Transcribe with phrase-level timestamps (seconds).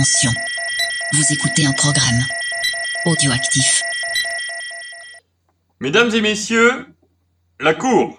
[0.00, 0.30] Attention,
[1.12, 2.24] vous écoutez un programme
[3.04, 3.82] audioactif.
[5.78, 6.86] Mesdames et messieurs,
[7.60, 8.18] la cour.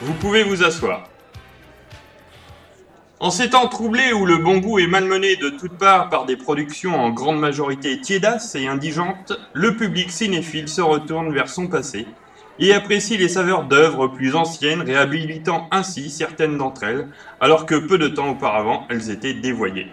[0.00, 1.09] Vous pouvez vous asseoir.
[3.22, 6.36] En ces temps troublés où le bon goût est malmené de toutes parts par des
[6.36, 12.06] productions en grande majorité tiédasses et indigentes, le public cinéphile se retourne vers son passé
[12.58, 17.08] et apprécie les saveurs d'œuvres plus anciennes, réhabilitant ainsi certaines d'entre elles,
[17.42, 19.88] alors que peu de temps auparavant elles étaient dévoyées.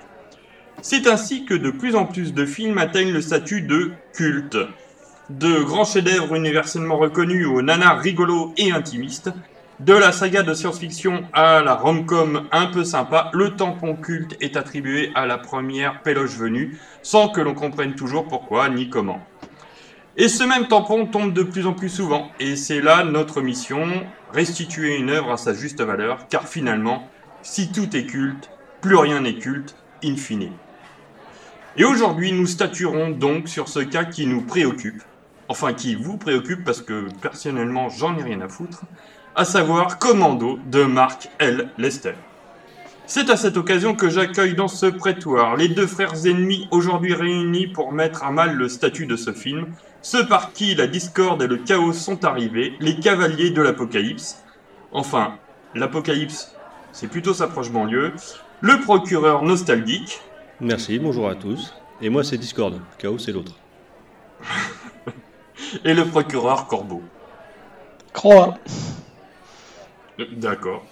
[0.82, 4.58] C'est ainsi que de plus en plus de films atteignent le statut de culte.
[5.30, 9.32] De grands chefs-d'œuvre universellement reconnus aux nanars rigolos et intimistes,
[9.80, 14.58] de la saga de science-fiction à la rom-com un peu sympa, le tampon culte est
[14.58, 19.22] attribué à la première péloche venue, sans que l'on comprenne toujours pourquoi ni comment.
[20.16, 23.88] Et ce même tampon tombe de plus en plus souvent, et c'est là notre mission,
[24.34, 27.08] restituer une œuvre à sa juste valeur, car finalement,
[27.44, 28.50] si tout est culte,
[28.82, 30.52] plus rien n'est culte, in fine.
[31.78, 35.04] Et aujourd'hui, nous statuerons donc sur ce cas qui nous préoccupe,
[35.48, 38.82] enfin qui vous préoccupe parce que personnellement j'en ai rien à foutre,
[39.38, 41.70] à savoir Commando de Mark L.
[41.78, 42.16] Lester.
[43.06, 47.68] C'est à cette occasion que j'accueille dans ce prétoire les deux frères ennemis aujourd'hui réunis
[47.68, 49.68] pour mettre à mal le statut de ce film,
[50.02, 54.44] ceux par qui la discorde et le chaos sont arrivés, les cavaliers de l'apocalypse.
[54.92, 55.36] Enfin,
[55.76, 56.52] l'apocalypse,
[56.92, 58.14] c'est plutôt sa proche banlieue,
[58.62, 60.20] le procureur nostalgique,
[60.60, 61.76] Merci, bonjour à tous.
[62.02, 62.82] Et moi, c'est Discord.
[62.98, 63.54] Chaos, c'est l'autre.
[65.86, 67.04] et le procureur Corbeau.
[68.12, 68.58] Croix.
[70.36, 70.86] D'accord.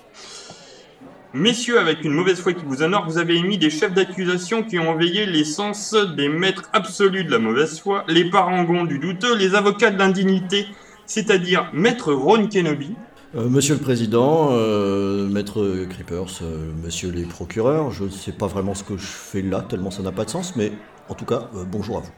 [1.33, 4.79] Messieurs, avec une mauvaise foi qui vous honore, vous avez émis des chefs d'accusation qui
[4.79, 9.35] ont veillé les sens des maîtres absolus de la mauvaise foi, les parangons du douteux,
[9.35, 10.67] les avocats de l'indignité,
[11.05, 12.95] c'est-à-dire Maître Ron Kenobi,
[13.35, 18.47] Euh, monsieur le Président, euh, Maître Creepers, euh, Monsieur les procureurs, je ne sais pas
[18.47, 20.71] vraiment ce que je fais là, tellement ça n'a pas de sens, mais
[21.09, 22.11] en tout cas, euh, bonjour à vous.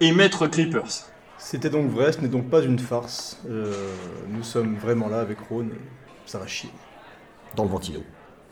[0.00, 1.09] et Maître Creepers.
[1.50, 3.36] C'était donc vrai, ce n'est donc pas une farce.
[3.50, 3.72] Euh,
[4.28, 5.80] nous sommes vraiment là avec Ron et
[6.24, 6.70] ça va chier.
[7.56, 8.04] Dans le ventilo.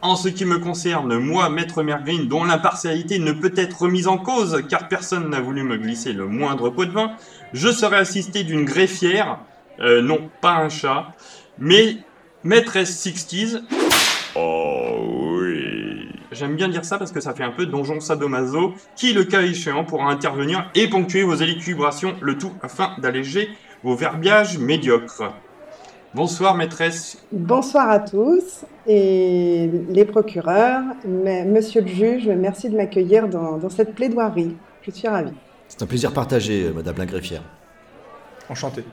[0.02, 4.18] En ce qui me concerne, moi, Maître Mergreen, dont l'impartialité ne peut être remise en
[4.18, 7.12] cause, car personne n'a voulu me glisser le moindre pot de vin,
[7.52, 9.38] je serai assisté d'une greffière,
[9.78, 11.14] euh, non, pas un chat,
[11.56, 11.98] mais
[12.42, 13.58] Maîtresse Sixties.
[14.34, 15.17] Oh.
[16.32, 19.42] J'aime bien dire ça parce que ça fait un peu donjon sadomaso, qui, le cas
[19.42, 23.48] échéant, pourra intervenir et ponctuer vos élucubrations, le tout afin d'alléger
[23.82, 25.32] vos verbiages médiocres.
[26.14, 27.22] Bonsoir, maîtresse.
[27.32, 33.68] Bonsoir à tous et les procureurs, mais- monsieur le juge, merci de m'accueillir dans, dans
[33.70, 34.56] cette plaidoirie.
[34.82, 35.32] Je suis ravie.
[35.68, 37.42] C'est un plaisir partagé, euh, Madame la greffière.
[38.48, 38.84] Enchanté.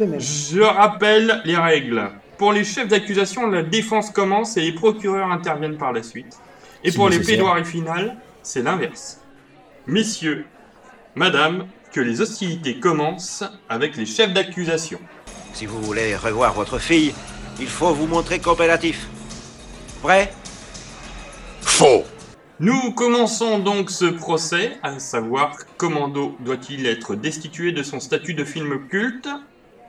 [0.00, 0.20] De même.
[0.20, 2.10] Je rappelle les règles.
[2.36, 6.38] Pour les chefs d'accusation, la défense commence et les procureurs interviennent par la suite.
[6.84, 9.20] Et pour les plaidoiries finales, c'est l'inverse.
[9.86, 10.46] Messieurs,
[11.14, 15.00] madame, que les hostilités commencent avec les chefs d'accusation.
[15.54, 17.14] Si vous voulez revoir votre fille,
[17.58, 19.08] il faut vous montrer coopératif.
[20.02, 20.32] Prêt
[21.60, 22.04] Faux
[22.60, 28.44] Nous commençons donc ce procès, à savoir Commando doit-il être destitué de son statut de
[28.44, 29.28] film culte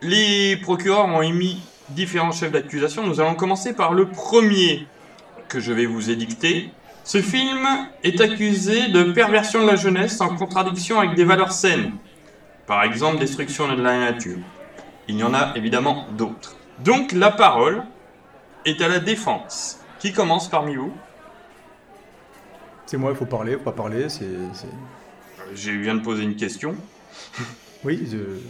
[0.01, 3.05] Les procureurs ont émis différents chefs d'accusation.
[3.05, 4.87] Nous allons commencer par le premier
[5.47, 6.71] que je vais vous édicter.
[7.09, 7.67] Ce film
[8.03, 11.93] est accusé de perversion de la jeunesse en contradiction avec des valeurs saines.
[12.67, 14.37] Par exemple, destruction de la nature.
[15.07, 16.55] Il y en a évidemment d'autres.
[16.85, 17.81] Donc la parole
[18.63, 19.79] est à la défense.
[19.97, 20.93] Qui commence parmi vous?
[22.85, 24.29] C'est moi, il faut parler, faut pas parler, c'est...
[25.55, 26.75] Je viens de poser une question.
[27.85, 28.07] Oui,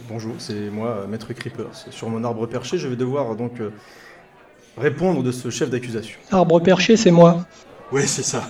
[0.08, 1.86] bonjour, c'est moi, Maître Creepers.
[1.90, 3.70] Sur mon arbre perché, je vais devoir donc euh,
[4.76, 6.18] répondre de ce chef d'accusation.
[6.32, 7.46] Arbre perché, c'est moi.
[7.92, 8.48] Ouais, c'est ça.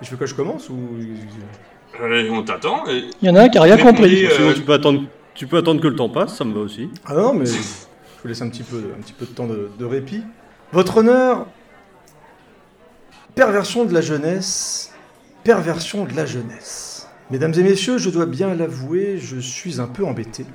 [0.00, 0.78] Je veux que je commence ou...
[2.00, 2.86] Euh, on t'attend.
[2.88, 4.24] et- Il y en a un qui a rien compris.
[4.26, 5.02] euh, Sinon, tu peux, attendre,
[5.34, 6.88] tu peux attendre que le temps passe, ça me va aussi.
[7.04, 7.52] Ah non, mais je
[8.22, 10.22] vous laisse un petit peu, un petit peu de temps de, de répit.
[10.72, 11.46] Votre honneur,
[13.34, 14.92] perversion de la jeunesse,
[15.44, 17.08] perversion de la jeunesse.
[17.30, 20.46] Mesdames et messieurs, je dois bien l'avouer, je suis un peu embêté.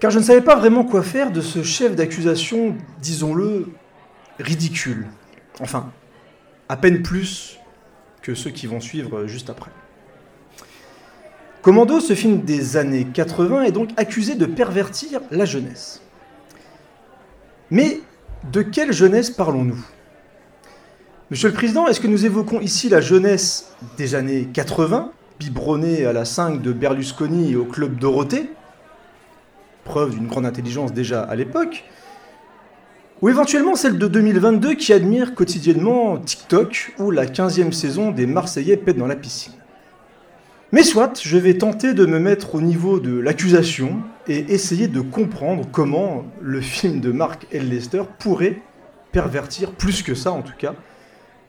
[0.00, 3.68] Car je ne savais pas vraiment quoi faire de ce chef d'accusation, disons-le,
[4.40, 5.06] ridicule.
[5.60, 5.92] Enfin,
[6.72, 7.58] à peine plus
[8.22, 9.70] que ceux qui vont suivre juste après.
[11.60, 16.00] Commando, ce film des années 80, est donc accusé de pervertir la jeunesse.
[17.70, 18.00] Mais
[18.50, 19.84] de quelle jeunesse parlons-nous?
[21.30, 26.14] Monsieur le Président, est-ce que nous évoquons ici la jeunesse des années 80, biberonnée à
[26.14, 28.50] la 5 de Berlusconi et au Club Dorothée?
[29.84, 31.84] Preuve d'une grande intelligence déjà à l'époque,
[33.22, 38.76] ou éventuellement celle de 2022 qui admire quotidiennement TikTok ou la 15e saison des Marseillais
[38.76, 39.52] pètent dans la piscine.
[40.72, 45.00] Mais soit, je vais tenter de me mettre au niveau de l'accusation et essayer de
[45.00, 47.70] comprendre comment le film de Mark L.
[48.18, 48.60] Pourrait
[49.12, 50.74] pervertir, plus que ça en tout cas,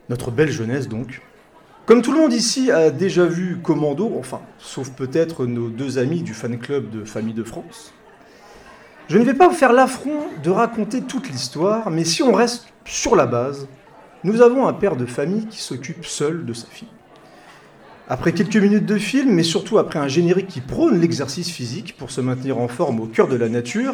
[0.10, 1.22] notre belle jeunesse donc.
[1.86, 6.22] Comme tout le monde ici a déjà vu Commando, enfin, sauf peut-être nos deux amis
[6.22, 7.94] du fan club de Famille de France,
[9.10, 12.68] je ne vais pas vous faire l'affront de raconter toute l'histoire, mais si on reste
[12.86, 13.68] sur la base,
[14.24, 16.88] nous avons un père de famille qui s'occupe seul de sa fille.
[18.08, 22.12] Après quelques minutes de film, mais surtout après un générique qui prône l'exercice physique pour
[22.12, 23.94] se maintenir en forme au cœur de la nature,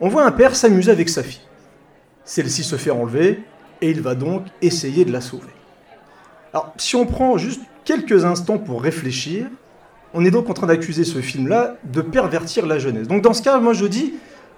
[0.00, 1.46] on voit un père s'amuser avec sa fille.
[2.24, 3.42] Celle-ci se fait enlever
[3.80, 5.46] et il va donc essayer de la sauver.
[6.52, 9.46] Alors, si on prend juste quelques instants pour réfléchir,
[10.14, 13.08] on est donc en train d'accuser ce film-là de pervertir la jeunesse.
[13.08, 14.14] Donc dans ce cas, moi je dis,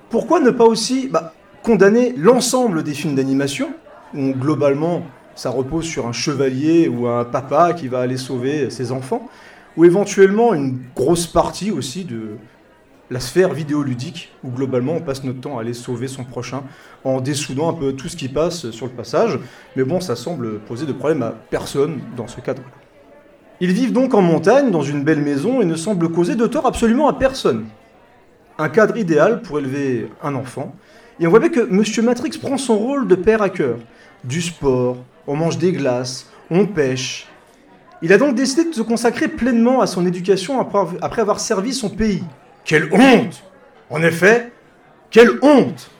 [0.08, 1.32] pourquoi ne pas aussi bah,
[1.62, 3.70] condamner l'ensemble des films d'animation,
[4.14, 5.02] où globalement
[5.34, 9.28] ça repose sur un chevalier ou un papa qui va aller sauver ses enfants,
[9.76, 12.36] ou éventuellement une grosse partie aussi de
[13.10, 16.62] la sphère vidéoludique, où globalement on passe notre temps à aller sauver son prochain
[17.02, 19.38] en dessoudant un peu tout ce qui passe sur le passage.
[19.76, 22.79] Mais bon, ça semble poser de problème à personne dans ce cadre-là.
[23.60, 26.66] Ils vivent donc en montagne, dans une belle maison, et ne semblent causer de tort
[26.66, 27.66] absolument à personne.
[28.58, 30.74] Un cadre idéal pour élever un enfant.
[31.18, 32.04] Et on voit bien que M.
[32.04, 33.76] Matrix prend son rôle de père à cœur.
[34.24, 34.96] Du sport,
[35.26, 37.28] on mange des glaces, on pêche.
[38.00, 41.90] Il a donc décidé de se consacrer pleinement à son éducation après avoir servi son
[41.90, 42.24] pays.
[42.64, 43.42] Quelle honte
[43.90, 44.52] En effet,
[45.10, 45.90] quelle honte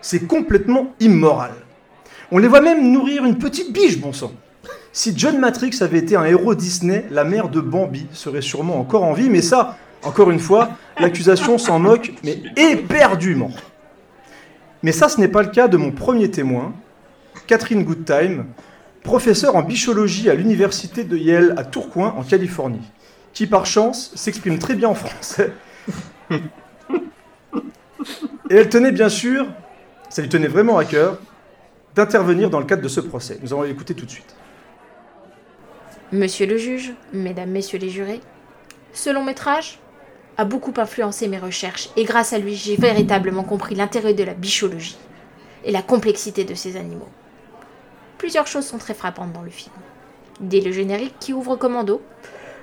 [0.00, 1.52] C'est complètement immoral.
[2.32, 4.32] On les voit même nourrir une petite biche, bon sang.
[4.96, 9.02] Si John Matrix avait été un héros Disney, la mère de Bambi serait sûrement encore
[9.02, 10.70] en vie, mais ça, encore une fois,
[11.00, 13.50] l'accusation s'en moque, mais éperdument.
[14.84, 16.72] Mais ça, ce n'est pas le cas de mon premier témoin,
[17.48, 18.46] Catherine Goodtime,
[19.02, 22.88] professeure en bichologie à l'université de Yale à Tourcoing, en Californie,
[23.32, 25.52] qui par chance s'exprime très bien en français.
[28.48, 29.44] Et elle tenait bien sûr,
[30.08, 31.18] ça lui tenait vraiment à cœur,
[31.96, 33.40] d'intervenir dans le cadre de ce procès.
[33.42, 34.36] Nous allons l'écouter tout de suite.
[36.12, 38.20] Monsieur le juge, mesdames, messieurs les jurés,
[38.92, 39.78] ce long métrage
[40.36, 44.34] a beaucoup influencé mes recherches et grâce à lui, j'ai véritablement compris l'intérêt de la
[44.34, 44.98] bichologie
[45.64, 47.08] et la complexité de ces animaux.
[48.18, 49.74] Plusieurs choses sont très frappantes dans le film.
[50.40, 52.02] Dès le générique qui ouvre Commando,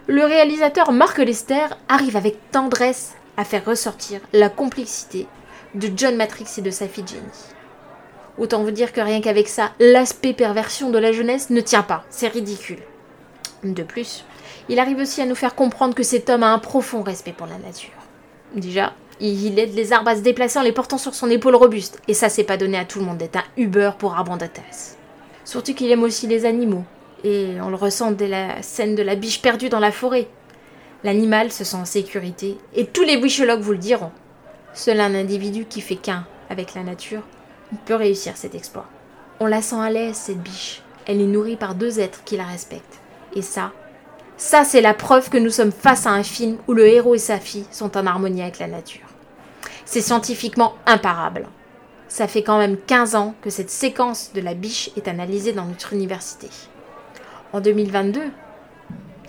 [0.08, 5.28] le réalisateur Mark Lester arrive avec tendresse à faire ressortir la complexité
[5.76, 7.22] de John Matrix et de sa fille Jenny.
[8.38, 12.04] Autant vous dire que rien qu'avec ça, l'aspect perversion de la jeunesse ne tient pas,
[12.10, 12.80] c'est ridicule.
[13.64, 14.26] De plus,
[14.70, 17.48] il arrive aussi à nous faire comprendre que cet homme a un profond respect pour
[17.48, 17.92] la nature.
[18.56, 22.02] Déjà, il aide les arbres à se déplacer en les portant sur son épaule robuste,
[22.08, 24.96] et ça c'est pas donné à tout le monde d'être un Uber pour Arbandatas.
[25.46, 26.84] Surtout qu'il aime aussi les animaux,
[27.24, 30.28] et on le ressent dès la scène de la biche perdue dans la forêt.
[31.04, 34.12] L'animal se sent en sécurité, et tous les bichologues vous le diront.
[34.74, 37.24] Seul un individu qui fait qu'un avec la nature
[37.86, 38.88] peut réussir cet exploit.
[39.40, 40.82] On la sent à l'aise, cette biche.
[41.06, 43.01] Elle est nourrie par deux êtres qui la respectent.
[43.36, 43.72] Et ça,
[44.38, 47.20] ça c'est la preuve que nous sommes face à un film où le héros et
[47.20, 49.08] sa fille sont en harmonie avec la nature.
[49.86, 51.48] C'est scientifiquement imparable.
[52.08, 55.66] Ça fait quand même 15 ans que cette séquence de la biche est analysée dans
[55.66, 56.50] notre université.
[57.54, 58.22] En 2022,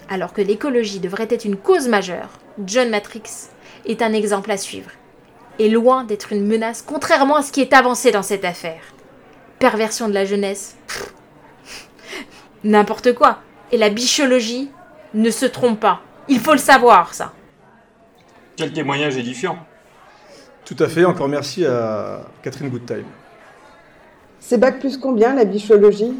[0.08, 2.28] alors que l'écologie devrait être une cause majeure,
[2.64, 3.22] John Matrix
[3.86, 4.90] est un exemple à suivre.
[5.58, 8.82] Et loin d'être une menace, contrairement à ce qui est avancé dans cette affaire.
[9.58, 10.76] Perversion de la jeunesse.
[12.64, 13.38] N'importe quoi.
[13.72, 14.70] Et la bichologie
[15.14, 16.02] ne se trompe pas.
[16.28, 17.32] Il faut le savoir, ça.
[18.54, 19.58] Quel témoignage édifiant.
[20.64, 23.06] Tout à fait, encore merci à Catherine Goodtime.
[24.38, 26.12] C'est bac plus combien la bichologie?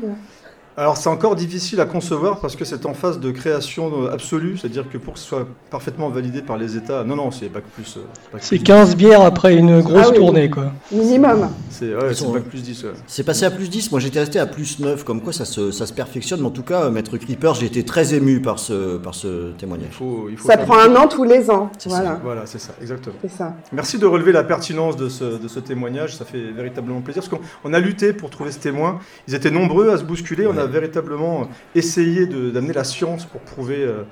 [0.76, 4.84] Alors c'est encore difficile à concevoir parce que c'est en phase de création absolue, c'est-à-dire
[4.90, 7.98] que pour que ce soit parfaitement validé par les États, non, non, c'est bac plus.
[7.98, 10.16] euh, C'est plus 15 bières après une grosse Ah oui.
[10.16, 10.72] tournée, quoi.
[10.90, 11.40] Minimum.
[11.68, 11.76] 10.
[11.76, 12.84] C'est ouais, sont- bac plus 10.
[12.84, 12.90] ouais.
[13.06, 15.72] C'est passé à plus 10, moi j'étais resté à plus 9, comme quoi ça se,
[15.72, 16.40] ça se perfectionne.
[16.40, 19.50] Mais en tout cas, euh, Maître Creeper, j'ai été très ému par ce, par ce
[19.50, 19.92] Il témoignage.
[19.92, 21.70] faut, il faut Ça faire- prend un an tous les ans.
[21.84, 22.18] Voilà.
[22.24, 23.16] Voilà, c'est ça, exactement.
[23.20, 23.54] C'est ça.
[23.72, 27.28] Merci de relever la pertinence de ce, de ce témoignage, ça fait véritablement plaisir, parce
[27.28, 30.56] qu'on on a lutté pour trouver ce témoin, ils étaient nombreux à se bousculer, on
[30.56, 30.70] a Ouais.
[30.70, 33.82] véritablement essayé d'amener la science pour prouver...
[33.82, 34.02] euh,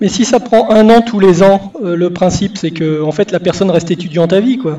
[0.00, 3.12] Mais si ça prend un an tous les ans, euh, le principe c'est que en
[3.12, 4.78] fait la personne reste étudiante à vie, quoi.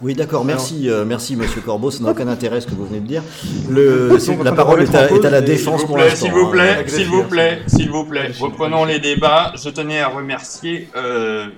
[0.00, 3.00] Oui, d'accord, merci, euh, merci Monsieur Corbeau, ça n'a aucun intérêt ce que vous venez
[3.00, 3.22] de dire.
[3.68, 6.26] Le, la parole est à, est à la défense vous pour l'instant.
[6.26, 6.50] s'il vous hein.
[6.52, 8.30] plaît, s'il vous plaît, s'il vous plaît.
[8.38, 9.52] Reprenons les débats.
[9.56, 11.48] Je tenais à remercier euh,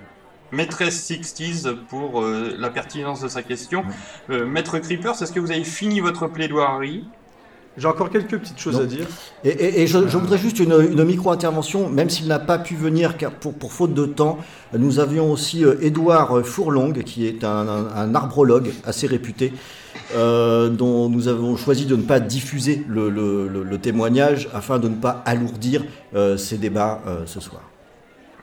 [0.52, 3.84] Maîtresse 60s pour euh, la pertinence de sa question.
[4.30, 7.04] Euh, Maître Creepers, est-ce que vous avez fini votre plaidoirie?
[7.80, 8.82] J'ai encore quelques petites choses Non.
[8.82, 9.06] à dire.
[9.42, 12.74] Et, et- et je, je voudrais juste une, une micro-intervention, même s'il n'a pas pu
[12.76, 14.38] venir car pour, pour faute de temps.
[14.76, 19.54] Nous avions aussi euh, Édouard Fourlong, qui est un, un- un arbrologue assez réputé,
[20.14, 24.78] euh, dont nous avons choisi de ne pas diffuser le, le- le- le témoignage afin
[24.78, 25.82] de ne pas alourdir
[26.14, 27.62] euh, ces débats euh, ce soir.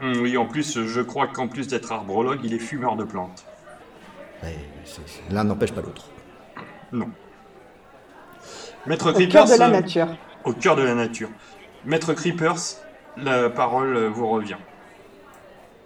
[0.01, 3.45] Hum, Oui, en plus, je crois qu'en plus d'être arbrologue, il est fumeur de plantes.
[5.31, 6.05] L'un n'empêche pas l'autre.
[6.91, 7.07] Non.
[8.87, 9.45] Maître Au Creepers.
[9.45, 10.07] cœur de la euh, nature.
[10.45, 11.29] Au cœur de la nature.
[11.85, 12.55] Maître Creepers,
[13.17, 14.55] la parole euh, vous revient.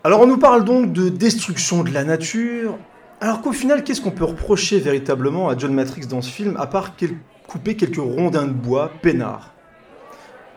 [0.03, 2.77] Alors on nous parle donc de destruction de la nature.
[3.19, 6.65] Alors qu'au final, qu'est-ce qu'on peut reprocher véritablement à John Matrix dans ce film, à
[6.65, 7.17] part quel-
[7.47, 9.51] couper quelques rondins de bois peinards?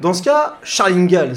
[0.01, 1.37] Dans ce cas, Charles Ingalls,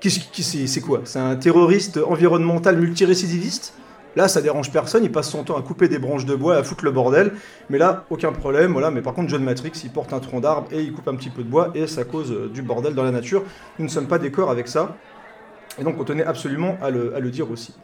[0.00, 1.02] c'est quoi?
[1.04, 3.74] C'est un terroriste environnemental multirécidiviste?
[4.16, 6.62] Là, ça dérange personne, il passe son temps à couper des branches de bois, à
[6.62, 7.32] foutre le bordel.
[7.70, 8.90] Mais là, aucun problème, voilà.
[8.90, 11.30] Mais par contre, John Matrix, il porte un tronc d'arbre et il coupe un petit
[11.30, 13.44] peu de bois et ça cause euh, du bordel dans la nature.
[13.78, 14.96] Nous ne sommes pas d'accord avec ça.
[15.78, 17.74] Et donc on tenait absolument à le, dire aussi.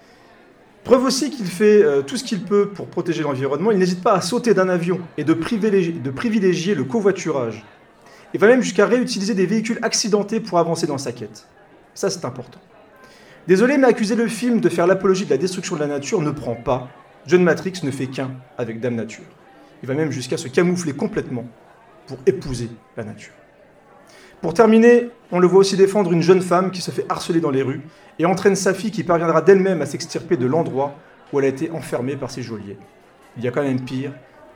[0.82, 4.14] Preuve aussi qu'il fait euh, tout ce qu'il peut pour protéger l'environnement, il n'hésite pas
[4.14, 7.64] à sauter d'un avion et de privilégier le covoiturage.
[8.34, 11.46] Il va même jusqu'à réutiliser des véhicules accidentés pour avancer dans sa quête.
[11.94, 12.58] Ça c'est important.
[13.46, 16.30] Désolé, mais accuser le film de faire l'apologie de la destruction de la nature ne
[16.30, 16.88] prend pas.
[17.26, 19.24] John Matrix ne fait qu'un avec Dame Nature.
[19.82, 21.44] Il va même jusqu'à se camoufler complètement
[22.06, 23.34] pour épouser la nature.
[24.40, 27.50] Pour terminer, on le voit aussi défendre une jeune femme qui se fait harceler dans
[27.50, 27.82] les rues
[28.18, 30.94] et entraîne sa fille qui parviendra d'elle-même à s'extirper de l'endroit
[31.32, 32.78] où elle a été enfermée par ses geôliers.
[33.36, 34.12] Il y a quand même pire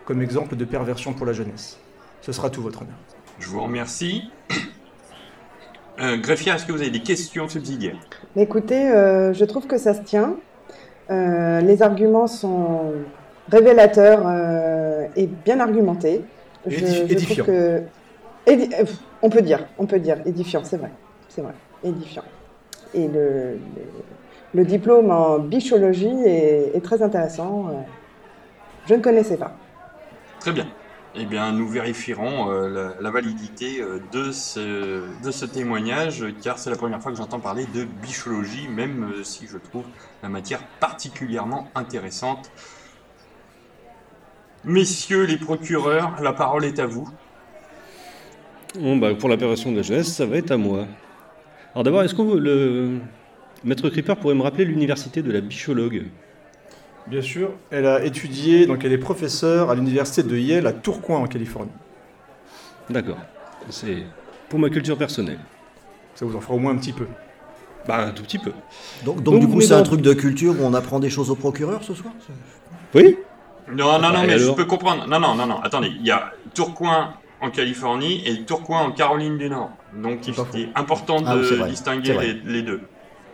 [0.07, 1.79] comme exemple de perversion pour la jeunesse.
[2.23, 2.97] Ce sera tout votre honneur.
[3.39, 4.31] Je vous remercie.
[6.01, 7.97] Euh, Greffier, est-ce que vous avez des questions subsidiaires?
[8.37, 10.37] Écoutez, euh, je trouve que ça se tient.
[11.11, 12.93] Euh, les arguments sont
[13.51, 16.23] révélateurs euh, et bien argumentés.
[16.67, 17.45] Je, trouve édifiant.
[17.45, 17.83] que
[18.47, 18.71] édi-
[19.23, 20.91] on peut dire, on peut dire édifiant, c'est vrai,
[21.29, 22.25] c'est vrai, édifiant.
[22.95, 23.59] Et le, le,
[24.55, 27.71] le diplôme en bichologie est, est très intéressant.
[28.87, 29.53] Je ne connaissais pas.
[30.41, 30.67] Très bien.
[31.21, 36.71] Eh bien, nous vérifierons euh, la, validité euh, de, ce, de ce témoignage, car c'est
[36.71, 39.85] la première fois que j'entends parler de bichologie, même euh, si je trouve
[40.23, 42.53] la matière particulièrement intéressante.
[44.63, 47.09] Messieurs les procureurs, la parole est à vous.
[48.79, 50.87] Bon, bah, pour la perversion de la ça va être à moi.
[51.73, 53.01] Alors d'abord, est-ce que vous- le
[53.65, 56.05] maître Creeper pourrait me rappeler l'université de la bichologue?
[57.09, 61.19] Bien sûr, elle a étudié, donc elle est professeure à l'université de Yale à Tourcoing
[61.21, 61.71] en Californie.
[62.91, 63.19] D'accord.
[63.71, 64.03] C'est
[64.49, 65.39] pour ma culture personnelle.
[66.15, 67.07] Ça vous en fera au moins un petit peu.
[67.87, 68.53] Bah, un tout petit peu.
[69.05, 71.31] Donc, donc, Donc, du coup, c'est un truc de culture où on apprend des choses
[71.31, 72.13] au procureur ce soir?
[72.95, 73.17] Oui
[73.73, 75.07] Non, non, non, Ah, et mais je peux comprendre.
[75.07, 75.93] Non, non, non, non, attendez.
[75.99, 79.71] Il y a Tourcoing en Californie et Tourcoing en Caroline du Nord.
[79.95, 82.81] Donc il est important Ah de distinguer les deux.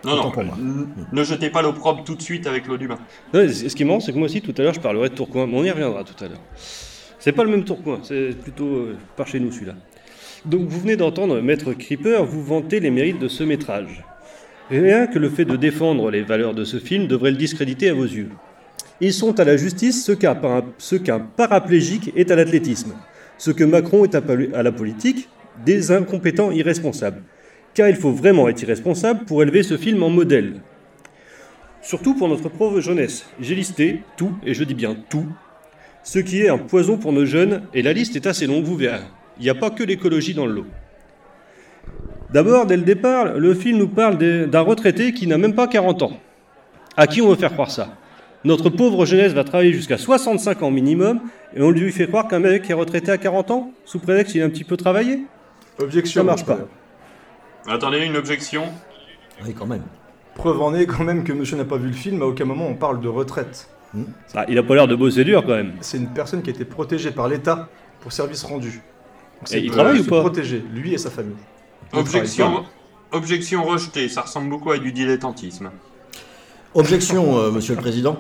[0.05, 0.57] Non, non, pour moi.
[0.61, 2.99] n- ne jetez pas l'opprobre tout de suite avec l'eau du bain.
[3.33, 5.15] Non, ce qui est marrant, c'est que moi aussi, tout à l'heure, je parlerai de
[5.15, 6.41] Tourcoing, mais on y reviendra tout à l'heure.
[7.19, 9.75] C'est pas le même Tourcoing, c'est plutôt euh, par chez nous celui-là.
[10.45, 14.05] Donc vous venez d'entendre Maître Creeper vous vanter les mérites de ce métrage.
[14.71, 17.95] Rien que le fait de défendre les valeurs de ce film devrait le discréditer à
[17.95, 18.29] vos yeux.
[19.01, 20.13] Ils sont à la justice ce
[20.97, 22.93] qu'un paraplégique est à l'athlétisme,
[23.39, 25.29] ce que Macron est à la politique,
[25.65, 27.23] des incompétents irresponsables.
[27.75, 30.61] Car il faut vraiment être irresponsable pour élever ce film en modèle.
[31.83, 33.27] Surtout pour notre pauvre jeunesse.
[33.41, 35.27] J'ai listé tout, et je dis bien tout,
[36.05, 38.77] ce qui est un poison pour nos jeunes, et la liste est assez longue, vous
[38.77, 39.03] verrez.
[39.39, 40.67] Il n'y a pas que l'écologie dans le lot.
[42.33, 46.03] D'abord, dès le départ, le film nous parle d'un retraité qui n'a même pas 40
[46.03, 46.19] ans.
[46.97, 47.97] À qui on veut faire croire ça?
[48.45, 51.21] Notre pauvre jeunesse va travailler jusqu'à 65 ans minimum,
[51.57, 54.43] et on lui fait croire qu'un mec est retraité à 40 ans, sous prétexte qu'il
[54.43, 55.25] a un petit peu travaillé?
[55.79, 56.21] Objection.
[56.21, 56.61] Ça marche pas.
[57.67, 58.67] Attendez, une objection
[59.45, 59.83] Oui, quand même.
[60.35, 62.67] Preuve en est quand même que monsieur n'a pas vu le film, à aucun moment
[62.67, 63.69] on parle de retraite.
[64.35, 65.75] Ah, Il a pas l'air de bosser dur quand même.
[65.81, 67.69] C'est une personne qui a été protégée par l'État
[68.01, 68.83] pour service rendu.
[69.39, 71.37] Donc c'est il pour travaille ou pas protéger, lui et sa famille.
[71.93, 72.65] Il Objection,
[73.13, 75.71] objection rejetée, ça ressemble beaucoup à du dilettantisme.
[76.75, 78.19] Objection, euh, monsieur le président.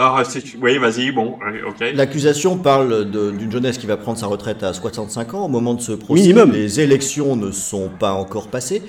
[0.00, 0.44] Ah, c'est...
[0.62, 1.92] Oui, vas-y, bon, euh, ok.
[1.94, 5.44] L'accusation parle d'une jeunesse qui va prendre sa retraite à 65 ans.
[5.46, 6.52] Au moment de ce procès, Minimum.
[6.52, 8.82] les élections ne sont pas encore passées.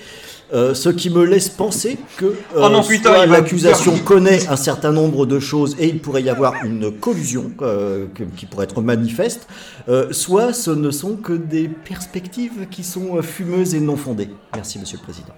[0.51, 5.28] Euh, ce qui me laisse penser que euh, Oh va l'accusation connaît un certain nombre
[5.28, 9.48] de choses et il pourrait y avoir une collusion euh, que- qui pourrait être manifeste,
[9.89, 14.30] euh, soit ce ne sont que des perspectives qui sont euh, fumeuses et non fondées.
[14.56, 15.34] Merci, monsieur le président.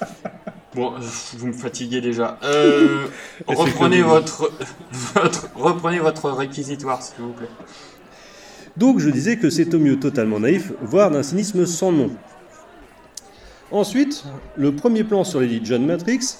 [0.74, 0.94] Bon,
[1.36, 2.38] vous me fatiguez déjà.
[2.44, 3.06] Euh,
[3.46, 4.50] reprenez votre,
[5.14, 7.48] votre, reprenez votre réquisitoire, s'il vous plaît.
[8.78, 12.10] Donc je disais que c'est au mieux totalement naïf, voire d'un cynisme sans nom.
[13.70, 14.24] Ensuite,
[14.56, 16.38] le premier plan sur l'élite John Matrix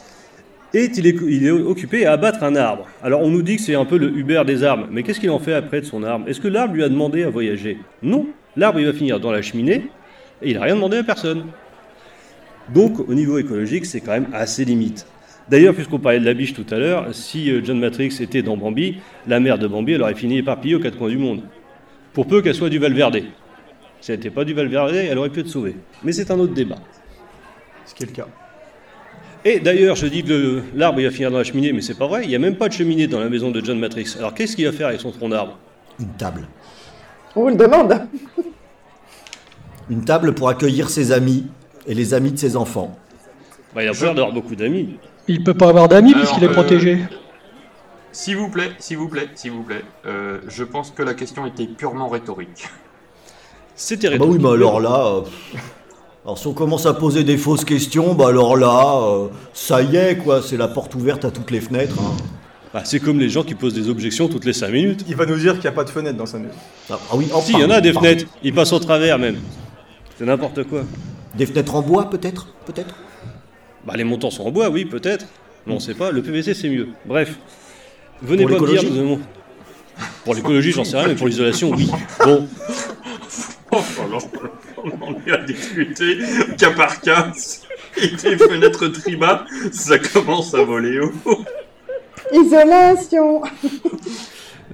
[0.73, 2.87] est il, est il est occupé à abattre un arbre.
[3.03, 5.31] Alors on nous dit que c'est un peu le Uber des armes, mais qu'est-ce qu'il
[5.31, 7.79] en fait après de son arbre Est-ce que l'arbre lui a demandé à voyager?
[8.03, 9.91] Non, l'arbre il va finir dans la cheminée
[10.41, 11.45] et il n'a rien demandé à personne.
[12.75, 15.07] Donc au niveau écologique, c'est quand même assez limite.
[15.49, 18.57] D'ailleurs, puisqu'on parlait de la biche tout à l'heure, si euh, John Matrix était dans
[18.57, 21.43] Bambi, la mère de Bambi, elle aurait fini éparpillée aux quatre coins du monde.
[22.13, 23.21] Pour peu qu'elle soit du Valverde.
[24.01, 25.77] Si elle n'était pas du Valverde, elle aurait pu être sauvée.
[26.05, 26.79] Mais c'est un autre débat.
[27.85, 28.29] Ce qui est le cas.
[29.45, 32.07] Et d'ailleurs, je dis que l'arbre il va finir dans la cheminée, mais c'est pas
[32.07, 34.15] vrai, il n'y a même pas de cheminée dans la maison de John Matrix.
[34.19, 35.59] Alors qu'est-ce qu'il va faire avec son tronc d'arbre?
[35.99, 36.47] Une table.
[37.35, 38.07] On vous le demande.
[39.91, 41.47] Une table pour accueillir ses amis
[41.87, 42.97] et les amis de ses enfants.
[43.75, 44.97] bah, Il a peur d'avoir beaucoup d'amis.
[45.29, 46.99] Il peut pas avoir d'amis puisqu'il est euh, protégé.
[48.13, 49.85] S'il vous plaît, s'il vous plaît, s'il vous plaît.
[50.07, 52.69] Euh, je pense que la question était purement rhétorique.
[53.75, 54.43] C'était Ah bah oui, rhétorique.
[54.43, 55.07] mais alors là.
[55.07, 55.21] euh,
[56.25, 59.97] alors si on commence à poser des fausses questions, bah alors là, euh, ça y
[59.97, 61.97] est, quoi, c'est la porte ouverte à toutes les fenêtres.
[62.01, 62.17] hein.
[62.75, 65.05] Bah, c'est comme les gens qui posent des objections toutes les 5 minutes.
[65.09, 66.55] Il va nous dire qu'il n'y a pas de fenêtre dans sa maison.
[66.91, 68.09] Ah, ah oui, oh, Si, il y en a des pardon.
[68.09, 69.37] fenêtres, ils passent au travers même.
[70.19, 70.83] C'est n'importe quoi.
[71.35, 72.95] Des fenêtres en bois, peut-être Peut-être?
[73.87, 75.27] Bah, les montants sont en bois, oui, peut-être.
[75.67, 76.89] Mais on sait pas, le PVC c'est mieux.
[77.05, 77.37] Bref.
[78.23, 78.83] Venez Pour pas me dire.
[78.83, 79.01] l'écologie?
[79.01, 79.21] nous avons-
[80.25, 81.91] Pour l'écologie, j'en sais rien, mais pour l'isolation, oui.
[82.25, 82.49] Bon,
[83.75, 83.81] Oh,
[84.85, 86.19] on en est à discuter
[86.59, 87.33] cas par cas.
[87.97, 91.13] Et des fenêtres tribas, ça commence à voler haut.
[92.33, 93.43] Isolation.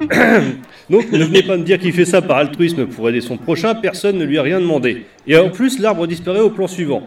[0.90, 3.74] Donc ne venez pas me dire qu'il fait ça par altruisme pour aider son prochain,
[3.74, 5.06] personne ne lui a rien demandé.
[5.26, 7.02] Et en plus, l'arbre disparaît au plan suivant.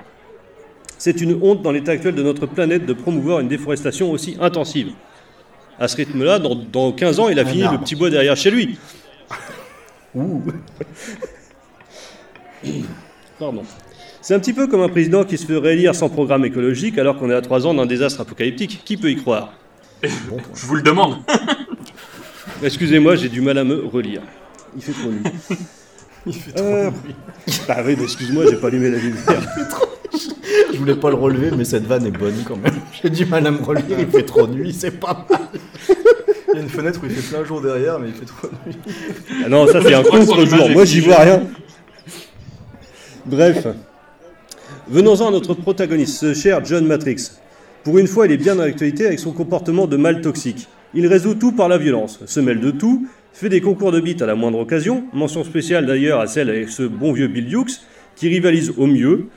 [0.97, 4.89] C'est une honte dans l'état actuel de notre planète de promouvoir une déforestation aussi intensive.
[5.79, 8.51] À ce rythme-là, dans, dans 15 ans, il a fini le petit bois derrière chez
[8.51, 8.77] lui.
[10.13, 10.43] Ouh.
[13.39, 13.63] Pardon.
[14.21, 17.17] C'est un petit peu comme un président qui se fait réélire sans programme écologique alors
[17.17, 18.81] qu'on est à 3 ans d'un désastre apocalyptique.
[18.85, 19.53] Qui peut y croire?
[20.03, 21.17] Je vous le demande.
[22.63, 24.21] Excusez-moi, j'ai du mal à me relire.
[24.75, 25.23] Il fait trop nuit.
[26.27, 27.15] Il fait trop Euh, bruit.
[27.67, 29.23] Bah oui, mais excuse-moi, j'ai pas allumé la lumière.
[30.73, 32.75] Je voulais pas le relever, mais cette vanne est bonne quand même.
[33.01, 35.39] J'ai du mal à me relire, il fait trop nuit, c'est pas mal.
[36.49, 38.47] Il y a une fenêtre où il fait plein jour derrière, mais il fait trop
[38.65, 38.75] nuit.
[39.45, 40.69] Ah non, ça c'est un contre-jour.
[40.69, 41.43] Moi j'y vois rien.
[43.25, 43.67] Bref.
[44.89, 47.31] Venons-en à notre protagoniste, ce cher John Matrix.
[47.83, 50.67] Pour une fois, il est bien dans l'actualité avec son comportement de mal toxique.
[50.93, 54.21] Il résout tout par la violence, se mêle de tout, fait des concours de beat
[54.21, 57.79] à la moindre occasion, mention spéciale d'ailleurs à celle avec ce bon vieux Bill Dukes,
[58.15, 59.27] qui rivalise au mieux.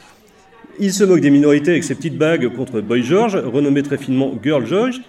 [0.81, 4.33] Il se moque des minorités avec ses petites bagues contre Boy George, renommé très finement
[4.43, 5.01] Girl George,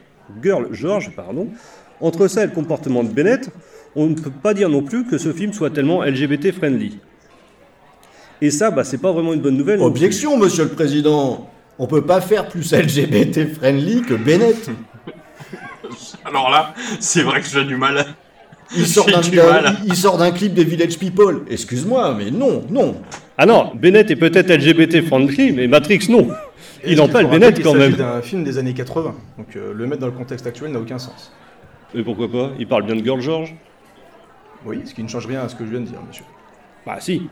[0.44, 1.50] Girl George, pardon.
[2.00, 3.50] Entre ça et le comportement de Bennett,
[3.96, 7.00] on ne peut pas dire non plus que ce film soit tellement LGBT friendly.
[8.42, 9.80] Et ça, bah, c'est pas vraiment une bonne nouvelle.
[9.80, 11.50] Objection, monsieur le président.
[11.80, 14.70] On peut pas faire plus LGBT friendly que Bennett.
[16.26, 17.98] Alors là, c'est vrai que j'ai du mal.
[17.98, 18.06] à-
[18.76, 19.76] Il sort d'un du mal.
[19.86, 21.42] il sort d'un clip des Village People.
[21.50, 23.02] Excuse-moi, mais non, non.
[23.38, 26.30] Ah non, Bennett est peut-être LGBT friendly, mais Matrix non.
[26.84, 27.92] Et Il en parle Bennett quand même.
[27.92, 30.80] s'agit d'un film des années 80, donc euh, le mettre dans le contexte actuel n'a
[30.80, 31.32] aucun sens.
[31.94, 32.52] Et pourquoi pas?
[32.60, 33.56] Il parle bien de Girl George
[34.66, 36.26] Oui, ce qui ne change rien à ce que je viens de dire, monsieur.
[36.86, 37.30] Bah si.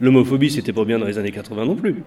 [0.00, 2.02] L'homophobie, c'était pas bien dans les années 80 non plus.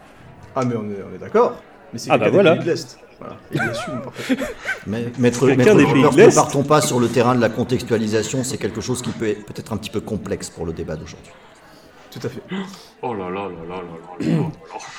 [0.55, 1.61] Ah, mais on est, on est d'accord.
[1.93, 2.55] Mais c'est Ah bah des voilà.
[2.55, 2.99] pays de l'Est.
[3.19, 3.37] Voilà.
[3.53, 4.01] Il assume.
[4.87, 9.01] Mais, maître, maître ne partons pas sur le terrain de la contextualisation, c'est quelque chose
[9.01, 11.31] qui peut être peut-être un petit peu complexe pour le débat d'aujourd'hui.
[12.11, 12.41] Tout à fait.
[13.01, 14.25] Oh là là là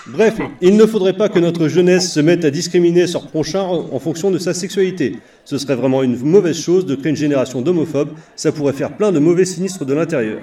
[0.07, 3.99] Bref, il ne faudrait pas que notre jeunesse se mette à discriminer sur prochain en
[3.99, 5.19] fonction de sa sexualité.
[5.45, 9.13] Ce serait vraiment une mauvaise chose de créer une génération d'homophobes, ça pourrait faire plein
[9.13, 10.41] de mauvais sinistres de l'intérieur.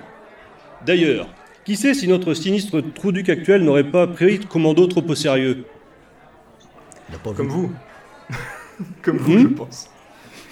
[0.83, 1.27] D'ailleurs,
[1.63, 5.65] qui sait si notre sinistre trou duc actuel n'aurait pas pris commando trop au sérieux?
[7.13, 7.33] Vu.
[7.35, 7.71] Comme vous.
[9.01, 9.41] Comme vous, Hmm?
[9.41, 9.89] je pense.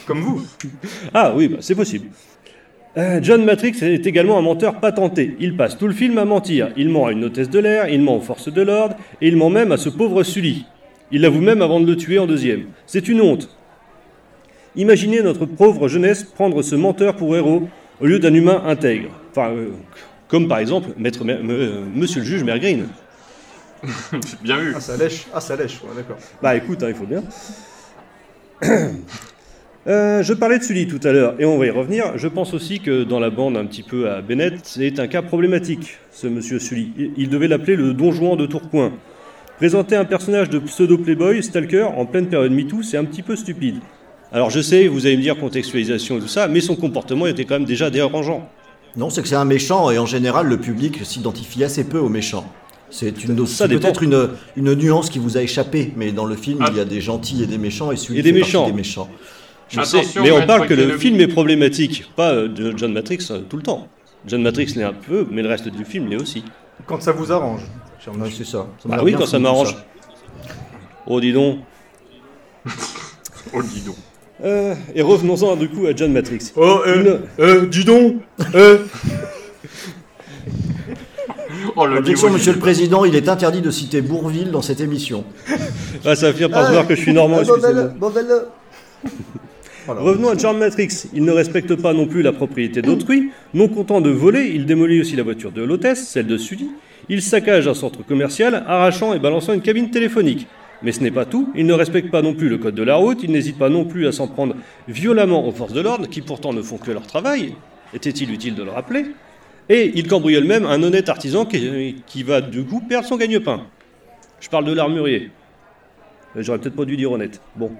[0.05, 0.41] Comme vous.
[1.13, 2.07] Ah oui, bah, c'est possible.
[2.97, 5.35] Euh, John Matrix est également un menteur patenté.
[5.39, 6.71] Il passe tout le film à mentir.
[6.75, 9.37] Il ment à une hôtesse de l'air, il ment aux forces de l'ordre, et il
[9.37, 10.65] ment même à ce pauvre Sully.
[11.11, 12.65] Il l'avoue même avant de le tuer en deuxième.
[12.85, 13.49] C'est une honte.
[14.75, 17.67] Imaginez notre pauvre jeunesse prendre ce menteur pour héros
[18.01, 19.09] au lieu d'un humain intègre.
[19.31, 19.69] Enfin, euh,
[20.27, 22.87] comme par exemple Maître Mer- euh, Monsieur le juge Mergreen.
[24.43, 24.73] Bien vu.
[24.75, 25.25] Ah, ça lèche.
[25.33, 26.17] Ah, ça lèche, ouais, d'accord.
[26.41, 27.23] Bah écoute, hein, il faut bien.
[29.87, 32.15] Euh, je parlais de Sully tout à l'heure, et on va y revenir.
[32.15, 35.23] Je pense aussi que dans la bande un petit peu à Bennett, c'est un cas
[35.23, 36.91] problématique, ce monsieur Sully.
[36.99, 38.91] Il- Il devait l'appeler le Don Juan de Tourcoing.
[39.57, 43.77] Présenter un personnage de pseudo-playboy, stalker, en pleine période MeToo, c'est un petit peu stupide.
[44.31, 47.45] Alors je sais, vous allez me dire contextualisation et tout ça, mais son comportement était
[47.45, 48.47] quand même déjà dérangeant.
[48.97, 52.09] Non, c'est que c'est un méchant et en général, le public s'identifie assez peu aux
[52.09, 52.45] méchants.
[52.91, 53.81] C'est une, Ça c'est dépend.
[53.81, 56.67] peut-être une, une nuance qui vous a échappé, mais dans le film, Ah.
[56.71, 58.65] il y a des gentils et des méchants, et celui Et des fait méchants.
[58.67, 59.09] des méchants.
[59.69, 63.25] Je sais, mais on parle que le film est problématique, pas euh, de John Matrix
[63.31, 63.87] euh, tout le temps.
[64.27, 66.43] John Matrix l'est un peu, mais le reste du film l'est aussi.
[66.85, 67.61] Quand ça vous arrange,
[68.03, 68.67] cher c'est ça.
[68.83, 69.75] Ça Bah m'a oui, quand ça m'arrange.
[71.07, 71.59] Oh, dis donc.
[73.53, 73.95] Oh, dis donc.
[74.43, 76.51] Euh, et revenons-en du coup à John Matrix.
[76.55, 77.01] Oh, euh,
[77.37, 78.15] Une- euh, dis donc
[78.55, 78.79] euh,
[81.75, 84.81] Oh, le Objection, niveau monsieur le Président, il est interdit de citer Bourville dans cette
[84.81, 85.23] émission.
[86.03, 87.41] Ah, ça va finir par se voir que je suis normand.
[89.85, 90.01] Voilà.
[90.01, 91.05] Revenons à John Matrix.
[91.13, 93.31] Il ne respecte pas non plus la propriété d'autrui.
[93.53, 96.69] Non content de voler, il démolit aussi la voiture de l'hôtesse, celle de Sully.
[97.09, 100.47] Il saccage un centre commercial, arrachant et balançant une cabine téléphonique.
[100.83, 101.49] Mais ce n'est pas tout.
[101.55, 103.23] Il ne respecte pas non plus le code de la route.
[103.23, 104.55] Il n'hésite pas non plus à s'en prendre
[104.87, 107.55] violemment aux forces de l'ordre, qui pourtant ne font que leur travail.
[107.93, 109.05] Était-il utile de le rappeler?
[109.69, 113.65] Et il cambriole même un honnête artisan qui, qui va du coup perdre son gagne-pain.
[114.39, 115.29] Je parle de l'armurier.
[116.35, 117.41] Euh, J'aurais peut-être pas dû dire honnête.
[117.55, 117.71] Bon.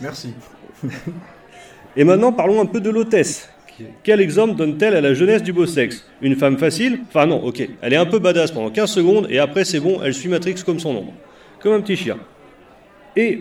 [0.00, 0.34] Merci.
[1.96, 3.48] Et maintenant, parlons un peu de l'hôtesse.
[4.02, 6.06] Quel exemple donne-t-elle à la jeunesse du beau sexe?
[6.22, 7.00] Une femme facile?
[7.08, 7.68] Enfin non, ok.
[7.82, 10.62] Elle est un peu badass pendant 15 secondes et après c'est bon, elle suit Matrix
[10.64, 11.12] comme son ombre.
[11.60, 12.16] Comme un petit chien.
[13.16, 13.40] Et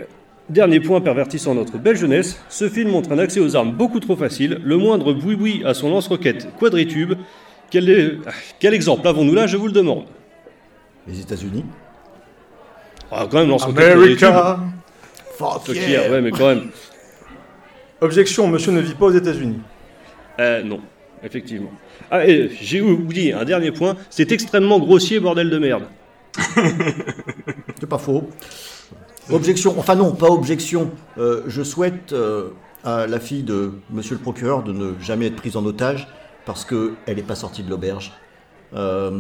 [0.50, 4.18] dernier point pervertissant notre belle jeunesse, ce film montre un accès aux armes beaucoup trop
[4.18, 4.60] facile.
[4.64, 7.14] Le moindre boui-boui à son lance-roquette quadritube.
[7.70, 8.18] Quel, est-
[8.60, 10.06] quel exemple avons-nous là, je vous le demande
[11.08, 11.66] Les États-Unis
[13.12, 13.80] Ah, quand même, quadritube.
[13.80, 14.60] America
[15.38, 16.70] Fuck yeah, ouais, mais quand même.
[18.02, 19.60] Objection, monsieur ne vit pas aux États-Unis.
[20.40, 20.80] Euh, non,
[21.24, 21.72] effectivement.
[22.12, 25.84] Ah, et j'ai oublié un dernier point, c'est extrêmement grossier, bordel de merde.
[27.80, 28.30] C'est pas faux.
[29.32, 30.92] Objection, enfin non, pas objection.
[31.18, 32.50] Euh, je souhaite euh,
[32.84, 36.08] à la fille de monsieur le procureur de ne jamais être prise en otage
[36.46, 38.14] parce qu'elle n'est pas sortie de l'auberge.
[38.74, 39.20] Euh,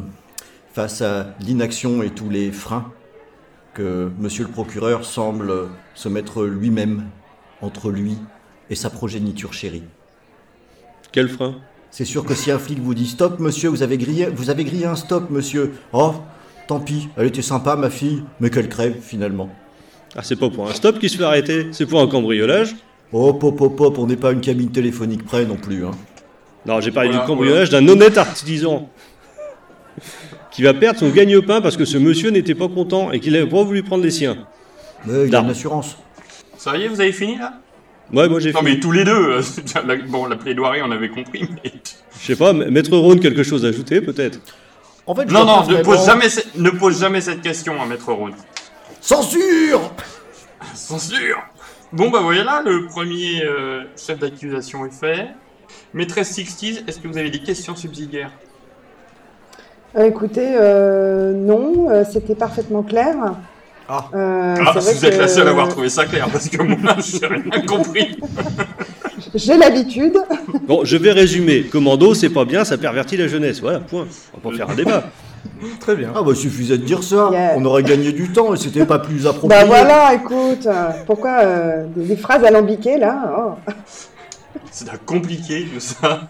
[0.73, 2.91] face à l'inaction et tous les freins
[3.73, 7.05] que monsieur le procureur semble se mettre lui-même
[7.61, 8.17] entre lui
[8.69, 9.83] et sa progéniture chérie.
[11.11, 11.55] Quel frein?
[11.91, 14.65] C'est sûr que si un flic vous dit stop monsieur, vous avez grillé, vous avez
[14.65, 15.73] grillé un stop monsieur.
[15.93, 16.15] Oh,
[16.67, 19.49] tant pis, elle était sympa ma fille, mais qu'elle crève finalement.
[20.15, 22.75] Ah, c'est pas pour un stop qui se fait arrêter, c'est pour un cambriolage.
[23.13, 25.85] Hop, hop, hop, hop, on n'est pas une cabine téléphonique près non plus.
[25.85, 25.91] Hein.
[26.65, 28.89] Non, j'ai parlé Voilà, du cambriolage d'un honnête artisan
[30.51, 33.49] qui va perdre son gagne-pain parce que ce monsieur n'était pas content et qu'il n'avait
[33.49, 34.37] pas voulu prendre les siens.
[35.05, 35.45] Mais il y a Non.
[35.45, 35.97] une assurance.
[36.57, 37.53] Ça y est, vous avez fini là?
[38.13, 38.71] Ouais, moi j'ai Non, fini.
[38.73, 39.11] mais tous les deux.
[39.39, 39.41] euh,
[40.07, 41.71] Bon, la plaidoirie, on avait compris, mais.
[42.19, 44.39] Je sais pas, Maître Rhône, quelque chose à ajouter peut-être?
[45.07, 47.79] En fait, je Non, non, ne pose, vraiment- jamais, ce- ne pose jamais cette question
[47.81, 48.33] à Maître Rhône.
[49.01, 49.91] Censure
[50.73, 51.37] Censure
[51.93, 55.27] Bon, bah voilà, le premier euh, chef d'accusation est fait.
[55.95, 58.31] Maîtresse Sixties, est-ce que vous avez des questions subsidiaires?
[59.97, 63.15] Euh, écoutez, euh, non, euh, c'était parfaitement clair.
[63.87, 64.09] Ah.
[64.13, 67.25] Euh, Ah, vous êtes la seule à avoir trouvé ça clair, parce que moi, j'ai
[67.25, 68.19] rien compris.
[69.33, 70.17] J'ai l'habitude.
[70.67, 71.63] Bon, je vais résumer.
[71.63, 73.61] Commando, c'est pas bien, ça pervertit la jeunesse.
[73.61, 74.05] Voilà, point.
[74.33, 75.05] On va pas faire un débat.
[75.79, 76.11] Très bien.
[76.13, 77.53] Ah bah suffisait de dire ça, Yeah.
[77.55, 79.61] on aurait gagné du temps et c'était pas plus approprié.
[79.61, 80.67] Bah voilà, écoute,
[81.05, 83.71] pourquoi euh, des, des phrases alambiquées là oh.
[84.77, 86.29] C'est compliqué tout ça.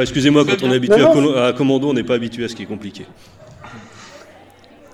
[0.00, 2.48] Excusez-moi, quand on est habitué Non, à, non, à Commando, on n'est pas habitué à
[2.48, 3.06] ce qui est compliqué.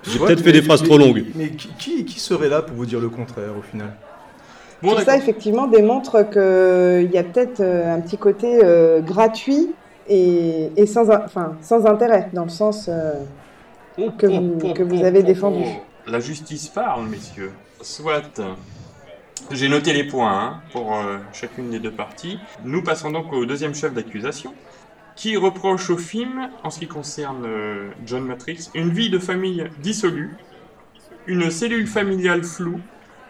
[0.03, 1.23] J'ai Ouais, peut-être fait mais- des phrases mais- trop longues.
[1.35, 3.93] Mais qui, qui- qui serait là pour vous dire le contraire au final?
[4.81, 9.69] Bon, Tout ça, effectivement, démontre qu'il y a peut-être euh, un petit côté euh, gratuit
[10.09, 12.87] et, et sans, in- enfin, sans intérêt, dans le sens...
[12.89, 13.13] euh,
[14.17, 15.63] que vous- que vous avez défendu.
[16.07, 17.51] La justice parle, messieurs.
[17.81, 18.23] Soit.
[19.53, 22.39] J'ai noté les points hein, pour euh, chacune des deux parties.
[22.63, 24.53] Nous passons donc au deuxième chef d'accusation,
[25.15, 29.69] qui reproche au film, en ce qui concerne euh, John Matrix, une vie de famille
[29.79, 30.35] dissolue,
[31.27, 32.79] une cellule familiale floue,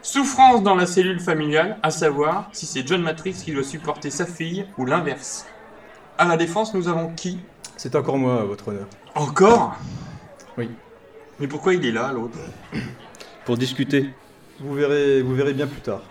[0.03, 4.25] souffrance dans la cellule familiale, à savoir si c'est John Matrix qui doit supporter sa
[4.25, 5.47] fille ou l'inverse.
[6.17, 7.39] À la défense, nous avons qui?
[7.77, 8.87] C'est encore moi, votre honneur.
[9.15, 9.75] Encore?
[10.57, 10.69] Oui.
[11.39, 12.37] Mais pourquoi il est là, l'autre?
[13.45, 14.09] Pour discuter.
[14.59, 16.03] Vous verrez, vous verrez bien plus tard.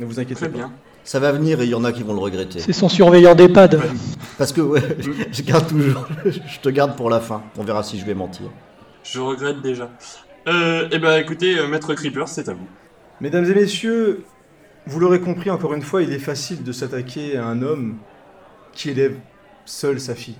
[0.00, 0.56] Ne vous inquiétez Très pas.
[0.58, 0.72] bien.
[1.04, 2.60] Ça va venir et il y en a qui vont le regretter.
[2.60, 3.80] C'est son surveillant d'EHPAD.
[4.38, 4.82] Parce que ouais,
[5.32, 7.42] je garde toujours, je te garde pour la fin.
[7.58, 8.46] On verra si je vais mentir.
[9.04, 9.90] Je regrette déjà.
[10.48, 12.66] Euh, eh ben écoutez, euh, Maître Creeper, c'est à vous.
[13.20, 14.24] Mesdames et messieurs,
[14.86, 17.96] vous l'aurez compris encore une fois, il est facile de s'attaquer à un homme
[18.72, 19.16] qui élève
[19.66, 20.36] seul sa fille.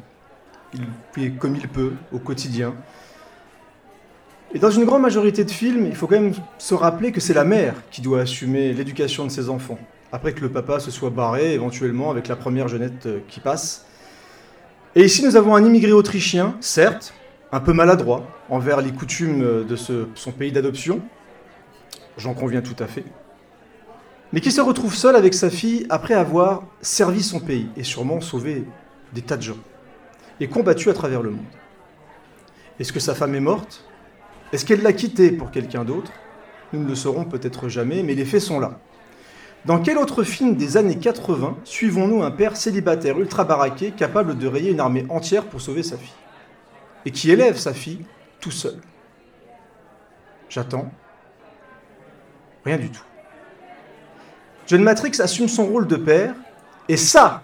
[0.75, 0.81] Il
[1.13, 2.75] fait comme il peut au quotidien.
[4.55, 7.35] Et dans une grande majorité de films, il faut quand même se rappeler que c'est
[7.35, 9.79] la mère qui doit assumer l'éducation de ses enfants.
[10.13, 13.85] Après que le papa se soit barré, éventuellement, avec la première jeunette euh, qui passe.
[14.95, 17.15] Et ici, nous avons un immigré autrichien, certes,
[17.51, 21.01] un peu maladroit envers les coutumes euh, de son pays d'adoption.
[22.17, 23.05] J'en conviens tout à fait.
[24.33, 28.21] Mais qui se retrouve seul avec sa fille après avoir servi son pays et sûrement
[28.21, 28.65] sauvé
[29.13, 29.59] des tas de gens.
[30.39, 31.45] Et combattu à travers le monde.
[32.79, 33.85] Est-ce que sa femme est morte?
[34.53, 36.13] Est-ce qu'elle l'a quitté pour quelqu'un d'autre?
[36.73, 38.79] Nous ne le saurons peut-être jamais, mais les faits sont là.
[39.65, 44.47] Dans quel autre film des années 80 suivons-nous un père célibataire ultra baraqué capable de
[44.47, 46.13] rayer une armée entière pour sauver sa fille?
[47.07, 48.05] Et qui élève sa fille
[48.41, 48.77] tout seul?
[50.51, 50.91] J'attends.
[52.65, 53.03] Rien du tout.
[54.67, 56.35] John Matrix assume son rôle de père,
[56.89, 57.43] et ça,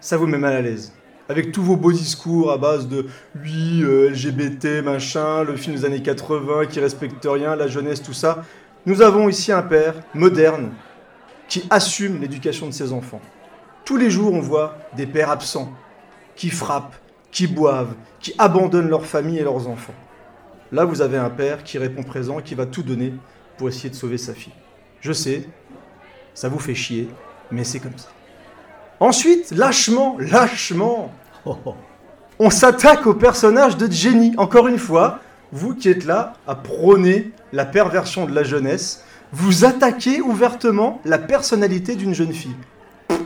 [0.00, 0.92] ça vous met mal à l'aise.
[1.28, 3.06] Avec tous vos beaux discours à base de
[3.42, 8.12] oui, euh, LGBT, machin, le film des années 80 qui respecte rien, la jeunesse, tout
[8.12, 8.44] ça.
[8.86, 10.70] Nous avons ici un père moderne
[11.48, 13.20] qui assume l'éducation de ses enfants.
[13.84, 15.72] Tous les jours, on voit des pères absents
[16.36, 16.94] qui frappent,
[17.32, 19.94] qui boivent, qui abandonnent leur famille et leurs enfants.
[20.70, 23.12] Là, vous avez un père qui répond présent qui va tout donner
[23.58, 24.52] pour essayer de sauver sa fille.
[25.00, 25.48] Je sais,
[26.34, 27.08] ça vous fait chier,
[27.50, 28.08] mais c'est comme ça.
[29.00, 31.12] Ensuite, lâchement, lâchement,
[32.38, 34.34] on s'attaque au personnage de Jenny.
[34.38, 35.20] Encore une fois,
[35.52, 41.18] vous qui êtes là à prôner la perversion de la jeunesse, vous attaquez ouvertement la
[41.18, 42.56] personnalité d'une jeune fille.
[43.08, 43.20] Pff,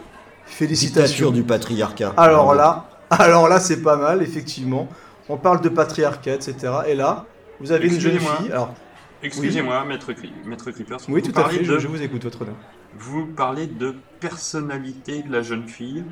[0.47, 1.05] Félicitations.
[1.07, 2.15] Dictature du patriarcat.
[2.17, 4.89] Alors là, alors là, c'est pas mal, effectivement.
[5.29, 6.55] On parle de patriarcat, etc.
[6.89, 7.27] Et là,
[7.61, 8.37] vous avez une jeune Excusez-moi.
[8.43, 8.53] fille.
[8.53, 8.75] Alors,
[9.23, 10.97] Excusez-moi, maître, Cri- maître Creeper.
[11.09, 11.63] oui, vous tout à fait.
[11.63, 12.55] Je, de- je vous écoute, votre honneur.
[12.99, 16.05] Vous parlez de personnalité de la jeune fille.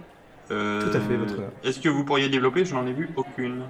[0.51, 1.51] Euh, Tout à fait, votre honneur.
[1.65, 2.65] Est-ce que vous pourriez développer?
[2.65, 3.63] Je n'en ai vu aucune.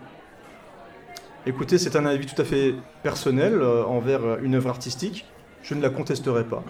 [1.47, 5.25] Écoutez, c'est un avis tout à fait personnel euh, envers euh, une œuvre artistique.
[5.62, 6.62] Je ne la contesterai pas.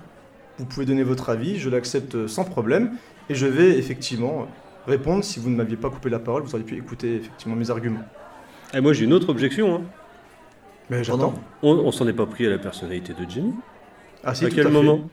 [0.59, 2.92] Vous pouvez donner votre avis, je l'accepte sans problème.
[3.29, 4.48] Et je vais effectivement
[4.87, 5.22] répondre.
[5.24, 8.05] Si vous ne m'aviez pas coupé la parole, vous auriez pu écouter effectivement mes arguments.
[8.72, 9.74] Et moi j'ai une autre objection.
[9.77, 9.83] hein.
[10.90, 11.35] Mais j'attends.
[11.62, 13.53] On, on s'en est pas pris à la personnalité de Jenny.
[14.24, 14.70] Ah, si, à tout quel fait.
[14.72, 15.09] moment?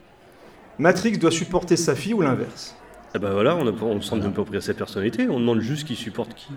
[0.78, 2.76] Matrix doit supporter sa fille ou l'inverse?
[3.14, 5.26] Eh ben voilà, on ne on s'en est pas pris à sa personnalité.
[5.28, 6.48] On demande juste qui supporte qui.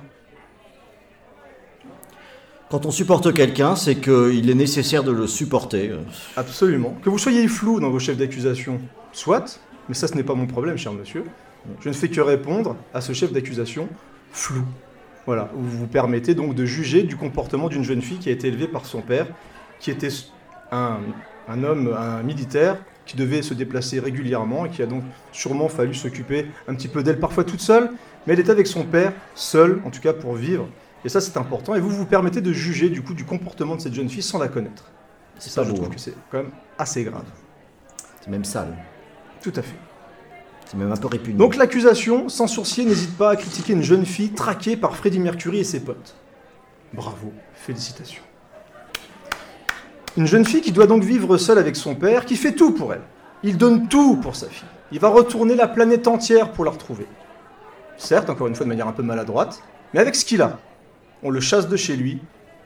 [2.69, 5.91] Quand on supporte quelqu'un, c'est qu'il est nécessaire de le supporter.
[6.35, 6.95] Absolument.
[7.01, 8.79] Que vous soyez flou dans vos chefs d'accusation,
[9.11, 11.23] soit, mais ça ce n'est pas mon problème, cher monsieur.
[11.81, 13.87] Je ne fais que répondre à ce chef d'accusation
[14.31, 14.63] flou.
[15.25, 18.49] Voilà, vous vous permettez donc de juger du comportement d'une jeune fille qui a été
[18.49, 19.27] élevée par son père,
[19.79, 20.09] qui était
[20.71, 20.97] un,
[21.47, 22.77] un homme, un militaire,
[23.09, 27.01] qui devait se déplacer régulièrement et qui a donc sûrement fallu s'occuper un petit peu
[27.01, 27.89] d'elle, parfois toute seule,
[28.27, 30.69] mais elle était avec son père, seule, en tout cas pour vivre.
[31.03, 33.81] Et ça c'est important, et vous vous permettez de juger du coup du comportement de
[33.81, 34.91] cette jeune fille sans la connaître.
[35.39, 35.89] C'est Ça, je trouve hein.
[35.91, 37.25] que c'est quand même assez grave.
[38.21, 38.77] C'est même sale.
[39.41, 39.77] Tout à fait.
[40.67, 41.39] C'est même un peu répugnant.
[41.39, 45.61] Donc l'accusation, sans sourcier, n'hésite pas à critiquer une jeune fille traquée par Freddie Mercury
[45.61, 46.15] et ses potes.
[46.93, 48.28] Bravo, félicitations.
[50.17, 52.93] Une jeune fille qui doit donc vivre seule avec son père, qui fait tout pour
[52.93, 53.01] elle.
[53.43, 54.67] Il donne tout pour sa fille.
[54.91, 57.05] Il va retourner la planète entière pour la retrouver.
[57.97, 59.61] Certes, encore une fois de manière un peu maladroite,
[59.93, 60.57] mais avec ce qu'il a.
[61.21, 62.19] On le chasse de chez lui,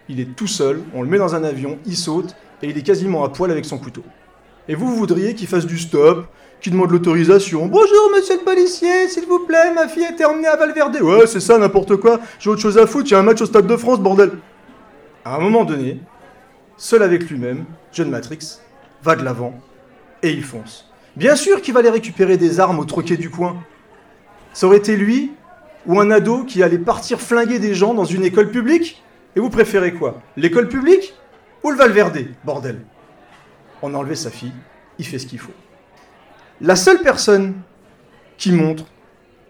[0.10, 2.84] il est tout seul, on le met dans un avion, il saute, et il est
[2.84, 4.04] quasiment à poil avec son couteau.
[4.68, 6.26] Et vous, voudriez qu'il fasse du stop,
[6.62, 7.66] qu'il demande l'autorisation.
[7.66, 10.98] Bonjour, monsieur le policier, s'il vous plaît, ma fille a été emmenée à Valverde.
[11.02, 12.20] Ouais, c'est ça, n'importe quoi.
[12.40, 14.32] J'ai autre chose à foutre, a un match au Stade de France, bordel.
[15.26, 16.00] À un moment donné,
[16.78, 18.60] seul avec lui-même, John Matrix
[19.04, 19.54] va de l'avant
[20.22, 20.90] et il fonce.
[21.16, 23.64] Bien sûr qu'il va aller récupérer des armes au troquet du coin.
[24.54, 25.32] Ça aurait été lui
[25.86, 29.04] ou un ado qui allait partir flinguer des gens dans une école publique?
[29.36, 30.22] Et vous préférez quoi?
[30.38, 31.14] L'école publique
[31.64, 32.80] ou le Valverde Bordel?
[33.82, 34.54] On a enlevé sa fille,
[34.98, 35.54] il fait ce qu'il faut.
[36.62, 37.56] La seule personne
[38.38, 38.86] qui montre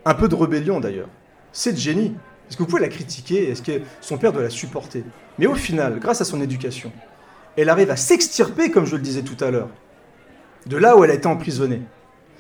[0.05, 1.09] un peu de rébellion d'ailleurs,
[1.51, 2.15] c'est Jenny.
[2.47, 3.49] Est-ce que vous pouvez la critiquer?
[3.49, 5.03] Est-ce que son père doit la supporter?
[5.37, 6.91] Mais au final, grâce à son éducation,
[7.57, 9.69] elle arrive à s'extirper, comme je le disais tout à l'heure,
[10.65, 11.81] de là où elle a été emprisonnée.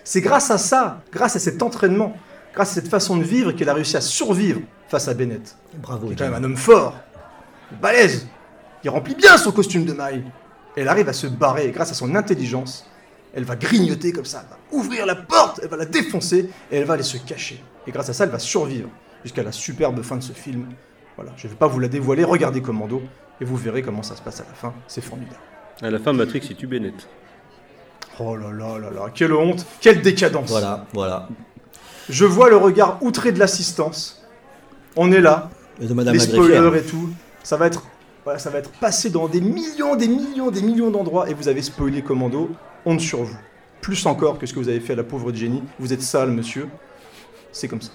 [0.03, 2.15] C'est grâce à ça, grâce à cet entraînement,
[2.53, 5.55] grâce à cette façon de vivre qu'elle a réussi à survivre face à Bennett.
[5.75, 6.07] Bravo.
[6.07, 6.95] Qui est quand même un homme fort,
[7.81, 8.27] balèze.
[8.83, 10.23] Il remplit bien son costume de maille.
[10.75, 12.85] Elle arrive à se barrer et grâce à son intelligence.
[13.35, 16.77] Elle va grignoter comme ça, elle va ouvrir la porte, elle va la défoncer et
[16.77, 17.63] elle va aller se cacher.
[17.87, 18.89] Et grâce à ça, elle va survivre
[19.23, 20.67] jusqu'à la superbe fin de ce film.
[21.15, 23.01] Voilà, je ne vais pas vous la dévoiler, regardez Commando
[23.41, 24.73] et vous verrez comment ça se passe à la fin.
[24.87, 25.39] C'est formidable.
[25.81, 27.07] À la fin, Matrix, il tue Bennett.
[28.19, 30.49] Oh là là là là, quelle honte, quelle décadence.
[30.49, 31.27] Voilà, voilà.
[32.09, 34.23] Je vois le regard outré de l'assistance.
[34.95, 35.49] On est là,
[35.81, 37.09] Et de Madame les spoilers et tout.
[37.43, 37.83] Ça va être
[38.23, 41.47] Voilà, ça va être passé dans des millions, des millions, des millions d'endroits et vous
[41.47, 42.51] avez spoilé Commando,
[42.85, 43.37] honte sur vous.
[43.81, 45.63] Plus encore que ce que vous avez fait à la pauvre Jenny.
[45.79, 46.69] Vous êtes sale, monsieur.
[47.51, 47.91] C'est comme ça.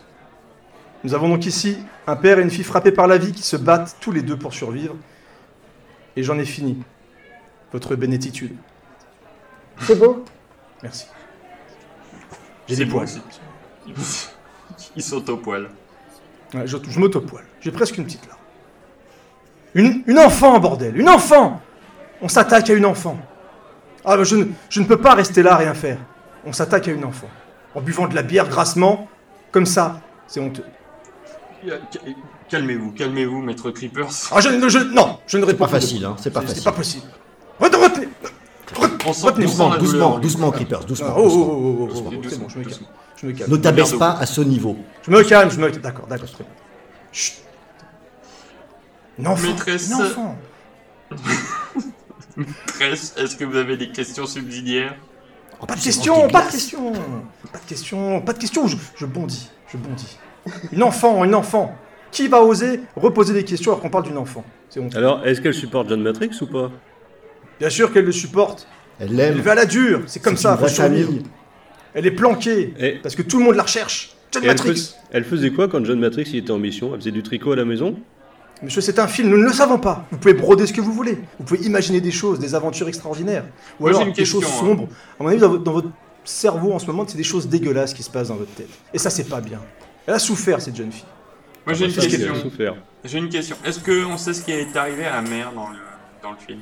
[1.05, 3.57] Nous avons donc ici un père et une fille frappés par la vie qui se
[3.57, 4.97] battent tous les deux pour survivre.
[6.19, 6.77] Et j'en ai fini.
[7.71, 8.57] Votre bénétitude.
[9.83, 10.25] C'est beau.
[10.83, 11.07] Merci.
[12.67, 13.07] J'ai des poils.
[14.97, 15.71] Ils sont au poil.
[16.55, 17.45] Ouais, je je m'autopoile.
[17.61, 18.41] J'ai presque une petite larme.
[19.75, 21.63] Une, une enfant, bordel Une enfant
[22.21, 23.17] On s'attaque à une enfant.
[24.05, 25.99] Ah, bah, je, ne, je ne peux pas rester là à rien faire.
[26.45, 27.29] On s'attaque à une enfant.
[27.77, 29.07] En buvant de la bière grassement,
[29.53, 30.65] comme ça, c'est honteux.
[32.49, 34.09] Calmez-vous, calmez-vous, maître Creepers.
[34.33, 36.65] Ah, je, ne- je- non, je ne réponds pas facile, hein, c'est pas C'est facile.
[36.65, 37.07] pas possible.
[37.61, 38.09] Retenez,
[39.23, 40.21] retenez Doucement, douleur.
[40.21, 41.07] doucement, Creepers, doucement.
[41.11, 41.43] Ah, oh, oh, doucement.
[41.43, 42.65] oh, oh, oh, oh, Doucement, oh, c'est bon, je me calme.
[42.65, 42.89] doucement.
[43.21, 43.51] Je me calme.
[43.51, 44.77] Ne t'abaisse pas à ce niveau.
[45.03, 45.83] Je me calme, je me calme.
[45.83, 46.53] D'accord, d'accord, très bien.
[47.13, 47.35] Chut.
[49.19, 49.47] Une enfant.
[49.49, 49.89] Maîtresse.
[49.89, 50.37] Une enfant.
[52.37, 54.95] Maîtresse, Est-ce que vous avez des questions subsidiaires
[55.67, 56.93] Pas de C'est questions, pas de questions,
[57.53, 58.67] pas de questions, pas de questions.
[58.67, 60.17] Je, je bondis, je bondis.
[60.73, 61.75] Une enfant, une enfant.
[62.11, 64.97] Qui va oser reposer des questions alors qu'on parle d'une enfant C'est honteux.
[64.99, 66.71] Alors, est-ce qu'elle supporte John Matrix ou pas
[67.61, 68.67] Bien sûr qu'elle le supporte.
[69.01, 69.41] Elle Elle l'aime.
[69.41, 70.03] va à la dure.
[70.07, 71.23] C'est comme ça, une famille.
[71.95, 74.15] Elle est planquée Et- parce que tout le monde la recherche.
[74.33, 74.75] John Et elle, Matrix.
[74.77, 76.91] fais- elle faisait quoi quand John Matrix il était en mission?
[76.95, 77.97] Elle faisait du tricot à la maison?
[78.63, 80.07] Monsieur, c'est un film, nous ne le savons pas.
[80.11, 81.19] Vous pouvez broder ce que vous voulez.
[81.39, 83.45] Vous pouvez imaginer des choses, des aventures extraordinaires.
[83.79, 84.61] Ou Moi, alors des question, choses hein.
[84.61, 84.89] sombres.
[85.19, 85.89] À mon avis, dans votre, dans votre
[86.25, 88.69] cerveau en ce moment, c'est des choses dégueulasses qui se passent dans votre tête.
[88.93, 89.61] Et ça, c'est pas bien.
[90.07, 91.05] Elle a souffert, cette jeune fille.
[91.69, 92.35] Moi j'ai une Ça, c'est question.
[93.05, 93.57] J'ai une question.
[93.65, 95.77] Est-ce qu'on sait ce qui est arrivé à la mère dans le,
[96.23, 96.61] dans le film?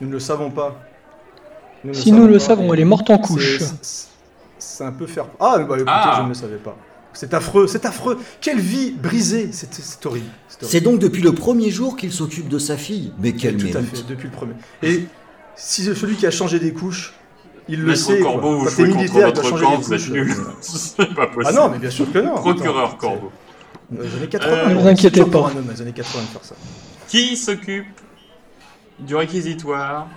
[0.00, 0.80] Nous ne le savons pas.
[1.84, 2.38] Nous Si nous le pas.
[2.40, 3.58] savons, elle est morte en couche.
[3.82, 5.26] C'est- un peu faire.
[5.38, 6.14] Ah, bah écoutez, Ah.
[6.18, 6.76] je ne le savais pas.
[7.12, 8.18] C'est affreux, c'est affreux.
[8.40, 9.48] Quelle vie brisée.
[9.52, 10.26] C'est horrible.
[10.60, 13.12] C'est donc depuis le premier jour qu'il s'occupe de sa fille.
[13.20, 14.52] Mais quel Tout à fait, depuis le premier.
[14.82, 15.06] Et
[15.54, 17.14] si celui qui a changé des couches,
[17.68, 18.18] il le Maître sait.
[18.18, 18.32] quoi.
[18.32, 20.34] Corbeau, vous Quand t'es jouez contre militaire, votre camp, vous êtes nul.
[20.60, 21.44] C'est pas possible.
[21.46, 22.34] Ah non, mais bien sûr que non.
[22.34, 23.32] Procureur Attends, Corbeau.
[23.92, 24.52] Euh, Les années 80.
[24.52, 25.50] Euh, Ne vous inquiétez pour pas.
[25.52, 26.54] un homme, les années 80 de faire ça.
[27.08, 27.86] Qui s'occupe
[28.98, 30.08] du réquisitoire?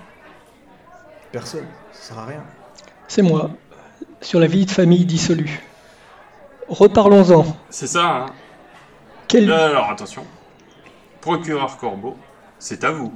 [1.32, 1.66] Personne.
[1.94, 2.44] Ça sert à rien.
[3.08, 3.52] C'est moi,
[4.22, 5.62] sur la vie de famille dissolue.
[6.68, 7.46] Reparlons-en.
[7.70, 8.26] C'est ça, hein
[9.28, 9.50] Quelle...
[9.50, 10.24] Euh, Alors attention.
[11.22, 12.16] Procureur Corbeau,
[12.60, 13.14] c'est à vous.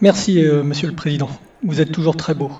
[0.00, 1.28] Merci, euh, Monsieur le Président.
[1.62, 2.50] Vous êtes toujours très beau.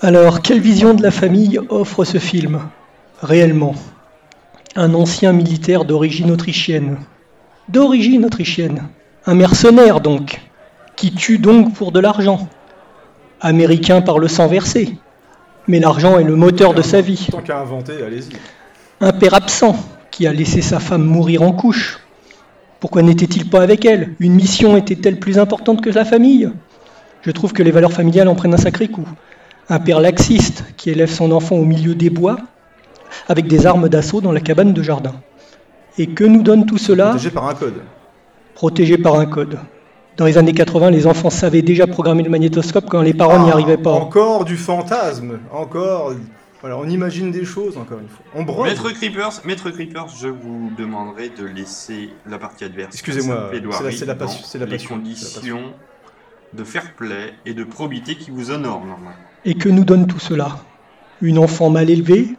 [0.00, 2.60] Alors, quelle vision de la famille offre ce film
[3.22, 3.74] Réellement?
[4.78, 6.98] Un ancien militaire d'origine autrichienne.
[7.70, 8.82] D'origine autrichienne.
[9.24, 10.42] Un mercenaire, donc.
[10.96, 12.46] Qui tue donc pour de l'argent.
[13.40, 14.98] Américain par le sang versé.
[15.66, 17.26] Mais l'argent est le moteur de sa vie.
[17.32, 18.36] Tant qu'à inventer, allez-y.
[19.00, 19.76] Un père absent
[20.10, 22.00] qui a laissé sa femme mourir en couche.
[22.78, 24.14] Pourquoi n'était-il pas avec elle?
[24.20, 26.50] Une mission était-elle plus importante que la famille?
[27.22, 29.08] Je trouve que les valeurs familiales en prennent un sacré coup.
[29.70, 32.36] Un père laxiste qui élève son enfant au milieu des bois
[33.28, 35.14] avec des armes d'assaut dans la cabane de jardin.
[35.98, 37.82] Et que nous donne tout cela Protégé par un code.
[38.54, 39.58] Protégé par un code.
[40.16, 43.50] Dans les années 80, les enfants savaient déjà programmer le magnétoscope quand les parents n'y
[43.50, 43.92] arrivaient pas.
[43.92, 45.38] Encore du fantasme.
[45.52, 46.14] Encore.
[46.62, 48.24] Voilà, on imagine des choses, encore une fois.
[48.34, 48.68] On brode.
[48.68, 52.94] Maître Creepers, Maître Creepers, je vous demanderai de laisser la partie adverse.
[52.94, 55.60] Excusez-moi, c'est la- la c'est la les passion, conditions
[56.54, 59.10] de fair play et de probité qui vous honorent normalement.
[59.44, 60.56] Et que nous donne tout cela?
[61.20, 62.36] Une enfant mal élevée,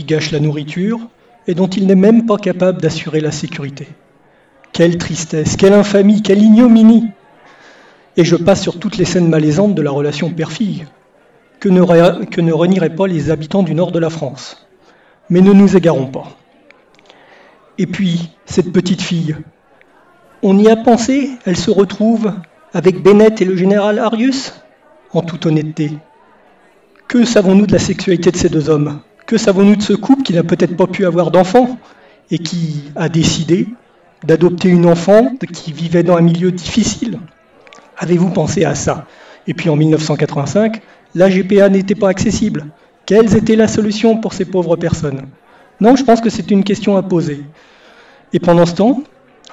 [0.00, 0.98] qui gâche la nourriture,
[1.46, 3.86] et dont il n'est même pas capable d'assurer la sécurité.
[4.72, 7.08] Quelle tristesse, quelle infamie, quelle ignominie
[8.16, 10.86] Et je passe sur toutes les scènes malaisantes de la relation père-fille,
[11.58, 14.66] que ne, que ne renieraient pas les habitants du nord de la France.
[15.28, 16.28] Mais ne nous égarons pas.
[17.76, 19.36] Et puis, cette petite fille,
[20.42, 22.32] on y a pensé, elle se retrouve
[22.72, 24.54] avec Bennett et le général Arius?
[25.12, 25.90] En toute honnêteté,
[27.06, 29.00] que savons-nous de la sexualité de ces deux hommes?
[29.30, 31.78] Que savons-nous de ce couple qui n'a peut-être pas pu avoir d'enfant
[32.32, 33.68] et qui a décidé
[34.24, 37.20] d'adopter une enfant qui vivait dans un milieu difficile
[37.96, 39.06] Avez-vous pensé à ça?
[39.46, 40.82] Et puis en 1985,
[41.14, 42.66] la GPA n'était pas accessible.
[43.06, 45.28] Quelles étaient la solution pour ces pauvres personnes?
[45.80, 47.44] Non, je pense que c'est une question à poser.
[48.32, 49.00] Et pendant ce temps,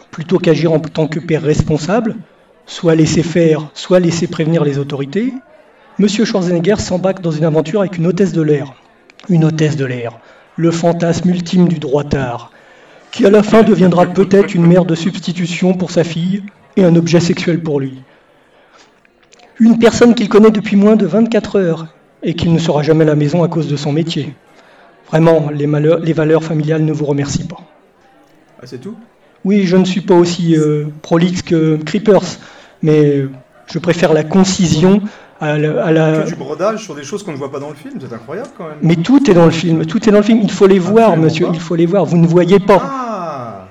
[0.10, 2.16] plutôt qu'agir en tant que père responsable,
[2.66, 5.36] soit laisser faire, soit laisser prévenir les autorités,
[6.00, 8.74] Monsieur Schwarzenegger s'embarque dans une aventure avec une hôtesse de l'air.
[9.30, 10.20] Une hôtesse de l'air,
[10.56, 12.52] le fantasme ultime du droitard,
[13.12, 16.44] qui à la fin deviendra peut-être une mère de substitution pour sa fille
[16.76, 17.96] et un objet sexuel pour lui.
[19.60, 21.88] Une personne qu'il connaît depuis moins de 24 heures
[22.24, 24.34] et qu'il ne sera jamais à la maison à cause de son métier.
[25.10, 27.60] Vraiment, les, malheurs- les valeurs familiales ne vous remercient pas.
[28.62, 28.96] Ah, c'est tout?
[29.46, 32.40] Oui, je ne suis pas aussi euh, prolixe que Creepers,
[32.82, 33.26] mais
[33.72, 35.02] je préfère la concision
[35.40, 37.70] à la, à la- Que du brodage sur des choses qu'on ne voit pas dans
[37.70, 38.78] le film, c'est incroyable quand même.
[38.82, 40.40] Mais tout est dans le film, tout est dans le film.
[40.44, 41.52] Il faut les voir, Absolument monsieur, pas.
[41.54, 42.06] il faut les voir.
[42.06, 42.82] Vous ne voyez pas.
[42.84, 43.68] Ah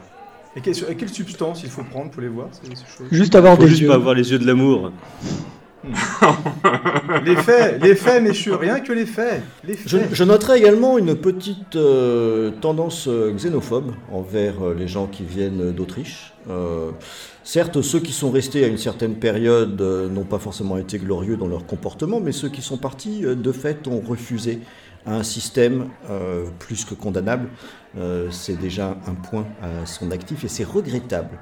[0.56, 3.08] et, quelle, substance il faut prendre pour les voir ces, ces choses?
[3.10, 3.88] Juste avoir Faut des juste yeux.
[3.88, 4.90] pas avoir les yeux de l'amour.
[7.24, 9.42] Les faits, les faits, messieurs, rien que les faits.
[9.64, 10.08] Les Je, faits.
[10.12, 15.72] je noterai également une petite euh, tendance euh, xénophobe envers euh, les gens qui viennent
[15.72, 16.32] d'Autriche.
[16.50, 16.90] Euh,
[17.44, 21.36] certes, ceux qui sont restés à une certaine période euh, n'ont pas forcément été glorieux
[21.36, 24.60] dans leur comportement, mais ceux qui sont partis, euh, de fait, ont refusé
[25.06, 27.48] un système euh, plus que condamnable.
[27.96, 31.38] Euh, c'est déjà un point à son actif et c'est regrettable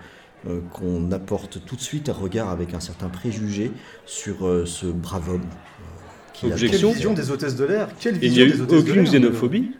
[0.49, 3.73] euh, qu'on apporte tout de suite un regard avec un certain préjugé
[4.07, 5.41] sur euh, ce brave homme.
[5.43, 6.93] euh, qui a Quelle Objection.
[6.93, 9.73] vision des hôtesses de l'air Quelle Il n'y a vision eu aucune xénophobie.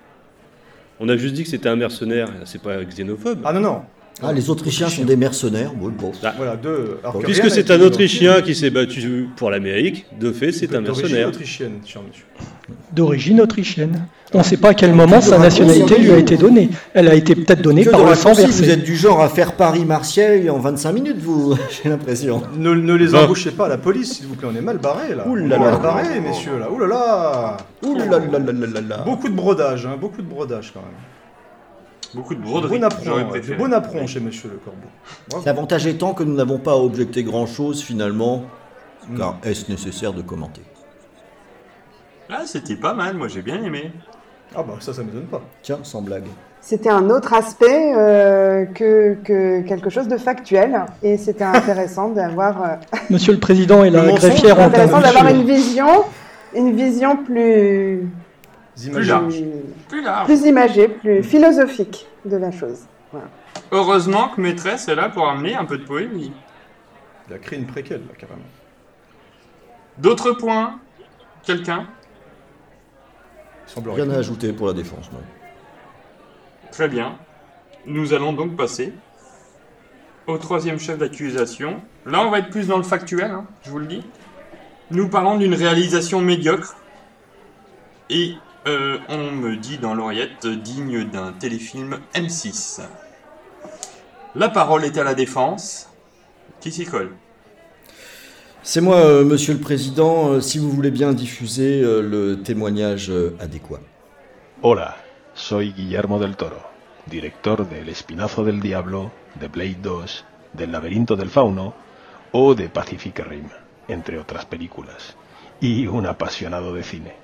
[1.01, 3.41] On a juste dit que c'était un mercenaire, c'est pas xénophobe.
[3.45, 3.83] Ah non, non.
[4.23, 5.73] Ah, les Autrichiens sont des mercenaires.
[5.75, 6.13] Bon, bon.
[6.23, 6.33] Ah.
[6.37, 6.99] Voilà, deux.
[7.03, 10.75] alors que Puisque rien c'est un Autrichien qui s'est battu pour l'Amérique, de fait, c'est
[10.75, 11.29] un D'origine mercenaire.
[11.29, 12.25] autrichienne, cher monsieur.
[12.93, 14.07] D'origine autrichienne.
[14.33, 16.71] On ne sait pas à quel moment Que de sa nationalité lui a été donnée.
[16.95, 18.65] Elle a été peut-être donnée Que par le sang raccourcis, versé.
[18.65, 22.43] vous êtes du genre à faire Paris-Marseille en 25 minutes, vous, j'ai l'impression.
[22.57, 25.15] Ne, ne les embauchez pas à la police, s'il vous plaît, on est mal barré
[25.15, 25.27] là.
[25.27, 25.59] Ouh On là est là.
[25.59, 26.71] mal barré, messieurs là.
[26.71, 27.57] Ouh là là.
[27.85, 28.97] Ouh là là là là là là.
[29.05, 30.91] Beaucoup de brodage, hein, beaucoup de brodage quand même.
[32.15, 32.79] Beaucoup de broderies.
[32.79, 35.43] De bon apron chez monsieur le corbeau.
[35.45, 38.45] L'avantage étant que nous n'avons pas à objecter grand-chose finalement,
[39.09, 39.19] Mm.
[39.19, 40.63] car est-ce nécessaire de commenter?
[42.31, 43.93] Ah, c'était pas mal, moi j'ai bien aimé.
[44.57, 45.43] Ah bah ça, ça m'étonne pas.
[45.63, 46.25] Tiens, sans blague.
[46.63, 50.87] C'était un autre aspect euh, que, que quelque chose de factuel.
[51.03, 52.69] Et c'était intéressant d'avoir euh,
[53.11, 55.37] Monsieur le Président et la greffière ont intéressant d'avoir sûr.
[55.39, 55.87] une vision,
[56.55, 58.09] une vision plus,
[58.91, 59.35] Plus large.
[59.35, 59.45] plus,
[59.95, 60.89] Plus large.
[61.01, 62.81] plus philosophique de la chose.
[63.13, 63.29] Voilà.
[63.71, 66.33] Heureusement que Maîtresse est là pour amener un peu de poésie.
[67.29, 68.41] Il a créé une préquelle là, carrément.
[69.99, 70.81] D'autres points?
[71.45, 71.87] Quelqu'un?
[73.67, 75.11] Il semble Rien à ajouter pour la défense.
[75.13, 75.21] non.
[76.73, 77.17] Très bien.
[77.87, 78.93] Nous allons donc passer
[80.27, 81.81] au troisième chef d'accusation.
[82.05, 84.03] Là, on va être plus dans le factuel, hein, je vous le dis.
[84.91, 86.75] Nous parlons d'une réalisation médiocre.
[88.11, 88.35] Et
[88.67, 92.81] euh, on me dit dans l'oreillette digne d'un téléfilm M6.
[94.35, 95.89] La parole est à la défense.
[96.61, 97.13] Qui s'y colle?
[98.63, 103.11] C'est moi, euh, Monsieur le Président, euh, si vous voulez bien diffuser euh, le témoignage
[103.11, 103.81] euh, adéquat.
[104.63, 104.97] Hola,
[105.35, 106.63] soy Guillermo del Toro,
[107.07, 111.75] director de El Espinazo del Diablo, de Blade 2, del Laberinto del Fauno
[112.33, 113.49] o de Pacific Rim,
[113.89, 115.15] entre otras películas,
[115.61, 117.24] y un apasionado de cine.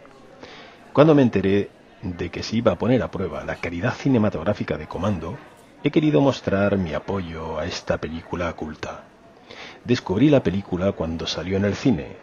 [0.92, 1.70] Cuando me enteré
[2.02, 5.38] de que se iba a poner a prueba la calidad cinematográfica de Comando,
[5.84, 9.04] he querido mostrar mi apoyo a esta película culta.
[9.84, 12.16] Descubrí la película cuando salió en el cine.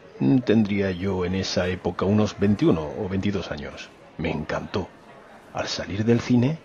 [0.43, 3.89] Tendría yo en esa época unos 21 o 22 años.
[4.17, 4.89] Me encantó.
[5.53, 6.59] Al salir del cine,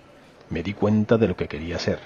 [0.50, 2.00] me di cuenta de lo que quería ser.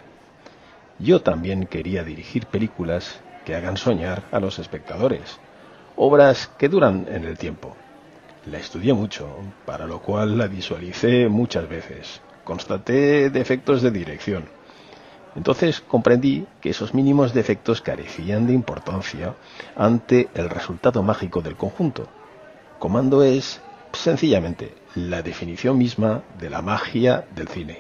[0.99, 5.41] Yo también quería dirigir películas que hagan soñar a los espectadores.
[5.97, 7.75] Obras que duran en el tiempo.
[8.51, 9.27] La estudié mucho,
[9.65, 12.21] para lo cual la visualicé muchas veces.
[12.45, 14.45] Constaté defectos de dirección.
[15.35, 19.35] Entonces comprendí que esos mínimos defectos carecían de importancia
[19.77, 22.09] ante el resultado mágico del conjunto.
[22.79, 23.61] Comando es,
[23.93, 27.79] sencillamente, la definición misma de la magia del cine.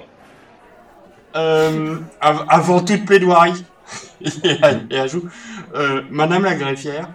[1.34, 3.64] Av- avant toute plaidoirie,
[5.74, 7.08] euh, Madame la greffière,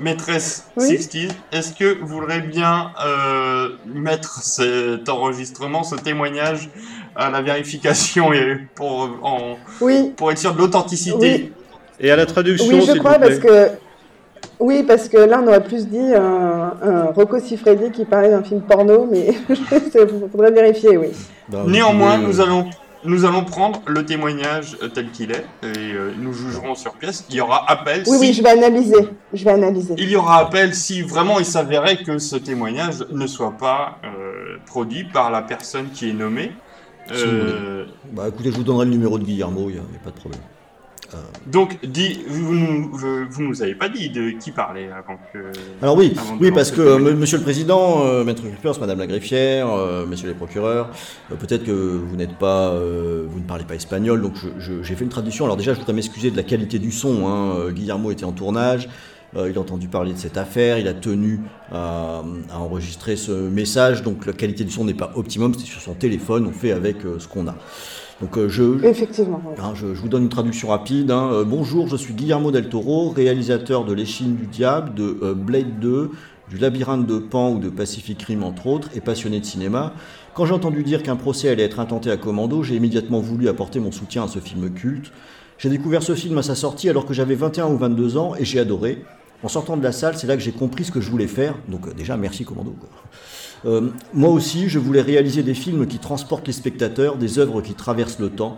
[0.00, 0.96] maîtresse Oui.
[1.02, 6.68] 60 est-ce que vous voudrez bien euh, mettre cet enregistrement, ce témoignage
[7.16, 11.52] à la vérification et pour, en- Oui, pour être sûr de l'authenticité?
[12.00, 13.28] Et à la traduction, oui, je crois vous plaît.
[13.28, 13.70] parce que
[14.60, 18.42] oui, parce que là on aurait plus dit un, un Rocco Siffredi qui parlait d'un
[18.42, 21.08] film porno, mais il faudrait vérifier, oui.
[21.48, 22.66] Vous Néanmoins, nous euh, allons,
[23.04, 27.24] nous allons prendre le témoignage euh, tel qu'il est et euh, nous jugerons sur pièce.
[27.30, 29.08] Il y aura appel Oui, si oui, je vais analyser.
[29.32, 29.94] Je vais analyser.
[29.98, 34.56] Il y aura appel si vraiment il s'avérait que ce témoignage ne soit pas euh,
[34.66, 36.52] produit par la personne qui est nommée.
[37.12, 37.24] Si
[38.12, 40.42] Bah écoutez, je vous donnerai le numéro de Guillermo, il n'y a pas de problème.
[41.46, 42.90] Donc, dit, vous, nous,
[43.30, 45.38] vous nous avez pas dit de qui parlait avant que.
[45.80, 46.98] Alors oui, oui parce que euh.
[47.14, 50.90] Monsieur le Président, euh, Maître Creepers, Madame la greffière, euh, Messieurs les procureurs,
[51.32, 55.04] euh, peut-être que vous n'êtes pas, euh, vous ne parlez pas espagnol, donc j'ai fait
[55.04, 55.44] une traduction.
[55.46, 57.26] Alors déjà, je voudrais m'excuser de la qualité du son.
[57.26, 57.56] hein.
[57.58, 58.88] Euh, Guillermo était en tournage,
[59.36, 61.40] euh, il a entendu parler de cette affaire, il a tenu
[61.72, 65.80] à, à enregistrer ce message, donc la qualité du son n'est pas optimum, c'est sur
[65.80, 67.56] son téléphone, on fait avec euh, ce qu'on a.
[68.20, 69.40] Donc euh, je, Effectivement.
[69.46, 69.54] oui.
[69.62, 71.10] Hein, je, je vous donne une traduction rapide.
[71.10, 71.30] hein.
[71.32, 75.78] Euh, bonjour, je suis Guillermo del Toro, réalisateur de L'échine du diable, de euh, Blade
[75.78, 76.10] 2,
[76.50, 79.92] du Labyrinthe de Pan ou de Pacific Rim entre autres, et passionné de cinéma.
[80.34, 83.78] Quand j'ai entendu dire qu'un procès allait être intenté à Commando, j'ai immédiatement voulu apporter
[83.80, 85.12] mon soutien à ce film culte.
[85.58, 88.44] J'ai découvert ce film à sa sortie alors que j'avais 21 ou 22 ans et
[88.44, 89.04] j'ai adoré.
[89.44, 91.54] En sortant de la salle, c'est là que j'ai compris ce que je voulais faire.
[91.68, 92.74] Donc déjà, merci Commando.
[92.78, 92.88] quoi.
[93.64, 97.74] Euh, moi aussi, je voulais réaliser des films qui transportent les spectateurs, des œuvres qui
[97.74, 98.56] traversent le temps.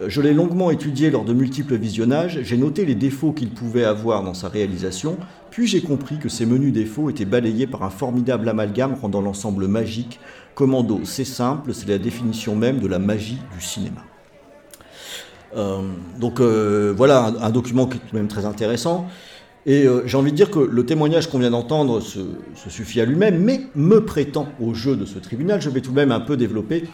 [0.00, 3.84] Euh, Je l'ai longuement étudié lors de multiples visionnages, j'ai noté les défauts qu'il pouvait
[3.84, 5.16] avoir dans sa réalisation,
[5.50, 9.66] puis j'ai compris que ces menus défauts étaient balayés par un formidable amalgame rendant l'ensemble
[9.66, 10.20] magique.
[10.54, 14.02] Commando, c'est simple, c'est la définition même de la magie du cinéma.
[15.56, 15.82] Euh,
[16.20, 19.06] donc voilà un document qui est tout de même très intéressant.
[19.66, 22.20] Et euh, j'ai envie de dire que le témoignage qu'on vient d'entendre se,
[22.68, 25.96] suffit à lui-même, mais me prêtant au jeu de ce tribunal, je vais tout de
[25.96, 26.84] même un peu développer,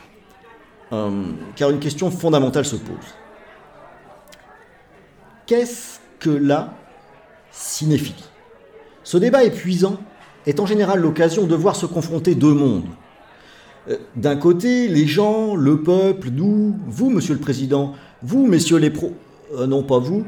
[0.92, 1.24] euh,
[1.56, 2.96] car une question fondamentale se pose.
[5.46, 6.74] Qu'est-ce que la
[7.50, 8.24] cinéphilie?
[9.02, 9.98] Ce débat épuisant
[10.46, 12.84] est en général l'occasion de voir se confronter deux mondes.
[13.88, 18.90] Euh, D'un côté, les gens, le peuple, nous, vous, monsieur le président, vous, messieurs les
[18.90, 19.14] pros,
[19.56, 20.24] euh, non pas vous,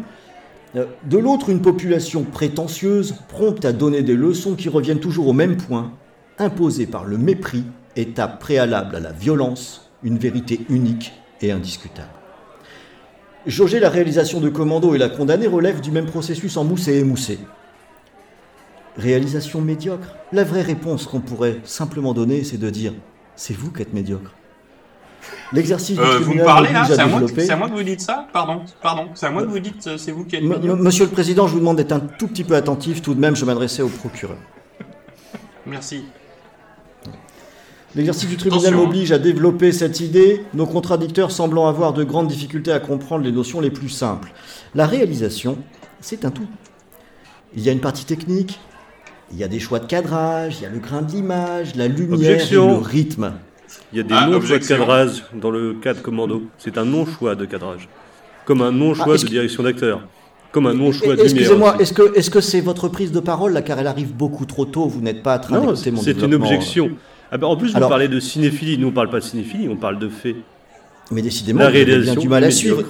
[0.74, 5.56] de l'autre, une population prétentieuse, prompte à donner des leçons qui reviennent toujours au même
[5.56, 5.92] point,
[6.38, 7.64] imposée par le mépris,
[7.96, 11.12] étape préalable à la violence, une vérité unique
[11.42, 12.08] et indiscutable.
[13.46, 16.98] Jauger la réalisation de Commando et la condamner relève du même processus en mousse et
[16.98, 17.38] émoussé.
[18.96, 22.94] Réalisation médiocre La vraie réponse qu'on pourrait simplement donner, c'est de dire
[23.34, 24.32] c'est vous qui êtes médiocre.
[25.52, 27.46] L'exercice du Euh, vous me tribunal parlez là m'oblige à C'est à, moi que- développer.
[27.46, 29.08] c'est à moi que vous dites ça Pardon, pardon.
[29.14, 31.52] C'est à moi que vous dites euh, c'est vous qui êtes Monsieur le Président, je
[31.52, 33.02] vous demande d'être un tout petit peu attentif.
[33.02, 34.36] Tout de même, je m'adressais au procureur.
[35.66, 36.04] Merci.
[37.94, 42.72] L'exercice du tribunal m'oblige à développer cette idée, nos contradicteurs semblant avoir de grandes difficultés
[42.72, 44.32] à comprendre les notions les plus simples.
[44.74, 45.58] La réalisation,
[46.00, 46.46] c'est un tout.
[47.54, 48.58] Il y a une partie technique,
[49.30, 51.86] il y a des choix de cadrage, il y a le grain de l'image, la
[51.86, 52.70] lumière Objection.
[52.70, 53.32] et le rythme.
[53.93, 56.43] Il y a des Ah, non-choix de cadrage dans le cas de commando.
[56.59, 57.88] C'est un non-choix de cadrage.
[58.47, 60.01] Comme un non-choix Ah, de direction d'acteur.
[60.51, 61.24] Comme un non-choix de lumière.
[61.34, 64.86] Excusez-moi, est-ce que c'est votre prise de parole là, car elle arrive beaucoup trop tôt
[64.86, 65.90] Vous n'êtes pas en train Non, c'est
[66.22, 66.93] une objection.
[67.30, 68.76] Ah bah, en plus, vous Alors- parlez de cinéphilie.
[68.78, 70.36] Nous, on parle pas de cinéphilie, on parle de faits.
[71.11, 72.82] Mais décidément, La vous avez bien réalisation du mal à suivre.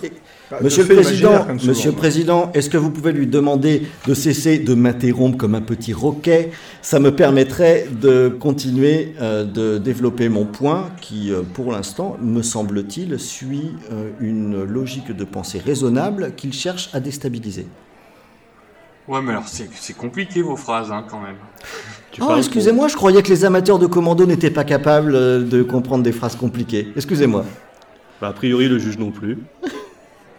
[0.60, 1.46] Monsieur le Président.
[1.64, 5.60] Monsieur le Président, est-ce que vous pouvez lui demander de cesser de m'interrompre comme un
[5.60, 6.50] petit roquet?
[6.82, 12.42] Ça me permettrait de continuer euh, de développer mon point qui, euh, pour l'instant, me
[12.42, 17.66] semble-t-il, suit euh, une logique de pensée raisonnable qu'il cherche à déstabiliser.
[19.08, 21.36] Ouais, mais alors c'est compliqué vos phrases hein, quand même.
[22.20, 26.12] Oh, excusez-moi, je croyais que les amateurs de commando n'étaient pas capables de comprendre des
[26.12, 26.92] phrases compliquées.
[26.94, 27.44] Excusez-moi.
[28.20, 29.38] Bah, a priori, le juge non plus.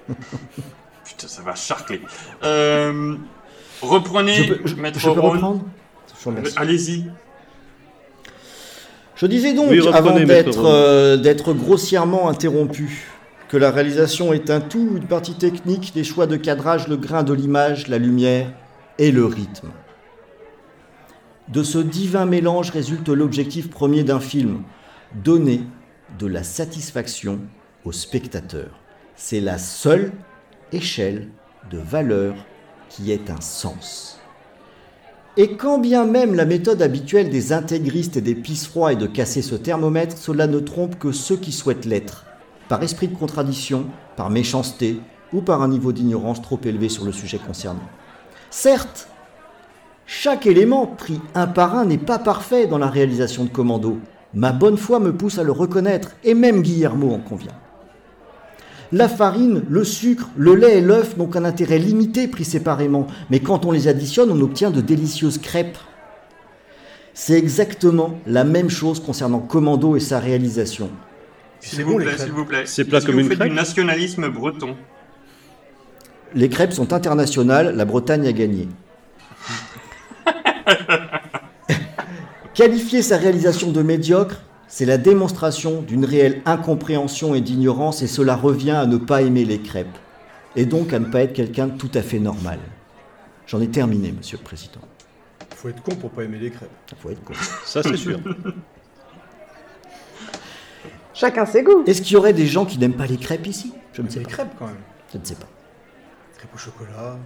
[1.05, 2.01] Putain, ça va charcler.
[2.43, 3.15] Euh,
[3.81, 5.29] reprenez, Je peux, je- Maître je peux Ron.
[5.31, 5.65] reprendre.
[6.55, 7.05] Allez-y.
[9.15, 13.07] Je disais donc, Oui, avant d'être euh, d'être grossièrement interrompu,
[13.49, 17.23] que la réalisation est un tout, une partie technique, des choix de cadrage, le grain
[17.23, 18.47] de l'image, la lumière
[18.97, 19.69] et le rythme.
[21.49, 24.63] De ce divin mélange résulte l'objectif premier d'un film,
[25.13, 25.61] donner
[26.17, 27.39] de la satisfaction
[27.85, 28.69] au spectateur.
[29.15, 30.11] C'est la seule
[30.71, 31.29] échelle
[31.69, 32.33] de valeur
[32.89, 34.19] qui ait un sens.
[35.37, 39.41] Et quand bien même la méthode habituelle des intégristes et des pisse-froids est de casser
[39.41, 42.25] ce thermomètre, cela ne trompe que ceux qui souhaitent l'être,
[42.69, 43.85] par esprit de contradiction,
[44.15, 44.99] par méchanceté
[45.31, 47.81] ou par un niveau d'ignorance trop élevé sur le sujet concerné.
[48.49, 49.07] Certes,
[50.05, 53.99] chaque élément pris un par un n'est pas parfait dans la réalisation de Commando.
[54.33, 57.53] Ma bonne foi me pousse à le reconnaître, et même Guillermo en convient.
[58.93, 63.39] La farine, le sucre, le lait et l'œuf n'ont qu'un intérêt limité pris séparément, mais
[63.39, 65.79] quand on les additionne, on obtient de délicieuses crêpes.
[67.15, 70.91] C'est exactement la même chose concernant Commando et sa réalisation.
[71.59, 72.63] S'il bon, vous plaît, s'il vous plaît.
[72.67, 74.75] C'est plat comme vous une faites crêpe du nationalisme breton.
[76.35, 78.69] Les crêpes sont internationales, la Bretagne a gagné.
[82.53, 88.35] Qualifier sa réalisation de médiocre, c'est la démonstration d'une réelle incompréhension et d'ignorance, et cela
[88.35, 89.97] revient à ne pas aimer les crêpes,
[90.55, 92.59] et donc à ne pas être quelqu'un de tout à fait normal.
[93.45, 94.79] J'en ai terminé, Monsieur le Président.
[95.55, 96.69] Faut être con pour pas aimer les crêpes.
[97.01, 97.33] Faut être con.
[97.65, 98.19] Ça, c'est sûr.
[101.13, 101.83] Chacun ses goûts.
[101.85, 103.71] Est-ce qu'il y aurait des gens qui n'aiment pas les crêpes ici?
[103.93, 104.31] Je ne sais Les pas.
[104.31, 104.75] crêpes quand même.
[105.13, 105.47] Je ne sais pas.
[106.37, 107.17] Crêpes au chocolat.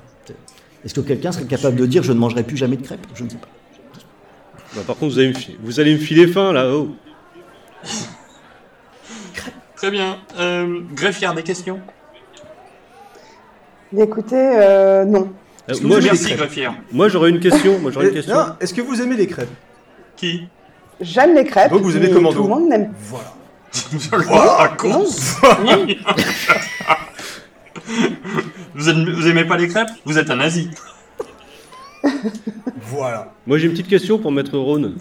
[0.84, 3.24] Est-ce que quelqu'un serait capable de dire je ne mangerai plus jamais de crêpes Je
[3.24, 3.48] ne sais pas.
[4.76, 6.70] Bah, par contre, vous allez, me fi- vous allez me filer fin là.
[6.74, 6.90] Oh.
[9.76, 10.18] Très bien.
[10.38, 11.80] Euh, greffière, des questions?
[13.98, 15.32] Écoutez, euh, non.
[15.70, 16.74] Euh, moi, Merci, greffière.
[16.92, 17.78] moi, j'aurais une question.
[17.80, 18.36] Moi, j'aurais une Et- question.
[18.36, 19.50] non, Est-ce que vous aimez les crêpes?
[20.16, 20.48] Qui?
[21.00, 21.72] J'aime les crêpes.
[21.72, 22.38] Donc vous aimez mais Commando.
[22.38, 23.34] Tout le monde n'aime Voilà.
[24.60, 25.04] Ah, con.
[28.74, 29.90] vous, aimez, vous aimez pas les crêpes?
[30.06, 30.70] Vous êtes un nazi.
[32.82, 33.32] Voilà.
[33.46, 34.96] Moi, j'ai une petite question pour Maître Rhône.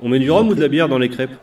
[0.00, 1.34] On met du rhum ou de la bière dans les crêpes?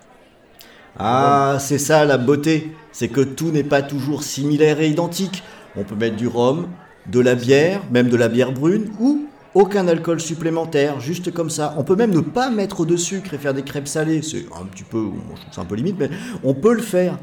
[0.97, 2.75] Ah, c'est ça la beauté.
[2.91, 5.43] C'est que tout n'est pas toujours similaire et identique.
[5.75, 6.67] On peut mettre du rhum,
[7.07, 11.73] de la bière, même de la bière brune, ou aucun alcool supplémentaire, juste comme ça.
[11.77, 14.21] On peut même ne pas mettre de sucre et faire des crêpes salées.
[14.21, 15.07] C'est un petit peu,
[15.51, 16.09] c'est un peu limite, mais
[16.43, 17.17] on peut le faire.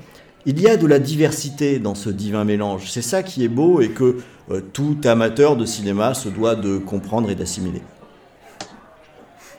[0.46, 2.90] Il y a de la diversité dans ce divin mélange.
[2.90, 4.18] C'est ça qui est beau et que
[4.50, 7.82] euh, tout amateur de cinéma se doit de comprendre et d'assimiler.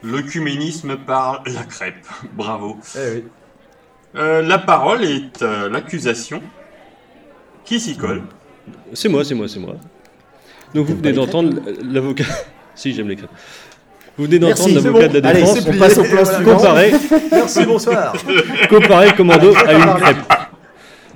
[0.01, 2.07] L'œcuménisme par la crêpe.
[2.33, 2.77] Bravo.
[2.95, 3.23] Eh oui.
[4.15, 6.41] Euh, la parole est euh, l'accusation.
[7.65, 8.23] Qui s'y colle?
[8.93, 9.75] C'est moi, c'est moi, c'est moi.
[10.73, 11.53] Donc vous venez d'entendre
[11.83, 12.23] l'avocat.
[12.75, 13.29] si, j'aime les crêpes.
[14.17, 15.13] Vous venez Merci, d'entendre l'avocat bon.
[15.13, 16.55] de la Allez, défense on passe au plan suivant.
[16.55, 16.91] comparer,
[17.31, 18.13] Merci, bonsoir.
[18.69, 20.17] comparer Commando à une crêpe.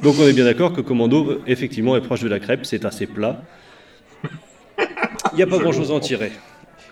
[0.02, 3.08] Donc on est bien d'accord que Commando, effectivement, est proche de la crêpe, c'est assez
[3.08, 3.42] plat.
[4.78, 6.32] Il n'y a pas grand-chose à en tirer.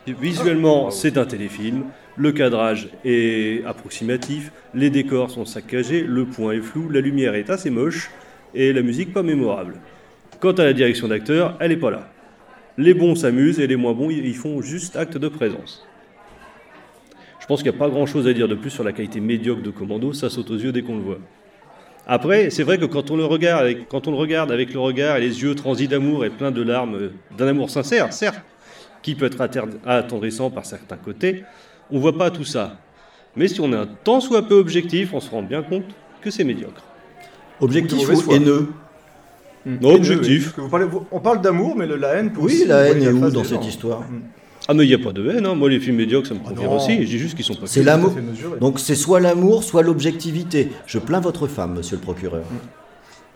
[0.07, 1.83] Visuellement, c'est un téléfilm,
[2.17, 7.49] le cadrage est approximatif, les décors sont saccagés, le point est flou, la lumière est
[7.49, 8.11] assez moche,
[8.53, 9.75] et la musique pas mémorable.
[10.39, 12.09] Quant à la direction d'acteur, elle n'est pas là.
[12.77, 15.85] Les bons s'amusent et les moins bons, ils font juste acte de présence.
[17.39, 19.61] Je pense qu'il n'y a pas grand-chose à dire de plus sur la qualité médiocre
[19.61, 21.19] de Commando, ça saute aux yeux dès qu'on le voit.
[22.07, 25.55] Après, c'est vrai que quand on le regarde avec, le le regard et les yeux
[25.55, 28.41] transis d'amour et pleins de larmes, euh, d'un amour sincère, certes,
[29.01, 29.41] qui peut être
[29.85, 31.43] attendrissant par certains côtés,
[31.91, 32.77] on voit pas tout ça.
[33.35, 35.83] Mais si on est un tant soit peu objectif, on se rend bien compte
[36.21, 36.83] que c'est médiocre.
[37.59, 38.69] Objectif ou haineux
[39.65, 40.43] Non, objectif.
[40.45, 42.65] Parce que vous parlez- vous- on parle d'amour, mais le- la haine peut Oui, aussi
[42.65, 43.67] la haine est où dans cette gens.
[43.67, 44.21] histoire Mm.
[44.67, 45.55] Ah mais il n'y a pas de haine, hein.
[45.55, 47.81] moi les films médiocres ça me convient aussi, je dis juste qu'ils sont pas C'est
[47.83, 48.13] l'amour.
[48.59, 50.71] Donc c'est soit l'amour, soit l'objectivité.
[50.85, 52.43] Je plains votre femme, monsieur le procureur.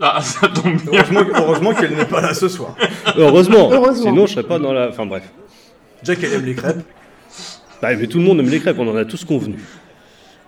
[0.00, 1.02] Ah, ça tombe bien.
[1.02, 2.76] Heureusement, heureusement qu'elle n'est pas là ce soir.
[3.16, 4.04] Heureusement, Heureusement.
[4.10, 4.88] sinon je serais pas dans la...
[4.88, 5.24] Enfin bref.
[6.04, 6.84] Jack, elle aime les crêpes.
[7.82, 9.56] Bah, mais tout le monde aime les crêpes, on en a tous convenu.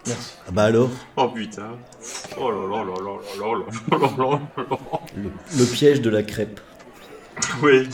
[0.09, 1.71] Ah bah alors, Oh putain.
[2.41, 3.47] Oh là là là là là
[3.91, 5.31] là là là là là.
[5.59, 6.61] le piège de la crêpe.
[7.63, 7.87] Oui.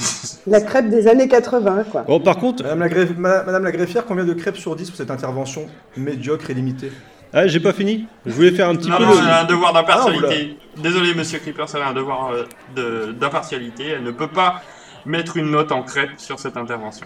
[0.47, 2.03] La crêpe des années 80, quoi.
[2.03, 4.97] Bon, par contre, Madame la, greffe- Madame la greffière, combien de crêpes sur 10 pour
[4.97, 5.67] cette intervention
[5.97, 6.93] médiocre et limitée
[7.37, 8.07] ah, j'ai pas fini.
[8.27, 10.57] Je voulais faire un petit Non, peu non, le- elle a un devoir Ah, d'impartialité.
[10.81, 12.45] Désolé, monsieur Creeper, elle a un devoir euh,
[12.77, 13.89] de- d'impartialité.
[13.89, 14.63] Elle ne peut pas
[15.05, 17.05] mettre une note en crêpe sur cette intervention.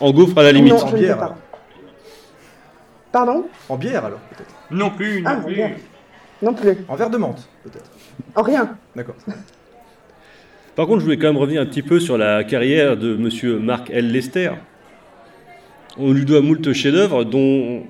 [0.00, 0.74] en gaufre à la limite.
[0.74, 1.36] Non, je ne bière, peux pas.
[3.12, 5.60] Pardon En bière alors, peut-être Non plus, non Ah, plus.
[6.42, 6.76] Non plus.
[6.88, 7.90] En verre de menthe, peut-être
[8.34, 8.76] En rien.
[8.96, 9.16] D'accord.
[10.76, 13.58] Par contre, je voulais quand même revenir un petit peu sur la carrière de monsieur
[13.58, 14.10] Mark L.
[14.12, 14.52] Lester.
[15.98, 17.82] On lui doit moult chefs-d'œuvre dont.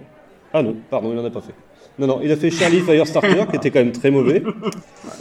[0.53, 1.55] Ah non, pardon, il n'en a pas fait.
[1.99, 4.43] Non, non, il a fait Charlie Firestarter, qui était quand même très mauvais.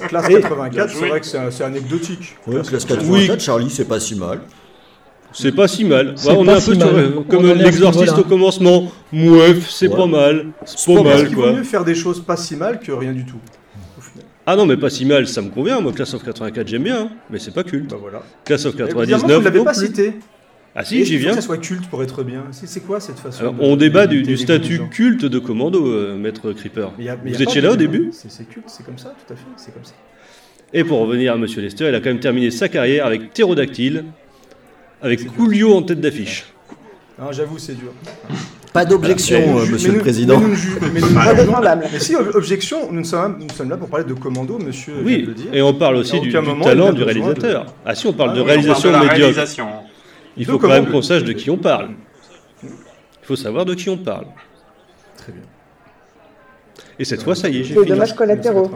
[0.08, 2.38] Classe Et- 84, Bien c'est vrai que c'est anecdotique.
[2.48, 3.40] Ouais, classe 84, Oui.
[3.40, 4.40] Charlie, c'est pas si mal.
[5.32, 6.16] C'est pas si mal.
[6.28, 7.12] On est un si peu sur- mal.
[7.30, 8.92] comme l'exorciste au commencement.
[9.12, 9.96] Mouef, c'est Ouais.
[9.98, 10.48] pas mal.
[10.66, 11.04] C'est pas mal.
[11.18, 11.54] Mal, qu'il vaut quoi.
[11.54, 13.38] mieux faire des choses pas si mal que rien du tout
[14.46, 15.80] Ah non, mais pas si mal, ça me convient.
[15.80, 17.92] Moi, Class of 84, j'aime bien, hein, mais c'est pas culte.
[17.92, 18.24] Bah voilà.
[18.46, 20.14] Class of Et évidemment, vous 99, ne l'avez pas cité.
[20.76, 21.30] Ah si, j'y viens.
[21.32, 22.44] que ça soit culte pour être bien.
[22.52, 26.52] C'est quoi cette façon Alors, de- on débat du, statut culte de Commando, euh, Maître
[26.54, 26.88] Creeper.
[27.08, 29.44] A- Vous étiez là au début C'est c'est culte, c'est comme ça, tout à fait,
[29.58, 29.94] c'est comme ça.
[30.74, 34.06] Et pour revenir à Monsieur Lester, il a quand même terminé sa carrière avec Pterodactyle,
[35.02, 36.46] avec Coolio en tête d'affiche.
[37.20, 37.92] Non, J'avoue, c'est dur.
[38.72, 40.40] Pas d'objection, euh, monsieur mais le président.
[40.40, 40.56] Mais nous,
[40.94, 41.86] mais nous jugeons- Indéfendable.
[41.92, 45.02] mais si, ob- objection, nous sommes, nous sommes là pour parler de Commando, monsieur vient
[45.02, 45.54] de Oui, le dire.
[45.54, 47.66] et on parle aussi du, aucun du moment, talent du réalisateur.
[47.66, 49.16] de- Ah si, on parle Ah de oui, on On parle réalisation de médiocre.
[49.18, 49.68] réalisation.
[50.38, 51.90] Il faut quand même qu'on sache de qui on parle.
[52.64, 52.70] Il
[53.24, 54.26] faut savoir de qui on parle.
[55.18, 55.42] Très bien.
[57.00, 57.86] Et cette fois, ça y est, j'ai Des fini.
[57.88, 58.70] dommages collatéraux.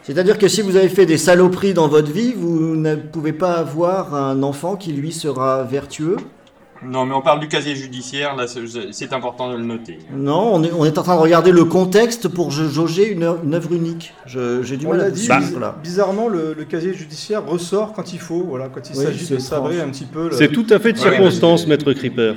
[0.00, 0.04] 1980.
[0.04, 3.52] C'est-à-dire que si vous avez fait des saloperies dans votre vie, vous ne pouvez pas
[3.54, 6.16] avoir un enfant qui lui sera vertueux
[6.82, 9.98] Non, mais on parle du casier judiciaire, là, c'est- important de le noter.
[10.16, 13.40] Non, on est, on est en train de regarder le contexte pour jauger une, œuvre-
[13.44, 14.14] une œuvre unique.
[14.26, 15.76] J'ai du On mal à dit, suivre, biz- là.
[15.82, 19.38] bizarrement, le, le casier judiciaire ressort quand il faut, voilà, quand il Oui, s'agit de
[19.38, 20.30] sabrer un petit peu.
[20.30, 21.68] le- C'est tout à fait de Ouais, circonstance, ouais.
[21.68, 22.36] Maître Creeper.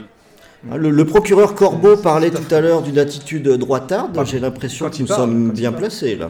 [0.71, 4.17] Ah, Le, le procureur Corbeau parlait tout à l'heure d'une attitude droitarde.
[4.25, 6.29] J'ai l'impression que nous parle, sommes bien placés, là.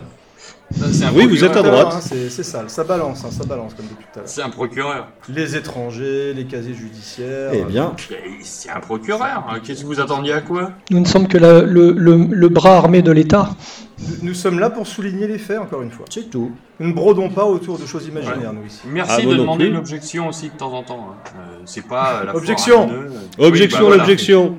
[0.76, 1.89] Ça, Oui, vous êtes à procureur.
[1.89, 2.03] droite.
[2.11, 4.28] Hein, c'est ça, ça balance, hein, ça balance comme depuis tout à l'heure.
[4.30, 5.07] C'est un procureur.
[5.30, 7.51] Les étrangers, les casiers judiciaires.
[7.53, 7.95] Eh bien,
[8.41, 9.45] C'est un procureur.
[9.63, 10.71] Qu'est-ce que vous attendiez à quoi?
[10.91, 13.49] Nous ne sommes que la- le, le- le bras armé de l'État.
[14.21, 16.05] Nous sommes là pour souligner les faits, encore une fois.
[16.09, 16.51] C'est tout.
[16.80, 18.82] Nous ne brodons pas autour de choses imaginaires, nous, ici.
[18.86, 21.07] Merci Ah, de demander une objection aussi de temps en temps.
[21.11, 21.30] hein.
[21.38, 22.88] Euh, c'est pas euh, la Objection.
[22.89, 22.99] foire.
[23.39, 23.97] Oui, Objection, bah voilà.
[24.03, 24.57] l'objection.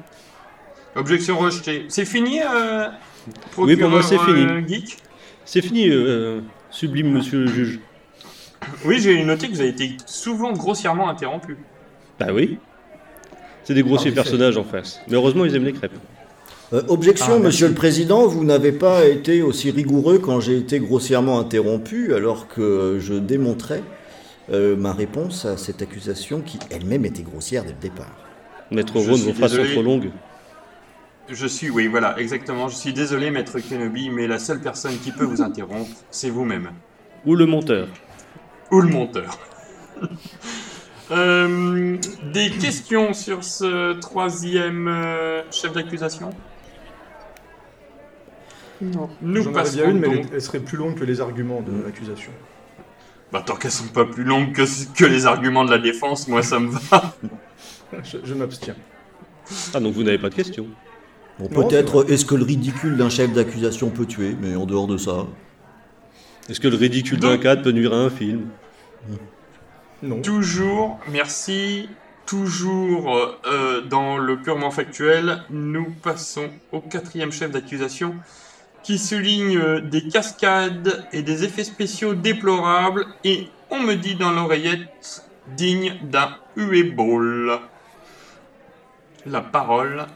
[0.97, 1.85] Objection rejetée.
[1.89, 2.87] C'est fini, euh,
[3.59, 4.51] Oui, pour moi, c'est procureur, fini.
[4.51, 4.97] euh, geek?
[5.45, 6.41] C'est fini, euh,
[6.71, 7.81] sublime monsieur le juge.
[8.85, 11.57] Oui, j'ai noté que vous avez été souvent grossièrement interrompu.
[12.19, 12.59] Bah oui.
[13.65, 14.23] C'est des grossiers effet.
[14.23, 15.01] personnages en face.
[15.09, 15.93] Mais heureusement, ils aiment les crêpes.
[16.73, 17.39] Euh, objection, Ah.
[17.39, 22.49] Monsieur le Président, vous n'avez pas été aussi rigoureux quand j'ai été grossièrement interrompu, alors
[22.49, 23.83] que je démontrais
[24.53, 28.17] euh, ma réponse à cette accusation qui elle-même était grossière dès le départ.
[28.71, 30.11] Maître Rhône, vos phrases sont trop longues.
[31.29, 32.69] Je suis, oui, voilà, exactement.
[32.69, 36.71] Je suis désolé, maître Kenobi, mais la seule personne qui peut vous interrompre, c'est vous-même.
[37.25, 37.89] Ou le monteur.
[38.71, 39.39] Ou le monteur.
[41.11, 41.99] Euh,
[42.33, 46.31] des questions sur ce troisième euh, chef d'accusation?
[48.81, 49.11] Non.
[49.21, 50.17] Nous passons bien une, mais donc...
[50.17, 52.33] elle, elle serait plus longue que les arguments de l'accusation.
[53.31, 54.63] Bah, tant qu'elles sont pas plus longues que,
[54.95, 57.15] que les arguments de la défense, moi ça me va.
[58.03, 58.75] Je, je m'abstiens.
[59.75, 60.67] Ah, donc vous n'avez pas de questions.
[61.39, 64.97] Bon, peut-être est-ce que le ridicule d'un chef d'accusation peut tuer, mais en dehors de
[64.97, 65.27] ça.
[66.49, 68.49] Est-ce que le ridicule d'un cadre peut nuire à un film?
[70.03, 70.21] Non.
[70.21, 71.89] Toujours, merci.
[72.27, 78.15] Toujours euh, dans le purement factuel, nous passons au quatrième chef d'accusation
[78.83, 84.31] qui souligne euh, des cascades et des effets spéciaux déplorables et on me dit dans
[84.31, 85.23] l'oreillette
[85.57, 87.59] digne d'un huéball.
[89.27, 90.07] La parole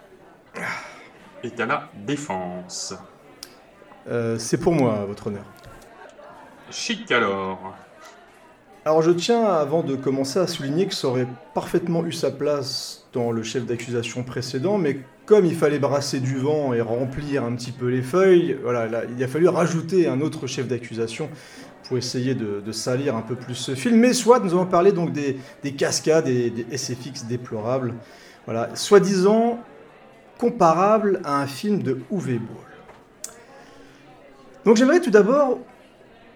[1.42, 2.94] est à la défense.
[4.08, 5.44] Euh, c'est pour moi, votre honneur.
[6.70, 7.74] Chic alors.
[8.84, 13.06] Alors je tiens, avant de commencer, à souligner que ça aurait parfaitement eu sa place
[13.12, 17.54] dans le chef d'accusation précédent, mais comme il fallait brasser du vent et remplir un
[17.54, 21.28] petit peu les feuilles, voilà, là, il a fallu rajouter un autre chef d'accusation
[21.84, 23.96] pour essayer de, de salir un peu plus ce film.
[23.96, 27.94] Mais soit, nous allons parler donc des, des cascades et des SFX déplorables,
[28.46, 29.58] voilà, soi-disant
[30.38, 32.66] comparables à un film de Uwe Boll.
[34.64, 35.58] Donc j'aimerais tout d'abord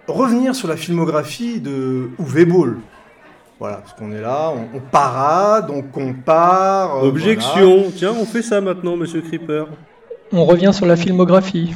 [0.09, 2.79] revenir sur la filmographie de Uwe Boll.
[3.61, 6.91] Voilà, parce qu'on est là, on, on parade, on compare.
[6.97, 7.09] euh, voilà.
[7.09, 7.93] Objection.
[7.95, 9.69] Tiens, on fait ça maintenant, monsieur Creeper.
[10.33, 11.73] On revient sur la filmographie.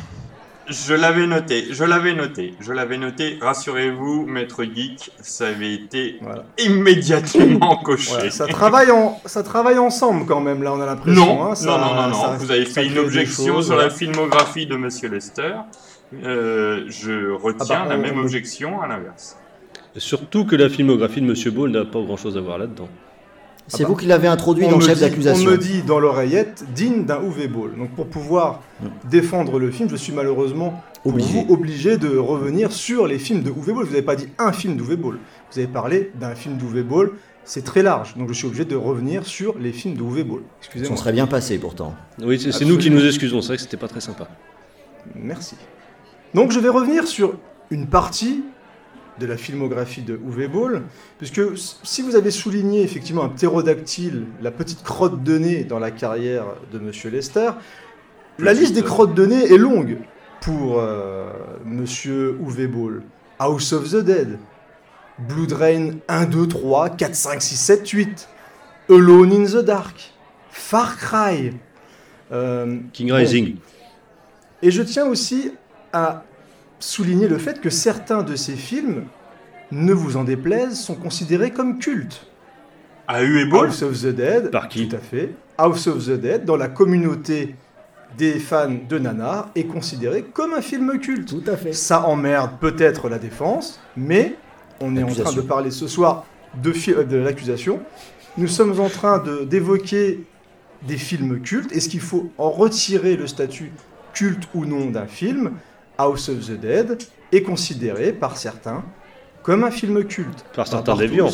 [0.69, 3.39] Je l'avais noté, je l'avais noté, je l'avais noté.
[3.41, 6.45] Rassurez-vous, maître geek, ça avait été Voilà.
[6.59, 8.11] immédiatement coché.
[8.11, 11.25] Voilà, ça, travaille en, ça travaille ensemble quand même, là, on a l'impression.
[11.27, 12.15] Non, hein, non, ça- non, non, non.
[12.21, 15.53] ça- Vous avez fait une objection choses, sur la filmographie de Monsieur Lester.
[16.25, 19.37] Euh, je retiens Ah bah, la on- même on- objection à l'inverse.
[19.97, 22.89] Surtout que la filmographie de monsieur Ball n'a pas grand-chose à voir là-dedans.
[23.69, 25.49] C'est vous qui l'avez introduit On dans le chef d'accusation.
[25.49, 27.77] On me dit dans l'oreillette, digne d'un Uwe Boll.
[27.77, 28.63] Donc pour pouvoir
[29.11, 31.29] défendre le film, je suis malheureusement Obligé.
[31.33, 33.85] vous, obligé de revenir sur les films de Uwe Boll.
[33.85, 35.19] Vous n'avez pas dit un film d'Uwe Boll.
[35.53, 37.13] Vous avez parlé d'un film d'Uwe Boll.
[37.45, 40.41] C'est très large, donc je suis obligé de revenir sur les films de Boll.
[40.43, 40.97] On Excusez-moi.
[40.97, 41.95] serait bien passé pourtant.
[42.21, 43.41] Oui, c'est nous qui nous excusons.
[43.41, 44.27] C'est vrai que c'était pas très sympa.
[45.15, 45.55] Merci.
[46.35, 47.39] Donc je vais revenir sur
[47.71, 48.43] une partie
[49.19, 50.83] de la filmographie de Uwe Boll,
[51.19, 51.41] puisque
[51.83, 56.45] si vous avez souligné effectivement un ptérodactyle, la petite crotte de nez dans la carrière
[56.73, 57.51] de Monsieur Lester,
[58.39, 59.99] la liste des euh, crottes de nez est longue
[60.41, 61.31] pour euh,
[61.65, 63.03] Monsieur Uwe Boll.
[63.39, 64.39] House of the Dead,
[65.19, 68.29] Blood Rain 1, 2, 3, 4, 5, 6, 7, 8,
[68.89, 70.13] Alone in the Dark,
[70.51, 71.53] Far Cry,
[72.33, 73.57] euh, King bon, Rising.
[74.63, 75.53] et je tiens aussi
[75.93, 76.25] à
[76.79, 79.05] souligner le fait que certains de ces films,
[79.73, 82.27] ne vous en déplaise, sont considérés comme cultes.
[83.09, 85.33] À U et House of the Dead, Par qui tout à fait.
[85.59, 87.55] House of the Dead, dans la communauté
[88.19, 91.29] des fans de Nana, est considéré comme un film culte.
[91.29, 91.73] Tout à fait.
[91.73, 94.35] Ça emmerde peut-être la défense, mais
[94.81, 96.25] on est en train de parler ce soir
[96.63, 97.81] de, euh, de l'accusation.
[98.39, 100.25] Nous sommes en train de- d'évoquer
[100.87, 101.73] des films cultes.
[101.73, 103.73] Est-ce qu'il faut en retirer le statut
[104.13, 105.53] culte ou non d'un film?
[105.99, 106.99] House of the Dead
[107.33, 108.85] est considéré par certains
[109.43, 110.45] comme un film culte.
[110.55, 111.31] Par certains déviants.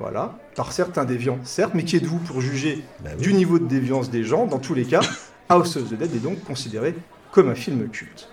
[0.00, 3.22] Voilà, par certains déviants, certes, mais qui êtes-vous pour juger Bah oui.
[3.22, 4.46] du niveau de déviance des gens?
[4.46, 5.00] Dans tous les cas,
[5.48, 6.94] House of the Dead est donc considéré
[7.32, 8.28] comme un film culte.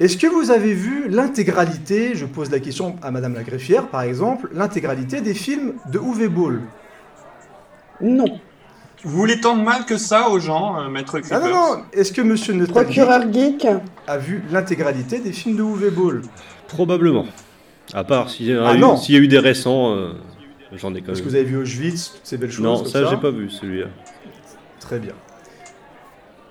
[0.00, 4.02] Est-ce que vous avez vu l'intégralité, je pose la question à Madame la greffière par
[4.02, 6.62] exemple, l'intégralité des films de Uwe Boll?
[8.00, 8.40] Non.
[9.02, 12.12] Vous voulez tant de mal que ça aux gens, euh, maître Ah non, non, est-ce
[12.12, 13.66] que Monsieur Neutra Procureur geek.
[14.06, 16.22] a vu l'intégralité des films de Uwe Boll?
[16.68, 17.24] Probablement.
[17.94, 18.96] À part s'il y, a Ah eu- non.
[18.96, 20.12] s'il y a eu des récents, euh,
[20.74, 21.24] j'en ai quand Est-ce même.
[21.24, 23.48] que vous avez vu Auschwitz, toutes ces belles choses Non, comme ça, j'ai pas vu
[23.50, 23.86] celui-là.
[24.80, 25.12] Très bien.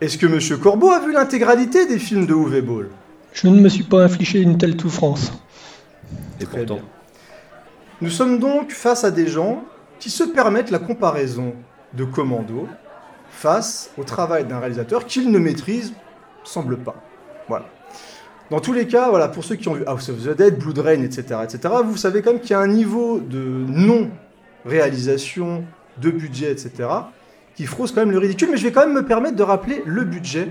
[0.01, 2.89] Est-ce que Monsieur Corbeau a vu l'intégralité des films de Uwe Ball
[3.33, 5.31] Je ne me suis pas infligé une telle souffrance.
[6.41, 6.75] Et Très pourtant.
[6.75, 6.83] bien.
[8.01, 9.63] Nous sommes donc face à des gens
[9.99, 11.53] qui se permettent la comparaison
[11.93, 12.67] de Commando
[13.29, 15.93] face au travail d'un réalisateur qu'ils ne maîtrisent,
[16.43, 16.95] semble pas.
[17.47, 17.65] Voilà.
[18.49, 20.79] Dans tous les cas, voilà, pour ceux qui ont vu House of the Dead, Blood
[20.79, 25.65] Rain, etc., etc., vous savez quand même qu'il y a un niveau de non-réalisation,
[26.01, 26.89] de budget, etc.,
[27.55, 29.83] qui frôle quand même le ridicule, mais je vais quand même me permettre de rappeler
[29.85, 30.49] le budget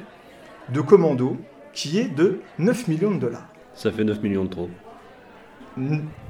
[0.69, 1.37] de Commando,
[1.73, 3.49] qui est de 9 millions de dollars.
[3.75, 4.71] Ça fait 9 millions de trop.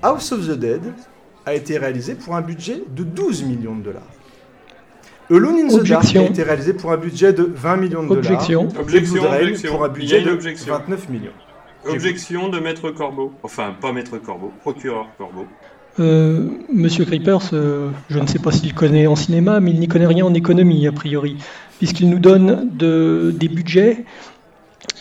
[0.02, 0.82] House of the Dead
[1.44, 4.02] a été réalisé pour un budget de 12 millions de dollars.
[5.30, 6.22] Alone in the Dark Objection.
[6.22, 8.64] a été réalisé pour un budget de 20 millions de Objection.
[8.64, 8.80] dollars.
[8.82, 9.72] Objection, objection.
[9.72, 10.72] pour un budget de objection.
[10.74, 11.32] 29 millions.
[11.88, 13.32] Objection de Maître Corbeau.
[13.42, 15.46] Enfin, pas Maître Corbeau, procureur Corbeau.
[16.00, 19.88] Euh, Monsieur Creepers, euh, je ne sais pas s'il connaît en cinéma, mais il n'y
[19.88, 21.36] connaît rien en économie, a priori,
[21.78, 24.04] puisqu'il nous donne de- des budgets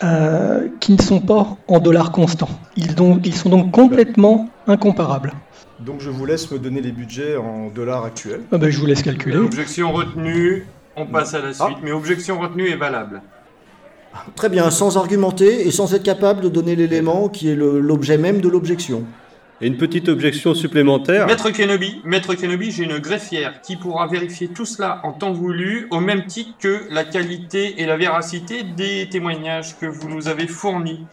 [0.04, 2.50] euh, qui ne sont pas en dollars constants.
[2.76, 5.34] Ils sont donc complètement incomparables.
[5.80, 8.42] Donc je vous laisse me donner les budgets en dollars actuels.
[8.52, 9.38] Ah ben, je vous laisse calculer.
[9.38, 10.66] Objection retenue,
[10.96, 11.66] on passe à la Ah.
[11.66, 13.22] suite, mais objection retenue est valable.
[14.36, 18.42] Très bien, sans argumenter et sans être capable de donner l'élément qui est l'objet même
[18.42, 19.04] de l'objection.
[19.62, 21.26] Et une petite objection supplémentaire.
[21.28, 25.88] Maître Kenobi, Maître Kenobi, j'ai une greffière qui pourra vérifier tout cela en temps voulu,
[25.92, 30.48] au même titre que la qualité et la véracité des témoignages que vous nous avez
[30.48, 31.06] fournis.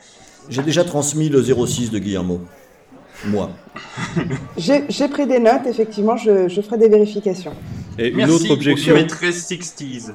[0.50, 2.40] J'ai déjà transmis le 06 de Guillermo.
[3.26, 3.50] Moi.
[4.56, 7.54] J'ai pris des notes, effectivement, je, je ferai des vérifications.
[7.98, 8.94] Et une autre objection.
[8.94, 10.06] Maîtresse Sixties.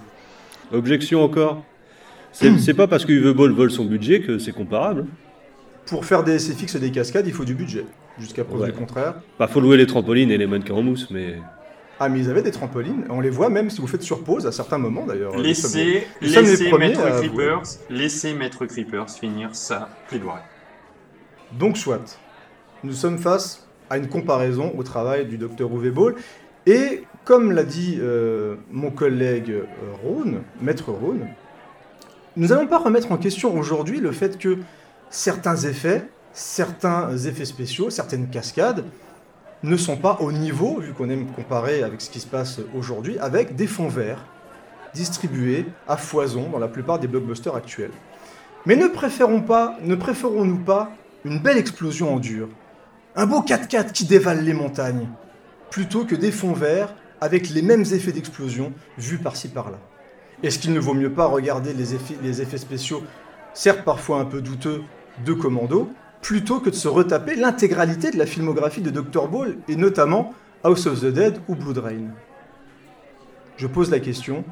[0.71, 1.63] Objection encore.
[2.31, 5.05] C'est pas parce que Uwe Ball vole son budget que c'est comparable.
[5.87, 7.85] Pour faire des SFX et des cascades, il faut du budget.
[8.19, 8.67] Jusqu'à preuve Ouais.
[8.67, 9.15] du contraire.
[9.39, 11.37] Bah, faut louer les trampolines et les mannequins en mousse, mais.
[12.01, 13.05] Ah, mais ils avaient des trampolines.
[13.09, 15.35] On les voit même si vous faites sur pause à certains moments d'ailleurs.
[15.37, 17.17] Laissez, laissez premiers Maître.
[17.17, 20.41] Creepers, laissez Maître Creepers finir sa plaidoirie.
[21.57, 22.19] Donc soit,
[22.83, 26.15] nous sommes face à une comparaison au travail du docteur Uwe Ball.
[26.65, 31.27] Et comme l'a dit euh, mon collègue euh, maître Rhône,
[32.37, 34.57] nous n'allons pas remettre en question aujourd'hui le fait que
[35.09, 38.85] certains effets, certains effets spéciaux, certaines cascades
[39.63, 43.17] ne sont pas au niveau, vu qu'on aime comparer avec ce qui se passe aujourd'hui,
[43.19, 44.23] avec des fonds verts
[44.93, 47.91] distribués à foison dans la plupart des blockbusters actuels.
[48.65, 50.91] Mais ne préférons pas, ne préférons-nous pas
[51.25, 52.47] une belle explosion en dur,
[53.15, 55.07] un beau 4x4 qui dévale les montagnes,
[55.69, 59.79] plutôt que des fonds verts avec les mêmes effets d'explosion vus par-ci par-là
[60.43, 61.95] Est-ce qu'il ne vaut mieux pas regarder les
[62.41, 63.03] effets, spéciaux,
[63.53, 64.83] certes parfois un peu douteux,
[65.25, 65.89] de Commando,
[66.21, 69.27] plutôt que de se retaper l'intégralité de la filmographie de Dr.
[69.27, 70.33] Ball, et notamment
[70.63, 72.07] House of the Dead ou Blood Rain
[73.57, 74.45] Je pose la question,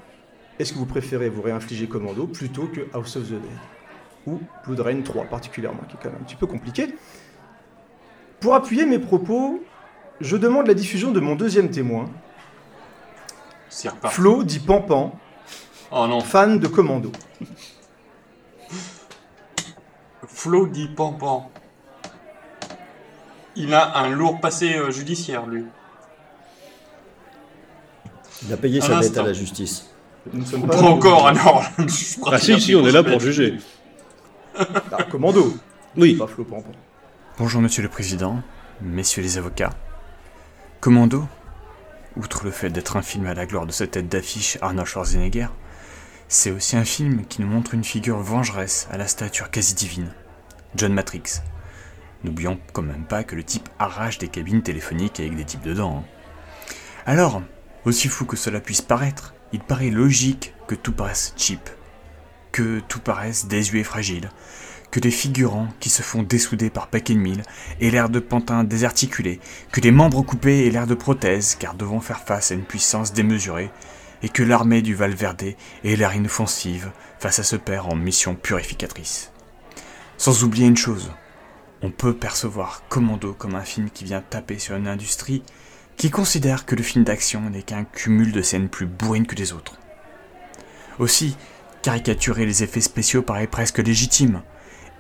[0.60, 3.42] est-ce que vous préférez vous réinfliger Commando plutôt que House of the Dead?
[4.26, 6.96] Ou Blood Rain 3 particulièrement, qui est quand même un petit peu compliqué.
[8.40, 9.64] Pour appuyer mes propos,
[10.22, 12.10] je demande la diffusion de mon deuxième témoin,
[13.70, 14.16] C'est reparti.
[14.16, 15.14] Flo dit Pampan,
[15.92, 17.12] Oh non, fan de Commando.
[20.28, 21.50] Flo dit Pampan.
[23.56, 25.66] Il a un lourd passé euh, judiciaire, lui.
[28.46, 29.90] Il a payé Un sa dette à la justice.
[30.32, 31.64] Nous ne sommes Pas là pour- encore, alors.
[32.28, 33.58] Ah si, si, on est là pour juger.
[34.56, 35.54] Ah, Commando,
[35.96, 36.16] Oui.
[36.16, 36.72] pas Flo Pampan.
[37.40, 38.42] Bonjour Monsieur le Président,
[38.82, 39.70] messieurs les avocats.
[40.80, 41.28] Commando,
[42.16, 45.50] outre le fait d'être un film à la gloire de sa tête d'affiche Arnold Schwarzenegger,
[46.30, 50.12] c'est aussi un film qui nous montre une figure vengeresse à la stature quasi divine,
[50.76, 51.44] John Matrix.
[52.24, 55.98] N'oublions quand même pas que le type arrache des cabines téléphoniques avec des types dedans.
[56.00, 56.72] hein.
[57.06, 57.44] Alors,
[57.86, 61.70] aussi fou que cela puisse paraître, il paraît logique que tout paraisse cheap,
[62.52, 64.32] que tout paraisse désuet et fragile,
[64.92, 67.44] que les figurants qui se font dessouder par paquet de mille
[67.80, 69.40] l'air de pantins désarticulés,
[69.72, 73.14] que les membres coupés aient l'air de prothèses car devant faire face à une puissance
[73.14, 73.70] démesurée,
[74.24, 79.32] et que l'armée du Valverde ait l'air inoffensive face à ce père en mission purificatrice.
[80.18, 81.12] Sans oublier une chose,
[81.82, 85.44] on peut percevoir Commando comme un film qui vient taper sur une industrie
[85.96, 89.54] qui considère que le film d'action n'est qu'un cumul de scènes plus bourrines que les
[89.54, 89.78] autres.
[91.00, 91.36] Aussi,
[91.82, 94.42] caricaturer les effets spéciaux paraît presque légitime,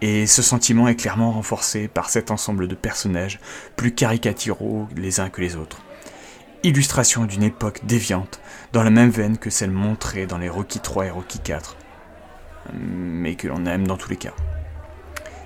[0.02, 3.39] et ce sentiment est clairement renforcé par cet ensemble de personnages
[3.76, 5.82] plus caricaturaux les uns que les autres.
[6.64, 8.39] Illustration d'une époque déviante,
[8.74, 11.78] dans la même veine que celle montrée dans les Rocky 3 et Rocky 4,
[12.74, 14.34] mais que l'on aime dans tous les cas.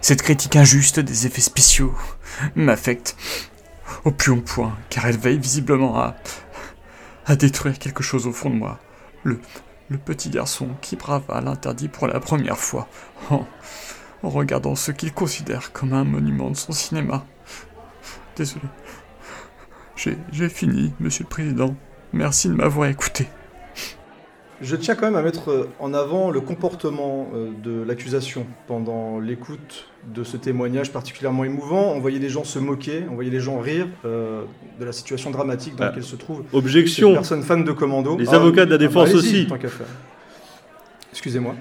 [0.01, 1.95] Cette critique injuste des effets spéciaux
[2.55, 3.15] m'affecte
[4.03, 6.15] au plus haut point, car elle veille visiblement à,
[7.35, 8.79] détruire quelque chose au fond de moi.
[9.23, 9.39] Le,
[10.05, 12.87] petit garçon qui brava l'interdit pour la première fois,
[13.29, 13.45] en,
[14.23, 17.25] en regardant ce qu'il considère comme un monument de son cinéma.
[18.35, 18.65] Désolé.
[20.31, 21.75] J'ai fini, monsieur le président.
[22.13, 23.27] Merci de m'avoir écouté.
[24.61, 29.19] Je tiens quand même à mettre euh, en avant le comportement euh, de l'accusation pendant
[29.19, 31.93] l'écoute de ce témoignage particulièrement émouvant.
[31.95, 34.43] On voyait les gens se moquer, on voyait les gens rire euh,
[34.79, 37.13] de la situation dramatique dans Ah, laquelle se trouve objection.
[37.13, 38.17] personne fan de commando.
[38.19, 39.47] Les avocats de la bah, défense aussi.
[39.47, 39.87] tant qu'à faire.
[41.11, 41.55] Excusez-moi.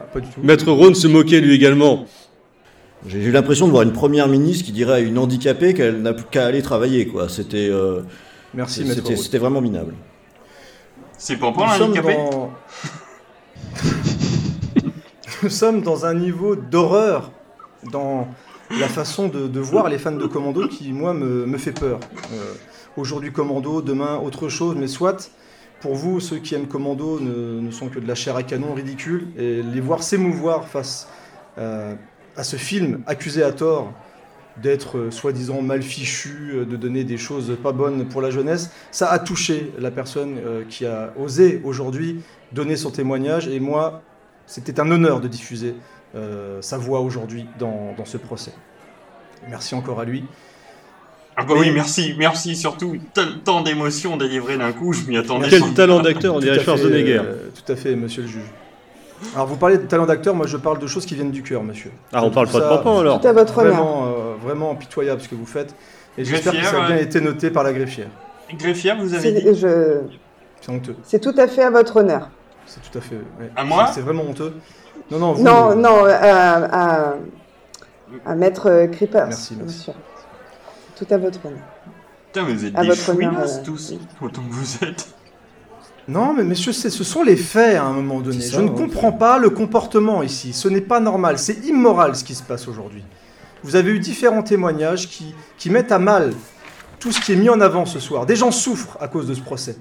[0.00, 0.40] Ah, pas du tout.
[0.42, 2.06] Maître Rhône se moquait lui également.
[3.06, 6.12] J'ai eu l'impression de voir une première ministre qui dirait à une handicapée qu'elle n'a
[6.14, 7.06] plus qu'à aller travailler.
[7.06, 7.28] quoi.
[7.28, 8.02] C'était euh,
[8.54, 9.94] Merci, c'était- Maître vraiment minable.
[11.16, 12.50] C'est Pampan Nous sommes l'handicapé dans...
[15.42, 17.30] Nous sommes dans un niveau d'horreur
[17.92, 18.26] dans
[18.78, 22.00] la façon de, de voir les fans de Commando qui, moi, me, me fait peur.
[22.32, 22.54] Euh,
[22.96, 25.30] Aujourd'hui Commando, demain autre chose, mais soit,
[25.80, 29.28] pour vous, ceux qui aiment Commando ne, sont que de la chair à canon ridicule,
[29.36, 31.08] et les voir s'émouvoir face
[31.58, 31.94] euh,
[32.36, 33.92] à ce film accusé à tort
[34.56, 38.70] d'être euh, soi-disant mal fichu, euh, de donner des choses pas bonnes pour la jeunesse,
[38.90, 42.22] ça a touché la personne qui a osé aujourd'hui
[42.52, 43.46] donner son témoignage.
[43.48, 44.02] Et moi,
[44.46, 45.74] c'était un honneur de diffuser
[46.60, 48.52] sa voix aujourd'hui dans ce procès.
[49.48, 50.24] Merci encore à lui.
[51.40, 52.96] Ah bah oui, merci, merci surtout.
[53.44, 55.46] Tant d'émotions délivrées d'un coup, je m'y attendais.
[55.48, 57.20] Quel talent d'acteur, on dirait Schwarzenegger.
[57.24, 58.42] euh, tout à fait, monsieur le juge.
[59.34, 61.62] Alors, vous parlez de talent d'acteur, moi je parle de choses qui viennent du cœur,
[61.62, 61.92] monsieur.
[62.12, 63.20] Ah, on parle pas de ça Pampan alors.
[63.20, 63.72] Tout à votre honneur.
[63.72, 65.74] Vraiment, euh, vraiment pitoyable ce que vous faites.
[66.16, 68.08] Et j'espère que Greffière, ça a bien été noté par la greffière.
[68.54, 69.46] Greffière, vous avez dit
[70.60, 70.96] C'est honteux.
[71.04, 72.30] c'est tout à fait à votre honneur.
[72.66, 73.14] C'est tout à fait.
[73.14, 73.50] ouais.
[73.54, 74.54] À moi C'est- vraiment honteux.
[75.10, 75.44] Non, non, vous.
[75.44, 77.14] Non, non, euh,
[78.26, 79.28] à, Maître Creepers.
[79.28, 79.90] Merci, merci.
[80.98, 81.60] Tout à votre honneur.
[82.26, 85.08] Putain, mais vous êtes À des chouinasses euh, tous, autant que vous êtes.
[86.08, 88.40] Non, mais messieurs, ce sont les faits à un moment donné.
[88.40, 90.52] Je ne comprends pas le comportement ici.
[90.52, 93.04] Ce n'est pas normal, c'est immoral ce qui se passe aujourd'hui.
[93.62, 96.32] Vous avez eu différents témoignages qui, qui mettent à mal
[96.98, 98.26] tout ce qui est mis en avant ce soir.
[98.26, 99.76] Des gens souffrent à cause de ce procès.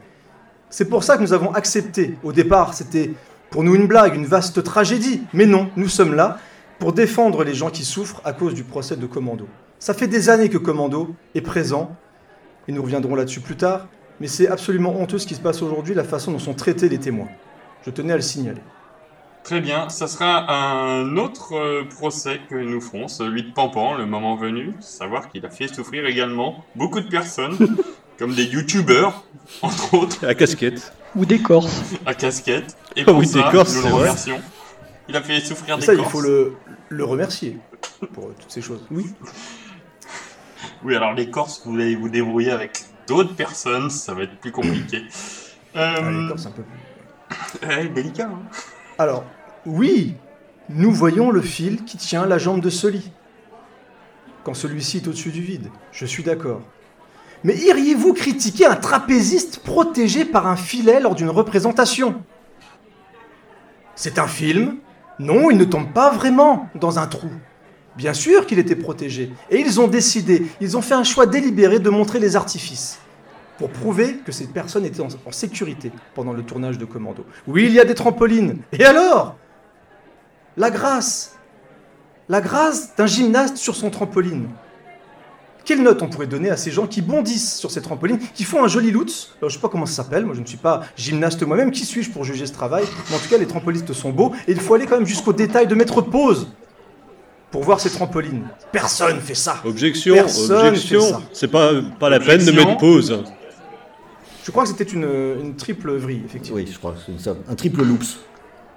[0.70, 2.18] C'est pour ça que nous avons accepté.
[2.24, 3.14] Au départ, c'était
[3.50, 5.22] pour nous une blague, une vaste tragédie.
[5.34, 6.38] Mais non, nous sommes là
[6.80, 9.48] pour défendre les gens qui souffrent à cause du procès de Commando.
[9.80, 11.96] Ça fait des années que Commando est présent,
[12.68, 13.88] et nous reviendrons là-dessus plus tard,
[14.20, 16.98] mais c'est absolument honteux ce qui se passe aujourd'hui, la façon dont sont traités les
[17.00, 17.28] témoins.
[17.86, 18.62] Je tenais à le signaler.
[19.44, 24.06] Très bien, ça sera un autre euh, procès que nous ferons, celui de Pampan, le
[24.06, 24.74] moment venu.
[24.82, 27.56] Savoir qu'il a fait souffrir également beaucoup de personnes,
[28.18, 29.24] comme des youtubeurs,
[29.62, 30.92] entre autres, La casquette.
[31.16, 31.82] Ou des Corses.
[32.06, 32.76] à casquette.
[32.98, 34.02] Et Ah pour oui, ça, des Corses, nous c'est le vrai.
[34.02, 34.42] remercions.
[35.08, 36.12] Il a fait souffrir Et des ça, il Corses.
[36.12, 36.54] faut le,
[36.90, 37.58] le remercier
[38.14, 38.86] pour euh, toutes ces choses.
[38.92, 39.06] Oui.
[40.84, 44.52] Oui, alors les Corses, vous allez vous débrouiller avec d'autres personnes, ça va être plus
[44.52, 45.04] compliqué.
[45.76, 47.90] Euh, Ah, les Corses, un peu plus.
[47.94, 48.42] délicat, hein.
[48.98, 49.26] Alors,
[49.66, 50.16] oui,
[50.70, 53.12] nous voyons le fil qui tient la jambe de ce lit.
[54.44, 56.62] Quand celui-ci est au-dessus du vide, je suis d'accord.
[57.44, 62.24] Mais iriez-vous critiquer un trapéziste protégé par un filet lors d'une représentation?
[63.94, 64.78] C'est un film?
[65.20, 67.30] Non, il ne tombe pas vraiment dans un trou.
[67.98, 69.32] Bien sûr qu'il était protégé.
[69.50, 73.00] Et ils ont décidé, ils ont fait un choix délibéré de montrer les artifices
[73.58, 77.26] pour prouver que cette personne était en, sécurité pendant le tournage de Commando.
[77.48, 78.60] Oui, il y a des trampolines.
[78.72, 79.36] Et alors?
[80.58, 81.36] La grâce.
[82.30, 84.48] La grâce d'un gymnaste sur son trampoline.
[85.66, 88.64] Quelle note on pourrait donner à ces gens qui bondissent sur ces trampolines, qui font
[88.64, 90.58] un joli lutz Alors, Je ne sais pas comment ça s'appelle, moi je ne suis
[90.58, 92.86] pas gymnaste moi-même, qui suis-je pour juger ce travail?
[93.10, 95.34] Mais en tout cas, les trampolistes sont beaux, et il faut aller quand même jusqu'au
[95.34, 96.48] détail de mettre pause
[97.52, 98.44] pour voir ces trampolines.
[98.72, 101.22] Personne fait ça Objection, Personne objection.
[101.34, 103.24] C'est pas, pas la peine de mettre pause.
[104.44, 105.08] Je crois que c'était une,
[105.42, 106.58] une triple vrille, effectivement.
[106.58, 107.36] Oui, je crois que c'est ça.
[107.50, 108.18] Un triple loops.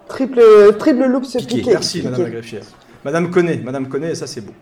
[0.09, 0.41] Triple,
[0.79, 1.57] triple loop se Piqué.
[1.59, 1.71] piquer.
[1.71, 2.37] Merci, Madame la Piqué.
[2.39, 2.63] greffière.
[3.05, 4.53] Madame connaît, Madame connaît, et ça c'est beau.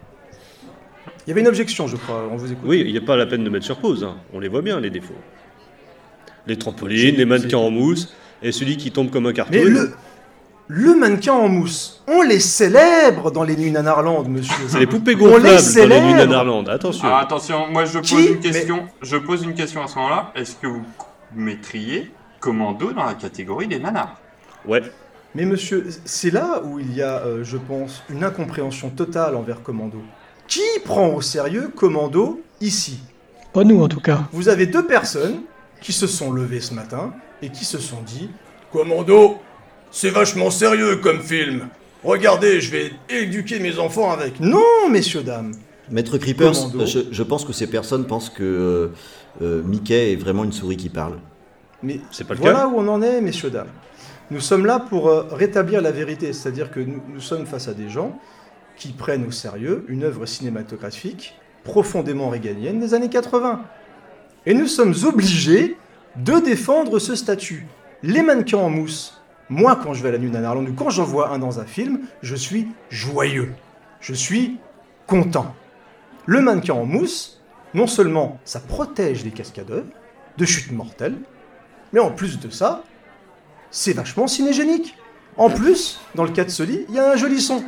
[1.26, 2.64] Il y avait une objection, je crois, on vous écoute.
[2.66, 4.04] Oui, il n'y a pas la peine de mettre sur pause.
[4.04, 4.16] hein.
[4.32, 5.14] On les voit bien, les défauts.
[6.46, 9.52] Les trampolines, les mannequins en mousse, et celui qui tombe comme un carton.
[9.52, 9.92] Mais le,
[10.68, 14.68] le mannequin en mousse, on les célèbre dans les nuits Nanarland, monsieur.
[14.68, 16.68] C'est les poupées On les gonflables dans les nuits Nanarland.
[16.68, 17.08] Attention.
[17.10, 18.86] Ah, attention, moi je pose Qui une question.
[19.00, 20.32] Je pose une question à ce moment-là.
[20.34, 20.84] Est-ce que vous
[21.34, 24.20] mettriez Commando dans la catégorie des nanars?
[24.66, 24.82] Ouais.
[25.34, 29.62] Mais monsieur, c'est là où il y a, euh, je pense, une incompréhension totale envers
[29.62, 29.98] Commando.
[30.46, 33.00] Qui prend au sérieux Commando ici?
[33.52, 34.20] Pas nous en tout cas.
[34.32, 35.40] Vous avez deux personnes
[35.80, 37.12] qui se sont levées ce matin
[37.42, 38.30] et qui se sont dit
[38.72, 39.38] Commando,
[39.90, 41.68] c'est vachement sérieux comme film.
[42.04, 44.40] Regardez, je vais éduquer mes enfants avec.
[44.40, 45.52] Non, messieurs, dames.
[45.90, 46.54] Maître Creepers,
[46.86, 48.88] je, je pense que ces personnes pensent que euh,
[49.42, 51.18] euh, Mickey est vraiment une souris qui parle.
[51.82, 52.66] Mais C'est pas le voilà cas.
[52.68, 53.68] où on en est, messieurs, dames.
[54.30, 57.74] Nous sommes là pour euh, rétablir la vérité, c'est-à-dire que nous, nous sommes face à
[57.74, 58.18] des gens
[58.76, 61.34] qui prennent au sérieux une œuvre cinématographique
[61.64, 63.62] profondément réganienne des années 80.
[64.46, 65.76] Et nous sommes obligés
[66.16, 67.66] de défendre ce statut.
[68.02, 69.17] Les mannequins en mousse,
[69.48, 71.64] moi quand je vais à la nuit d'Anarland ou quand j'en vois un dans un
[71.64, 73.54] film, je suis joyeux.
[74.00, 74.58] Je suis
[75.06, 75.54] content.
[76.26, 77.40] Le mannequin en mousse,
[77.74, 79.84] non seulement ça protège les cascadeurs
[80.36, 81.16] de chutes mortelles,
[81.92, 82.84] mais en plus de ça,
[83.70, 84.96] c'est vachement cinégénique.
[85.36, 87.64] En plus, dans le cas de ce lit, il y a un joli son.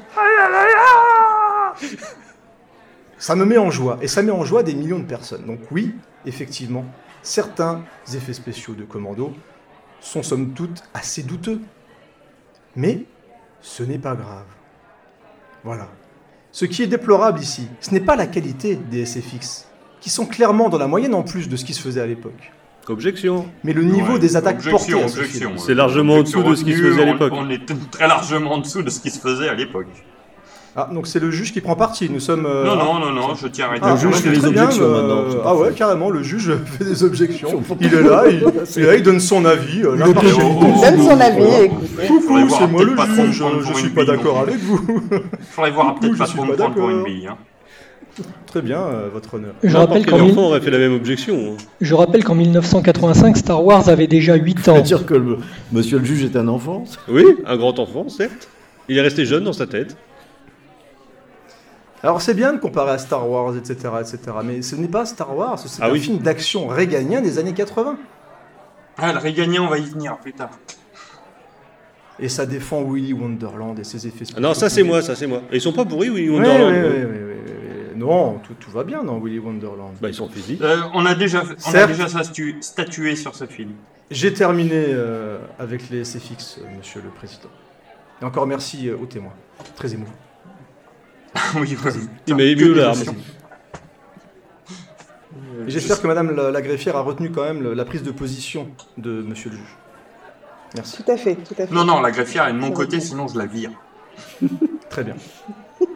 [3.18, 5.44] Ça me met en joie, et ça met en joie des millions de personnes.
[5.46, 5.94] Donc oui,
[6.26, 6.84] effectivement,
[7.22, 7.82] certains
[8.14, 9.34] effets spéciaux de Commando
[10.00, 11.60] sont somme toute assez douteux.
[12.76, 13.04] Mais
[13.60, 14.46] ce n'est pas grave.
[15.64, 15.88] Voilà.
[16.52, 19.66] Ce qui est déplorable ici, ce n'est pas la qualité des SFX,
[20.00, 22.52] qui sont clairement dans la moyenne en plus de ce qui se faisait à l'époque,
[22.88, 23.46] Objection.
[23.62, 25.58] mais le niveau Ouais, des attaques objection, portées ce.
[25.58, 27.32] C'est largement en dessous de ce qui se faisait à l'époque.
[27.36, 29.86] On est très largement en dessous de ce qui se faisait à l'époque.
[30.76, 32.08] Ah, donc c'est le juge qui prend parti.
[32.08, 32.46] Nous sommes.
[32.46, 33.96] euh, Non, ah, non, non, non, je tiens à Ah, rétablir.
[33.96, 36.84] juge très fait des bien, objections euh, maintenant, c'est Ah ouais, carrément, le juge fait
[36.84, 37.62] des objections.
[37.80, 38.44] Il est là, il,
[38.76, 39.82] il est là, il donne son avis.
[39.82, 40.12] euh, Il.
[40.14, 42.06] Donne son avis, écoutez.
[42.06, 42.96] Coucou, voir c'est moi le
[43.32, 44.80] juge, je suis pas d'accord non avec vous.
[45.50, 47.06] Faudrait voir peut-être je pas suis trop prendre pour une d'accord.
[47.06, 47.26] bille.
[47.26, 47.36] Hein.
[48.46, 49.52] Très bien, euh, votre honneur.
[49.62, 51.34] Je rappelle qu'en mille- enfant aurait fait la même objection.
[51.52, 51.56] hein.
[51.80, 54.74] je rappelle qu'en 1985, Star Wars avait déjà 8 ans.
[54.74, 55.38] C'est-à-dire que le-
[55.72, 58.48] monsieur le juge est un enfant Oui, un grand enfant, certes.
[58.88, 59.96] Il est resté jeune dans sa tête.
[62.02, 65.36] Alors c'est bien de comparer à Star Wars, etc., etc., mais ce n'est pas Star
[65.36, 66.00] Wars, c'est Ah un oui.
[66.00, 67.98] film d'action réganien des années 80.
[68.98, 70.50] Ah, le régagnant, on va y venir plus tard.
[72.18, 74.36] Et ça défend Willy Wonderland et ses effets spéciaux.
[74.38, 75.42] Ah non, ça c'est moi, ça c'est moi.
[75.50, 76.72] Et ils sont pas pourris, oui, Oui, Wonderland.
[76.72, 77.06] ouais.
[77.96, 79.92] Non, tout, tout va bien dans Willy Wonderland.
[80.00, 80.60] Bah ils sont physiques.
[80.62, 83.72] Euh, on a déjà, on a déjà statu- statué sur ce film.
[84.10, 87.48] J'ai terminé euh, avec les SFX, euh, monsieur le président.
[88.20, 89.32] Et encore merci euh, aux témoins.
[89.76, 90.12] Très émouvant.
[91.56, 91.90] oui, oui.
[92.26, 93.14] Il m'a ému d'émotion.
[95.66, 98.10] Et j'espère que madame la, la greffière a retenu quand même le- la prise de
[98.10, 98.68] position
[98.98, 99.76] de monsieur le juge.
[100.74, 101.02] Merci.
[101.02, 101.74] Tout à fait, tout à fait.
[101.74, 103.70] Non, non, la greffière est de mon côté, sinon je la vire.
[104.90, 105.16] Très bien.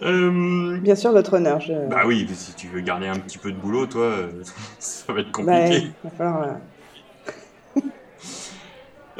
[0.00, 1.60] Euh, Bien sûr, votre honneur.
[1.60, 1.72] Je...
[1.88, 4.28] Bah oui, mais si tu veux garder un petit peu de boulot, toi, euh,
[4.78, 5.88] ça va être Bah, compliqué.
[6.04, 6.42] il va falloir,
[7.76, 7.80] euh,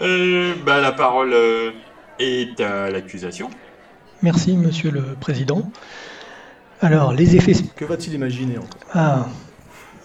[0.00, 1.72] Euh, bah la parole euh,
[2.20, 3.50] est à l'accusation.
[4.22, 5.70] Merci, monsieur le président.
[6.80, 7.52] Alors, les effets.
[7.76, 9.26] Que va-t-il imaginer encore Ah,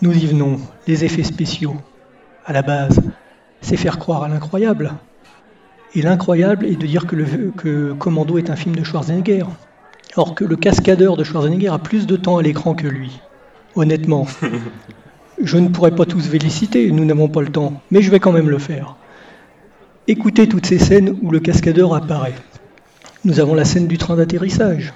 [0.01, 0.59] nous y venons.
[0.87, 1.75] Les effets spéciaux.
[2.45, 3.01] À la base,
[3.61, 4.93] c'est faire croire à l'incroyable.
[5.95, 9.45] Et l'incroyable est de dire que, le, que Commando est un film de Schwarzenegger.
[10.15, 13.19] Or que le cascadeur de Schwarzenegger a plus de temps à l'écran que lui.
[13.75, 14.27] Honnêtement.
[15.41, 18.31] Je ne pourrais pas tous féliciter, nous n'avons pas le temps, mais je vais quand
[18.31, 18.95] même le faire.
[20.07, 22.35] Écoutez toutes ces scènes où le cascadeur apparaît.
[23.25, 24.93] Nous avons la scène du train d'atterrissage.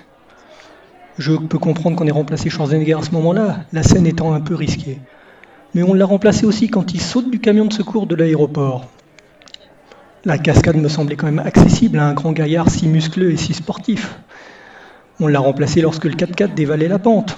[1.17, 4.53] Je peux comprendre qu'on ait remplacé Schwarzenegger à ce moment-là, la scène étant un peu
[4.53, 4.99] risquée.
[5.73, 8.87] Mais on l'a remplacé aussi quand il saute du camion de secours de l'aéroport.
[10.25, 13.53] La cascade me semblait quand même accessible à un grand gaillard si muscleux et si
[13.53, 14.19] sportif.
[15.21, 17.37] On l'a remplacé lorsque le 4x4 dévalait la pente.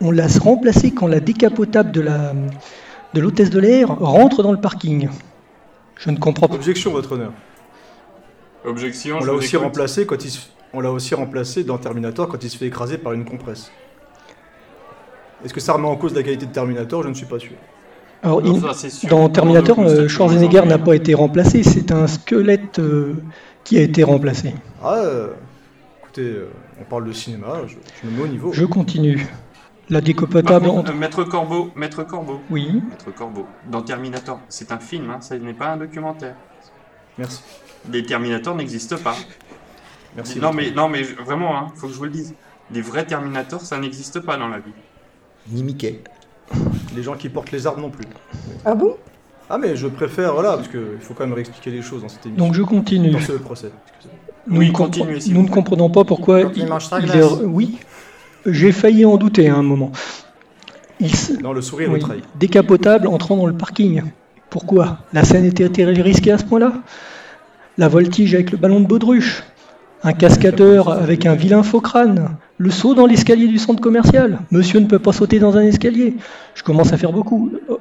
[0.00, 2.06] On l'a remplacé quand la décapotable de
[3.12, 5.08] de l'hôtesse de l'air rentre dans le parking.
[5.96, 6.54] Je ne comprends pas.
[6.54, 7.32] Objection, votre honneur.
[8.64, 9.18] Objection.
[9.20, 9.64] On l'a aussi écoute.
[9.64, 10.40] remplacé quand il se...
[10.72, 13.72] On l'a aussi remplacé dans Terminator quand il se fait écraser par une compresse.
[15.44, 17.02] Est-ce que ça remet en cause la qualité de Terminator?
[17.02, 17.52] Je ne suis pas sûr.
[18.22, 19.08] Alors, Non, il- ça, c'est sûr.
[19.08, 23.14] dans Terminator, euh, Schwarzenegger n'a pas été remplacé, c'est un squelette euh,
[23.64, 24.54] qui a été remplacé.
[24.84, 25.28] Ah, euh,
[26.02, 26.50] écoutez, euh,
[26.80, 28.52] on parle de cinéma, je, je me mets au niveau.
[28.52, 29.26] Je continue.
[29.88, 30.92] La décapotable contre, entre...
[30.92, 35.36] euh, Maître Corbeau, Maître Corbeau, Oui, Maître Corbeau, dans Terminator, c'est un film, hein, ça
[35.38, 36.36] n'est pas un documentaire.
[37.18, 37.40] Merci.
[37.90, 39.16] Les Terminators n'existent pas.
[40.16, 40.38] Merci.
[40.40, 42.34] non mais non mais vraiment, hein, faut que je vous le dise.
[42.72, 44.72] Les vrais Terminators, ça n'existe pas dans la vie.
[45.50, 46.02] Ni Mickey.
[46.94, 48.04] Les gens qui portent les armes non plus.
[48.64, 48.96] Ah bon?
[49.48, 52.24] Ah, mais je préfère, voilà, parce qu'il faut quand même réexpliquer les choses dans cette
[52.26, 52.44] émission.
[52.44, 53.10] donc je continue.
[53.10, 53.70] Dans ce procès.
[54.46, 56.66] Nous, Oui, compre- s'il nous ne comprenons pas pourquoi il
[57.02, 57.78] il est- Oui,
[58.46, 59.90] j'ai failli en douter à un moment.
[61.00, 62.00] Il s- Non, le sourire oui,
[62.38, 64.02] décapotable entrant dans le parking.
[64.50, 64.98] Pourquoi?
[65.12, 66.72] La scène était était risquée à ce point-là?
[67.80, 69.42] La voltige avec le ballon de baudruche.
[70.02, 72.36] Un cascadeur avec un vilain faux crâne.
[72.58, 74.40] Le saut dans l'escalier du centre commercial.
[74.50, 76.16] Monsieur ne peut pas sauter dans un escalier.
[76.54, 77.50] Je commence à faire beaucoup.
[77.70, 77.80] Oh.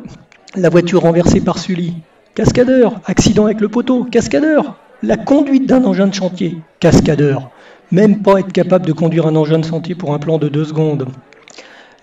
[0.56, 1.96] La voiture renversée par Sully.
[2.34, 3.02] Cascadeur.
[3.08, 4.06] Accident avec le poteau.
[4.06, 4.78] Cascadeur.
[5.04, 6.60] La conduite d'un engin de chantier.
[6.80, 7.52] Cascadeur.
[7.92, 10.64] Même pas être capable de conduire un engin de chantier pour un plan de deux
[10.64, 11.08] secondes.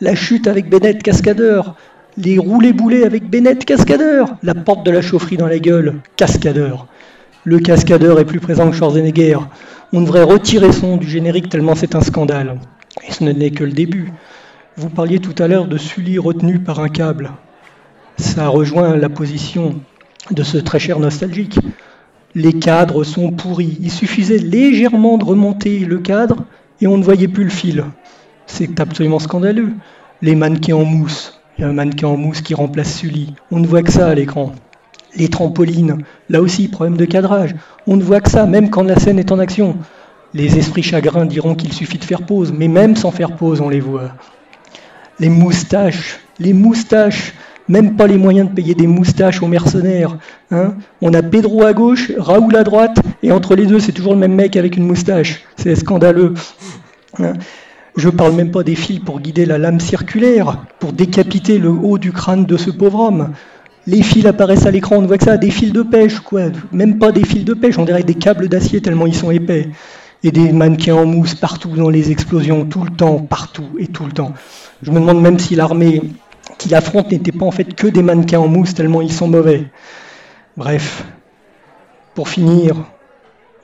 [0.03, 1.75] La chute avec Bennett Cascadeur.
[2.19, 4.37] Les roulés boulets avec Bennett cascadeur.
[4.43, 6.87] La porte de la chaufferie dans la gueule, cascadeur.
[7.49, 9.39] Le cascadeur est plus présent que Schwarzenegger.
[9.93, 12.59] On devrait retirer son du générique tellement c'est un scandale.
[13.07, 14.13] Et ce n'est que le début.
[14.77, 17.31] Vous parliez tout à l'heure de Sully retenu par un câble.
[18.19, 19.77] Ça rejoint la position
[20.33, 21.61] de ce très cher nostalgique.
[22.35, 23.79] Les cadres sont pourris.
[23.81, 26.39] Il suffisait légèrement de remonter le cadre
[26.81, 27.85] et on ne voyait plus le fil.
[28.47, 29.71] C'est absolument scandaleux.
[30.21, 31.41] Les mannequins en mousse.
[31.57, 33.35] Il y a un mannequin en mousse qui remplace Sully.
[33.53, 34.53] On ne voit que ça à l'écran.
[35.17, 35.99] Les trampolines,
[36.29, 37.55] là aussi, problème de cadrage.
[37.87, 39.77] On ne voit que ça, même quand la scène est en action.
[40.35, 43.69] Les esprits chagrins diront qu'il suffit de faire pause, mais même sans faire pause, on
[43.69, 44.13] les voit.
[45.19, 47.33] Les moustaches, les moustaches,
[47.69, 50.19] même pas les moyens de payer des moustaches aux mercenaires.
[50.51, 54.13] Hein on a Pedro à gauche, Raoul à droite, et entre les deux, c'est toujours
[54.13, 55.43] le même mec avec une moustache.
[55.57, 56.35] C'est scandaleux.
[57.19, 57.33] Hein
[57.97, 61.99] je parle même pas des fils pour guider la lame circulaire, pour décapiter le haut
[61.99, 63.33] du crâne de ce pauvre homme.
[63.87, 66.43] Les fils apparaissent à l'écran, on ne voit que ça, des fils de pêche, quoi.
[66.73, 69.69] Même pas des fils de pêche, on dirait des câbles d'acier tellement ils sont épais.
[70.25, 74.05] Et des mannequins en mousse partout dans les explosions, tout le temps, partout et tout
[74.05, 74.33] le temps.
[74.83, 76.03] Je me demande même si l'armée
[76.59, 79.67] qui l'affronte n'était pas en fait que des mannequins en mousse tellement ils sont mauvais.
[80.57, 81.05] Bref,
[82.15, 82.75] pour finir,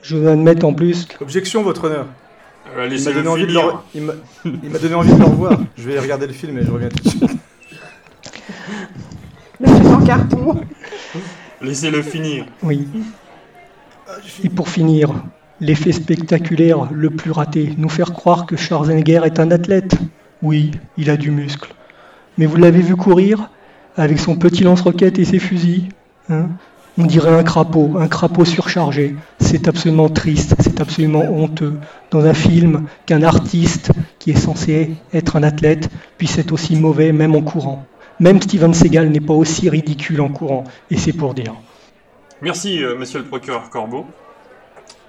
[0.02, 1.08] je veux admettre en plus.
[1.20, 2.06] Objection, votre honneur.
[2.76, 3.66] Euh, Il m'a donné, envie de finir.
[3.66, 3.72] le...
[4.00, 4.12] il m'a-
[4.62, 5.58] il m'a donné envie de le revoir.
[5.76, 7.24] Je vais regarder le film et je reviens tout de suite.
[9.62, 10.60] Le film en carton.
[11.60, 12.46] Laissez-le finir.
[12.62, 12.88] Oui.
[14.42, 15.14] Et pour finir,
[15.60, 19.94] l'effet spectaculaire le plus raté, nous faire croire que Schwarzenegger est un athlète.
[20.42, 21.72] Oui, il a du muscle.
[22.36, 23.50] Mais vous l'avez vu courir
[23.96, 25.88] avec son petit lance-roquette et ses fusils
[26.28, 26.48] hein?
[26.98, 29.16] On dirait un crapaud, un crapaud surchargé.
[29.38, 31.78] C'est absolument triste, c'est absolument honteux
[32.10, 37.12] dans un film qu'un artiste qui est censé être un athlète puisse être aussi mauvais
[37.12, 37.86] même en courant.
[38.20, 41.54] Même Steven Seagal n'est pas aussi ridicule en courant, et c'est pour dire.
[42.40, 44.06] Merci, euh, monsieur le procureur Corbeau.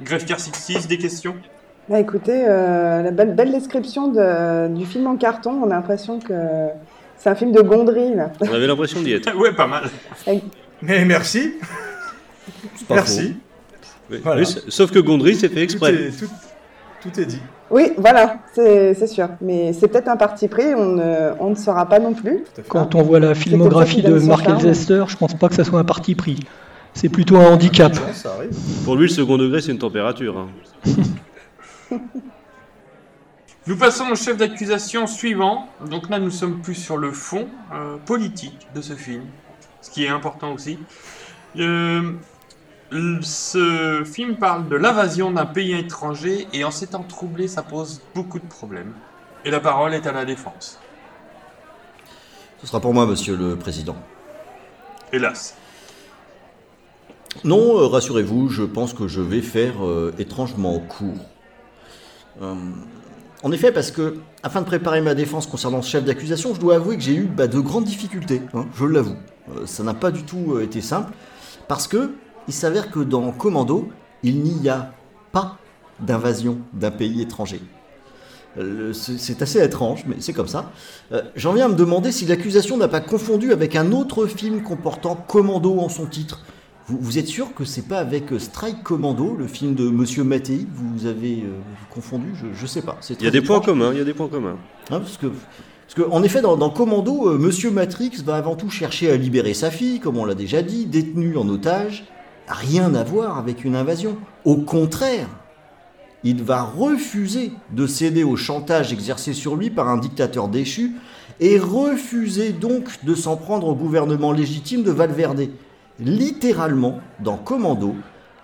[0.02, 1.36] Greffier 66, des questions?
[1.90, 6.20] Bah écoutez, euh, la belle, belle description de- du film en carton, on a l'impression
[6.20, 6.34] que
[7.18, 8.32] c'est un film de Gondry, là.
[8.40, 9.36] On avait l'impression d'y être.
[9.38, 9.84] Ouais, pas mal.
[10.82, 11.54] Mais merci.
[12.88, 13.36] pas Merci.
[14.10, 14.42] Oui, Voilà.
[14.42, 15.94] oui, sauf que Gondry s'est fait Tout exprès.
[15.94, 16.30] est, tout,
[17.04, 17.42] tout est dit.
[17.70, 19.28] Oui, voilà, c'est sûr.
[19.42, 22.44] Mais c'est peut-être un parti pris, on ne, on ne saura pas non plus.
[22.70, 24.48] Quand on voit la filmographie de Mark.
[24.48, 26.40] Elzester, je pense pas que ça soit un parti pris.
[26.94, 27.94] C'est plutôt un handicap.
[28.14, 28.38] Ça.
[28.86, 30.38] Pour lui, le second degré, c'est une température.
[30.38, 30.50] hein.
[33.66, 35.68] Nous passons au chef d'accusation suivant.
[35.90, 39.24] Donc là, nous sommes plus sur le fond euh, politique de ce film,
[39.82, 40.78] ce qui est important aussi.
[41.58, 42.12] Euh,
[43.22, 48.02] ce film parle de l'invasion d'un pays étranger et en ces temps troublés, ça pose
[48.14, 48.94] beaucoup de problèmes.
[49.46, 50.80] Et la parole est à la défense.
[52.62, 53.96] Ce sera pour moi, monsieur le président.
[55.12, 55.56] Hélas.
[57.44, 61.26] Non, euh, rassurez-vous, je pense que je vais faire euh, étrangement court.
[62.42, 62.56] Euh,
[63.44, 66.76] en effet, parce que, afin de préparer ma défense concernant ce chef d'accusation, je dois
[66.76, 69.18] avouer que j'ai eu bah, de grandes difficultés, hein, je l'avoue.
[69.66, 71.12] Ça n'a pas du tout été simple,
[71.68, 72.12] parce que
[72.48, 73.90] il s'avère que dans Commando,
[74.24, 74.94] il n'y a
[75.32, 75.58] pas
[76.00, 77.62] d'invasion d'un pays étranger.
[78.60, 80.72] Euh, C'est assez étrange, mais c'est comme ça.
[81.12, 84.62] Euh, J'en viens à me demander si l'accusation n'a pas confondu avec un autre film
[84.62, 86.44] comportant Commando en son titre.
[86.88, 90.24] Vous, vous êtes sûr que c'est pas avec euh, Strike Commando, le film de Monsieur
[90.24, 91.60] Mattei, vous avez euh,
[91.90, 92.28] confondu?
[92.36, 92.98] Je, je sais pas.
[93.10, 93.92] Il y a des points communs.
[93.94, 94.58] Il y a des points communs.
[94.92, 98.56] Hein, parce que, parce que, en effet, dans, dans Commando, euh, Monsieur Matrix va avant
[98.56, 102.04] tout chercher à libérer sa fille, comme on l'a déjà dit, détenue en otage.
[102.48, 104.18] Rien à voir avec une invasion.
[104.46, 105.28] Au contraire,
[106.24, 110.94] il va refuser de céder au chantage exercé sur lui par un dictateur déchu
[111.40, 115.50] et refuser donc de s'en prendre au gouvernement légitime de Valverde.
[116.00, 117.96] Littéralement, dans Commando,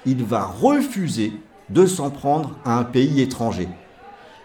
[0.05, 1.33] il va refuser
[1.69, 3.69] de s'en prendre à un pays étranger.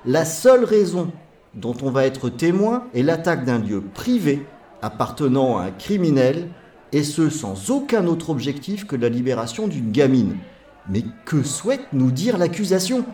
[0.04, 1.10] La seule raison
[1.54, 4.46] dont on va être témoin est l'attaque d'un lieu privé
[4.82, 6.48] appartenant à un criminel,
[6.94, 10.36] et ce sans aucun autre objectif que la libération d'une gamine.
[10.88, 13.04] Mais que souhaite nous dire l'accusation?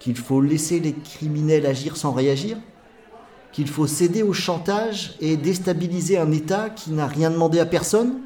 [0.00, 2.56] Qu'il faut laisser les criminels agir sans réagir?
[3.52, 8.22] Qu'il faut céder au chantage et déstabiliser un État qui n'a rien demandé à personne?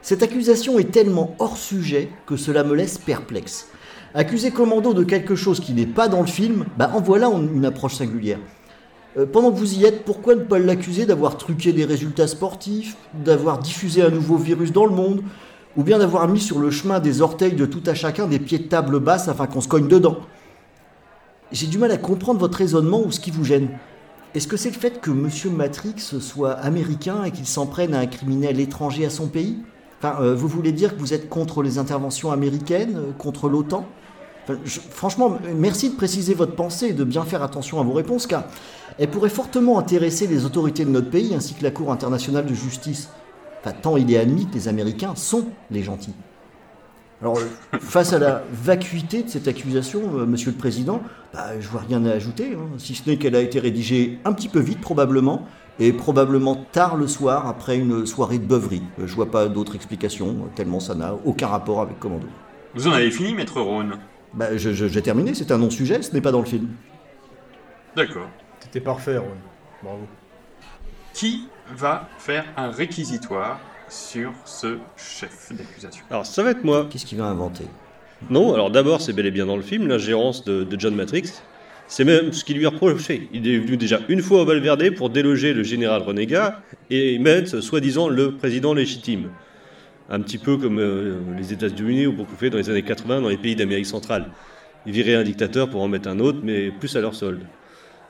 [0.00, 3.68] Cette accusation est tellement hors sujet que cela me laisse perplexe.
[4.14, 7.66] Accuser Commando de quelque chose qui n'est pas dans le film, bah en voilà une
[7.66, 8.38] approche singulière.
[9.16, 12.96] Euh, pendant que vous y êtes, pourquoi ne pas l'accuser d'avoir truqué des résultats sportifs,
[13.14, 15.22] d'avoir diffusé un nouveau virus dans le monde,
[15.76, 18.58] ou bien d'avoir mis sur le chemin des orteils de tout à chacun des pieds
[18.58, 20.18] de table basse afin qu'on se cogne dedans?
[21.52, 23.68] J'ai du mal à comprendre votre raisonnement ou ce qui vous gêne.
[24.34, 28.00] est-ce que c'est le fait que Monsieur Matrix soit américain et qu'il s'en prenne à
[28.00, 29.58] un criminel étranger à son pays?
[29.98, 33.86] Enfin, euh, vous voulez dire que vous êtes contre les interventions américaines, euh, contre l'OTAN?
[34.90, 38.44] Franchement, merci de préciser votre pensée et de bien faire attention à vos réponses, car
[38.98, 42.54] elles pourraient fortement intéresser les autorités de notre pays ainsi que la Cour internationale de
[42.54, 43.10] justice.
[43.60, 46.14] Enfin, tant il est admis que les Américains sont les gentils.
[47.22, 47.38] Alors,
[47.80, 51.00] face à la vacuité de cette accusation, euh, Monsieur le Président,
[51.32, 54.34] bah, je vois rien à ajouter, hein, si ce n'est qu'elle a été rédigée un
[54.34, 55.46] petit peu vite probablement,
[55.78, 58.82] et probablement tard le soir après une soirée de beuverie.
[58.98, 62.26] Euh, Je vois pas d'autre explication, euh, tellement ça n'a aucun rapport avec Commando.
[62.74, 63.94] Vous en avez fini, maître Rhône?
[64.34, 66.68] Bah, j'ai terminé, c'est un non-sujet, ce n'est pas dans le film.
[67.96, 68.28] D'accord.
[68.80, 69.28] Parfait, Ron.
[69.82, 70.06] Bravo.
[71.14, 76.04] Qui va faire un réquisitoire sur ce chef d'accusation?
[76.10, 76.86] Alors, ça va être moi.
[76.90, 77.64] Qu'est-ce qu'il va inventer?
[78.30, 81.32] Non, alors d'abord, c'est bel et bien dans le film, l'ingérence de, de John Matrix.
[81.88, 83.28] C'est même ce qui lui est reproché.
[83.32, 87.60] Il est venu déjà une fois au Valverde pour déloger le général renégat et mettre,
[87.60, 89.30] soi-disant, le président légitime.
[90.08, 93.28] Un petit peu comme euh, les États-Unis ont beaucoup fait dans les années 80 dans
[93.28, 94.26] les pays d'Amérique centrale.
[94.86, 97.40] Ils viraient un dictateur pour en mettre un autre, mais plus à leur solde.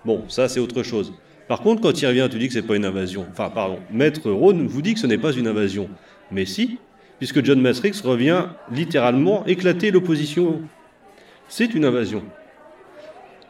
[0.06, 1.12] Bon, ça c'est autre chose.
[1.48, 3.26] Par contre, quand il revient, tu dis que c'est pas une invasion.
[3.32, 5.88] Enfin, pardon, Maître Rhône vous dit que ce n'est pas une invasion.
[6.30, 6.78] Mais si,
[7.18, 10.60] puisque John Matrix revient littéralement éclater l'opposition.
[11.48, 12.22] C'est une invasion.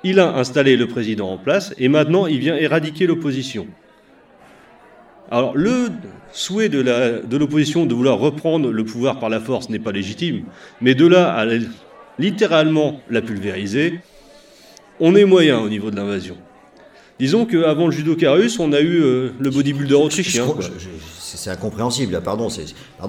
[0.02, 3.66] Il a installé le président en place et maintenant il vient éradiquer l'opposition.
[5.30, 5.88] Alors le
[6.32, 10.44] souhait de l'opposition de, vouloir reprendre le pouvoir par la force n'est pas légitime,
[10.80, 11.44] mais de là à
[12.18, 14.00] littéralement la pulvériser,
[15.00, 16.36] on est moyen au niveau de l'invasion.
[17.18, 20.46] Disons qu'avant le judoka russe, on a eu euh, le bodybuilder autrichien.
[21.18, 22.48] C'est incompréhensible, là, pardon,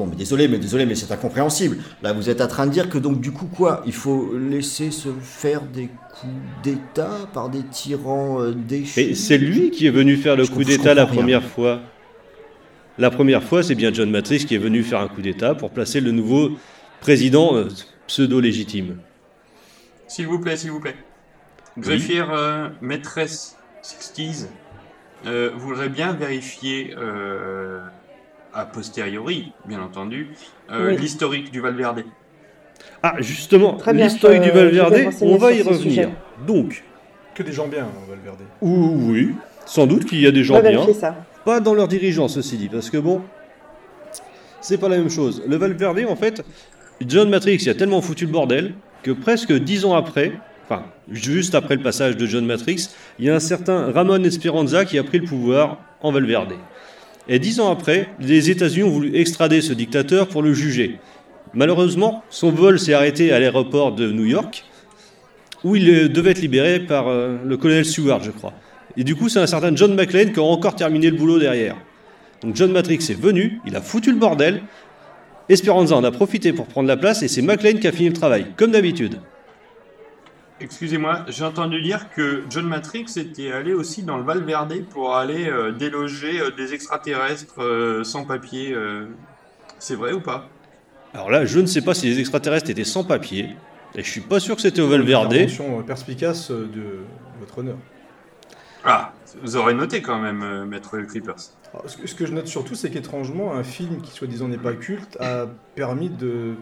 [0.10, 1.78] mais désolé, mais désolé, mais c'est incompréhensible.
[2.02, 4.92] Là, vous êtes en train de dire que donc du coup quoi, il faut laisser
[4.92, 9.16] se faire des coups d'État par des tyrans euh, déchus?
[9.16, 11.16] C'est lui qui est venu faire le Je coup d'État la rien.
[11.16, 11.82] première fois.
[12.98, 15.70] La première fois, c'est bien John Matrix qui est venu faire un coup d'État pour
[15.70, 16.52] placer le nouveau
[17.02, 17.68] président euh,
[18.08, 18.98] pseudo-légitime.
[20.08, 20.96] S'il vous plaît, s'il vous plaît.
[21.78, 23.57] Greffière euh, maîtresse
[23.88, 24.48] 60s,
[25.26, 27.80] euh, voudrait bien vérifier euh,
[28.54, 30.30] a posteriori, bien entendu,
[30.72, 30.98] euh, Oui.
[30.98, 32.04] l'historique du Valverde.
[33.02, 35.82] Ah, justement, l'historique du Valverde, on va y revenir.
[35.82, 36.10] sujet.
[36.46, 36.84] Donc,
[37.34, 38.42] Que des gens bien, hein, Valverde.
[38.62, 39.36] ou- oui,
[39.66, 40.86] sans doute qu'il y a des gens bien.
[40.94, 41.16] ça.
[41.46, 43.22] Pas dans leurs dirigeants, ceci dit, parce que bon,
[44.60, 45.44] c'est pas la même chose.
[45.48, 46.44] Le Valverde, en fait,
[47.08, 48.74] John Matrix, il a tellement foutu le bordel
[49.04, 50.34] que presque dix ans après,
[50.70, 52.90] enfin, juste après le passage de John Matrix,
[53.20, 56.54] il y a un certain Ramon Esperanza qui a pris le pouvoir en Valverde.
[57.30, 61.00] Et dix ans après, les États-Unis ont voulu extrader ce dictateur pour le juger.
[61.54, 64.66] Malheureusement, son vol s'est arrêté à l'aéroport de New York,
[65.64, 68.54] où il devait être libéré par euh, le colonel Stewart, je crois.
[68.96, 71.76] Et du coup, c'est un certain John McClane qui a encore terminé le boulot derrière.
[72.42, 74.62] Donc John Matrix est venu, il a foutu le bordel.
[75.50, 78.16] Esperanza en a profité pour prendre la place et c'est McClane qui a fini le
[78.16, 79.20] travail, comme d'habitude.
[80.60, 85.48] Excusez-moi, j'ai entendu dire que John Matrix était allé aussi dans le Valverde pour aller
[85.48, 88.74] euh, déloger euh, des extraterrestres euh, sans papier.
[88.74, 89.06] euh.
[89.78, 90.50] C'est vrai ou pas?
[91.14, 93.50] Alors là, je ne sais pas si les extraterrestres étaient sans papier,
[93.94, 95.32] et je suis pas sûr que c'était au Valverde.
[95.32, 97.02] Intervention euh, perspicace de
[97.40, 97.78] votre honneur.
[98.84, 99.14] Ah,
[99.44, 101.36] vous aurez noté quand même, euh, maître Creepers.
[101.74, 104.58] Alors, ce, que, ce que je note surtout, c'est qu'étrangement, un film qui soi-disant n'est
[104.58, 106.56] pas culte a permis de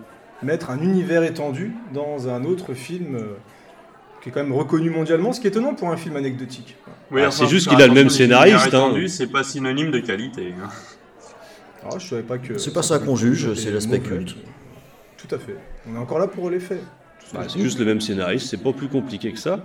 [0.43, 3.37] mettre un univers étendu dans un autre film euh,
[4.25, 6.75] qui est quand même reconnu mondialement, ce qui est étonnant pour un film anecdotique.
[7.11, 8.91] Oui, Ah, enfin, c'est juste qu'il a le même scénariste, hein.
[9.07, 10.51] C'est pas synonyme de qualité.
[10.59, 10.67] hein.
[11.83, 12.57] Alors, je savais pas que.
[12.57, 14.35] C'est pas ça qu'on juge, c'est l'aspect culte.
[15.15, 15.55] Tout à fait.
[15.87, 16.81] On est encore là pour les faits.
[17.35, 19.63] Bah, c'est juste le même scénariste, c'est pas plus compliqué que ça.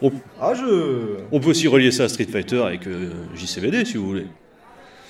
[0.00, 1.16] On, Ah, je.
[1.32, 4.26] on peut aussi relier ça à Street Fighter avec euh, JCVD si vous voulez.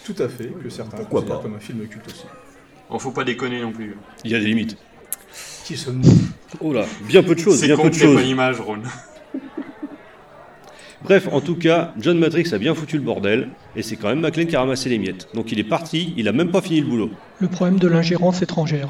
[0.07, 1.41] Tout à fait, que certains Pourquoi pas.
[1.43, 2.25] comme un film culte aussi.
[2.89, 3.97] Bon, faut pas déconner non plus.
[4.25, 4.79] Il y a des limites.
[5.65, 6.26] Qui sommes-nous?
[6.61, 8.15] Oh là, bien peu de choses, C'est bien peu de choses.
[8.17, 8.79] pas l'image, Ron.
[11.05, 14.21] Bref, en tout cas, John Matrix a bien foutu le bordel, et c'est quand même
[14.21, 15.29] McLean qui a ramassé les miettes.
[15.35, 17.11] Donc il est parti, il a même pas fini le boulot.
[17.39, 18.89] Le problème de l'ingérence étrangère.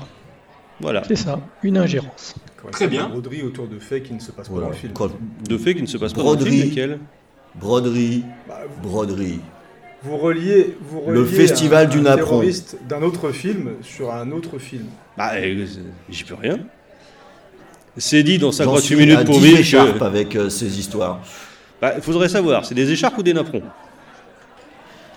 [0.80, 1.02] Voilà.
[1.08, 2.34] C'est ça, une ingérence.
[2.70, 3.08] Très bien.
[3.08, 4.66] broderie autour de faits qui ne se passent pas Voilà.
[4.68, 4.92] dans le film.
[5.48, 6.56] De fait qui ne se passe pas dans le Broderie.
[6.58, 6.98] film, lesquels?
[7.54, 9.40] Broderie, Bah, broderie.
[10.02, 12.26] vous reliez, vous Le reliez festival un, du un napperon.
[12.40, 14.84] terroriste d'un autre film sur un autre film.
[15.16, 15.66] Bah, euh,
[16.10, 16.58] j'y peux rien.
[17.98, 20.04] C'est dit dans J'en 58 suis minutes à pour 10 vivre écharpes que...
[20.04, 21.20] avec euh, ces histoires.
[21.80, 23.62] Bah, faudrait savoir, c'est des écharpes ou des napperons?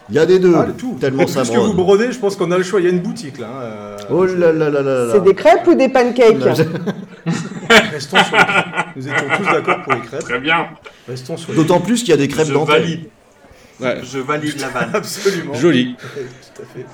[0.09, 0.97] Il y a des deux, Ah, tout.
[0.99, 1.75] tellement ça Puisque vous brode.
[1.75, 2.79] brodez, je pense qu'on a le choix.
[2.79, 3.47] Il y a une boutique là.
[3.61, 5.11] euh, Oh là là là là là.
[5.13, 6.37] C'est des crêpes ou des pancakes?
[7.91, 8.65] Restons sur les crêpes.
[8.95, 10.21] Nous étions tous d'accord pour les crêpes.
[10.21, 10.67] Très bien.
[11.07, 13.01] Restons sur les D'autant plus qu'il y a des crêpes Je valide.
[13.79, 13.99] Ouais.
[14.03, 14.89] Je valide la vanne.
[14.95, 15.53] Absolument.
[15.53, 15.95] Joli.
[16.55, 16.85] Tout à fait.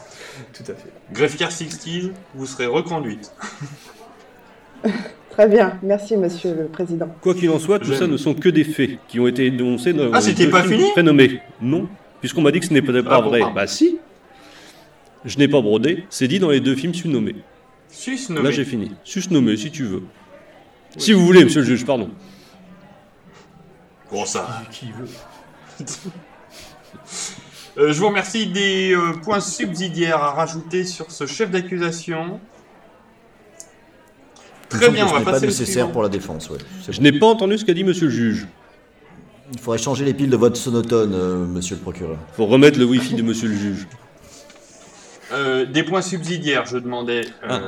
[0.54, 0.90] Tout à fait.
[1.14, 3.32] Greffière Sixtine, vous serez reconduite.
[5.36, 7.10] Très bien, merci Monsieur le Président.
[7.22, 9.92] Quoi qu'il en soit, tout ça ne sont que des faits qui ont été dénoncés
[9.92, 11.42] dans Ah, les c'était deux pas films fini prénommés.
[11.62, 11.90] Non,
[12.22, 13.40] puisqu'on m'a dit que ce n'est pas, pas Ah bon, vrai.
[13.42, 13.54] pardon.
[13.56, 14.00] Bah si.
[15.26, 17.36] Je n'ai pas brodé, c'est dit dans les deux films susnommés.
[17.90, 18.92] Sus Là j'ai fini.
[19.04, 20.04] Susnommé si tu veux.
[20.98, 22.10] Si vous voulez, monsieur le juge, pardon.
[24.10, 24.64] Pour ça?
[24.72, 25.10] Qui veut?
[27.78, 32.40] Euh, je vous remercie des euh, points subsidiaires à rajouter sur ce chef d'accusation.
[34.72, 36.50] Il Très bien, on va ce n'est pas nécessaire pour la défense.
[36.50, 36.58] ouais.
[36.90, 37.04] Je bon.
[37.04, 38.48] n'ai pas entendu ce qu'a dit monsieur le juge.
[39.54, 42.18] Il faudrait changer les piles de votre sonotone, euh, monsieur le procureur.
[42.36, 43.88] Faut remettre le wifi de monsieur le juge.
[45.32, 47.56] Euh, des points subsidiaires, je demandais Ah.
[47.58, 47.68] euh,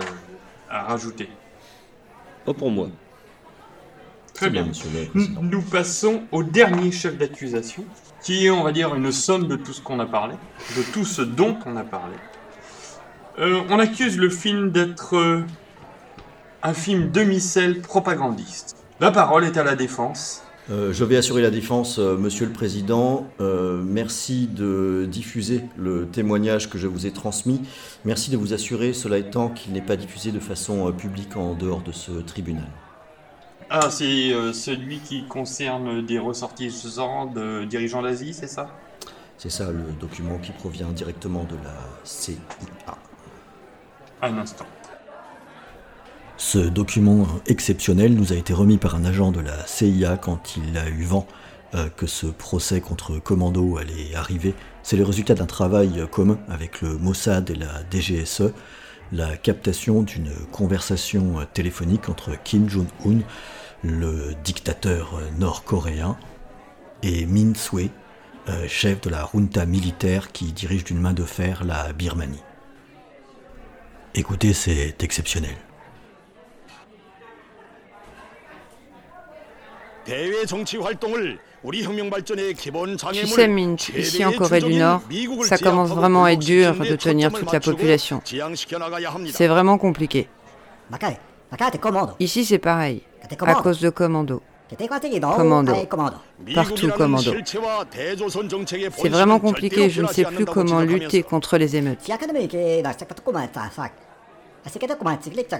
[0.69, 1.29] à rajouter.
[2.45, 2.89] Pas pour moi.
[4.33, 4.65] Très C'est bien.
[4.65, 7.83] monsieur le Nous, passons au dernier chef d'accusation,
[8.23, 10.33] qui est, on va dire, une somme de tout ce qu'on a parlé,
[10.77, 12.15] de tout ce dont on a parlé.
[13.39, 15.41] Euh, on accuse le film d'être euh,
[16.68, 18.76] un film demi-sel propagandiste.
[18.99, 20.44] La parole est à la défense.
[20.69, 23.26] Euh, je vais assurer la défense, euh, monsieur le président.
[23.39, 27.61] Euh, merci de diffuser le témoignage que je vous ai transmis.
[28.03, 31.81] Merci de vous assurer, cela étant, qu'il n'est pas diffusé de façon publique en dehors
[31.81, 32.68] de ce tribunal.
[33.69, 38.69] Ah, c'est celui qui concerne des ressortissants de dirigeants d'Asie, c'est ça?
[39.38, 42.35] C'est ça le document qui provient directement de la CIA.
[44.22, 44.65] Un instant.
[46.38, 50.77] Ce document exceptionnel nous a été remis par un agent de la CIA quand il
[50.77, 51.27] a eu vent
[51.76, 54.53] euh, que ce procès contre Commando allait arriver.
[54.84, 58.53] C'est le résultat d'un travail euh, commun avec le Mossad et la DGSE,
[59.11, 63.19] la captation d'une conversation euh, téléphonique entre Kim Jong-un,
[63.84, 66.18] le dictateur nord-coréen,
[67.03, 67.53] et Min
[68.49, 72.43] euh, chef de la junta militaire qui dirige d'une main de fer la Birmanie.
[74.15, 75.55] Écoutez, c'est exceptionnel.
[83.11, 85.01] Tu sais, Minch, ici en Corée du Nord,
[85.43, 88.21] ça commence vraiment à être dur de tenir toute la population.
[89.31, 90.29] C'est vraiment compliqué.
[92.19, 93.01] Ici, c'est pareil,
[93.41, 94.41] à cause de Commando.
[95.35, 95.73] Commando.
[96.53, 97.34] Partout Commando.
[98.97, 101.99] C'est vraiment compliqué, je ne sais plus comment lutter contre les émeutes.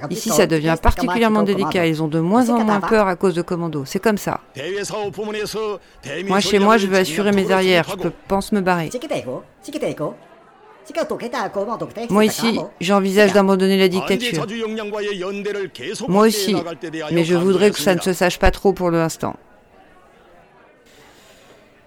[0.10, 1.86] Ici, ça devient particulièrement délicat.
[1.88, 3.86] Ils ont de moins en moins peur à cause de Commando.
[3.86, 4.42] C'est comme ça.
[6.26, 7.86] Moi, chez moi, je veux assurer mes arrières.
[7.90, 8.90] Je peux, pense me barrer.
[12.10, 14.46] Moi ici, j'envisage d'abandonner la dictature.
[16.08, 16.56] Moi aussi,
[17.12, 19.36] mais je voudrais que ça ne se sache pas trop pour l'instant.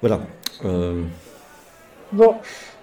[0.00, 0.20] Voilà.
[0.64, 1.04] Euh,
[2.12, 2.34] Bon,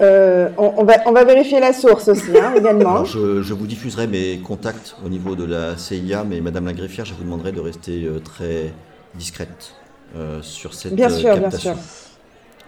[0.02, 2.92] euh, on, on va, on va vérifier la source aussi, hein, également.
[2.92, 6.74] alors je, je vous diffuserai mes contacts au niveau de la CIA, mais Madame la
[6.74, 8.74] greffière, je vous demanderai de rester euh, très
[9.16, 9.76] discrète
[10.16, 11.76] euh, sur cette Bien sûr, bien sûr.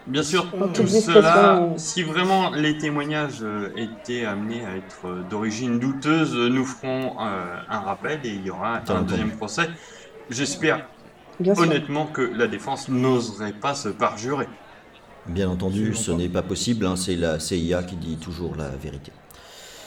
[0.08, 1.74] Bien sûr, En tout toute cela, discrétion.
[1.78, 3.44] si vraiment les témoignages
[3.78, 8.82] étaient amenés à être d'origine douteuse, nous ferons euh, un rappel et il y aura
[8.88, 9.70] un deuxième procès.
[10.30, 10.88] J'espère
[11.58, 14.48] honnêtement que la défense n'oserait pas se parjurer.
[15.28, 19.12] Bien entendu, ce n'est pas possible, hein, c'est la CIA qui dit toujours la vérité.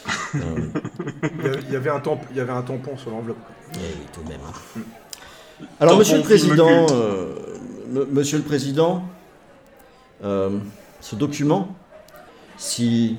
[0.34, 0.68] Euh,
[1.68, 3.36] Il y avait- un tampon, il y avait un tampon sur l'enveloppe.
[3.74, 4.40] eh oui, tout de même.
[4.48, 4.80] hein.
[5.78, 7.34] Alors, Tampon, Monsieur le Président, euh,
[7.94, 9.04] m- Monsieur le Président,
[10.24, 10.58] euh,
[11.00, 11.68] ce document,
[12.56, 13.16] si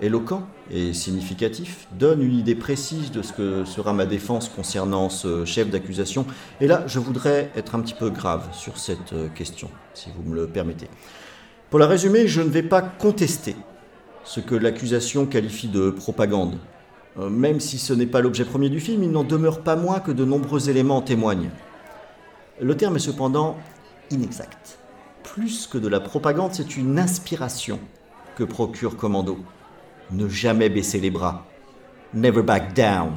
[0.00, 5.44] éloquent et significatif, donne une idée précise de ce que sera ma défense concernant ce
[5.44, 6.24] chef d'accusation.
[6.60, 10.28] Et là, je voudrais être un petit peu grave sur cette euh, question, si vous
[10.28, 10.88] me le permettez.
[11.72, 13.56] Pour la résumer, je ne vais pas contester
[14.24, 16.58] ce que l'accusation qualifie de propagande.
[17.18, 19.98] Euh, Même si ce n'est pas l'objet premier du film, il n'en demeure pas moins
[19.98, 21.48] que de nombreux éléments en témoignent.
[22.60, 23.56] Le terme est cependant
[24.10, 24.80] inexact.
[25.22, 27.80] Plus que de la propagande, c'est une inspiration
[28.36, 29.38] que procure Commando.
[30.10, 31.46] Ne jamais baisser les bras.
[32.12, 33.12] Never back down.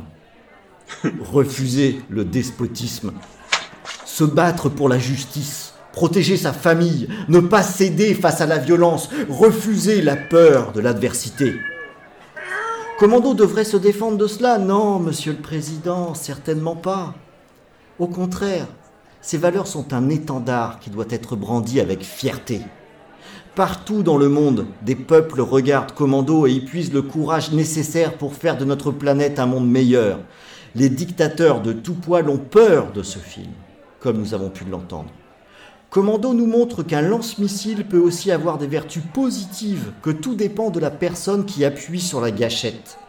[1.20, 3.12] Refuser le despotisme.
[4.06, 5.75] Se battre pour la justice.
[5.96, 7.08] Protéger sa famille.
[7.30, 9.10] Ne pas céder face à la violence.
[9.30, 11.56] Refuser la peur de l'adversité.
[13.00, 17.16] Commando devrait se défendre de cela Non, monsieur le président, certainement pas.
[17.98, 18.68] Au contraire,
[19.22, 22.60] ces valeurs sont un étendard qui doit être brandi avec fierté.
[23.56, 28.34] Partout dans le monde, des peuples regardent Commando et y puisent le courage nécessaire pour
[28.34, 30.20] faire de notre planète un monde meilleur.
[30.76, 33.52] Les dictateurs de tout poil ont peur de ce film,
[34.02, 35.10] comme nous avons pu l'entendre.
[35.96, 40.82] Commando nous montre qu'un lance-missile peut aussi avoir des vertus positives, que tout dépend de
[40.82, 43.00] la personne qui appuie sur la gâchette.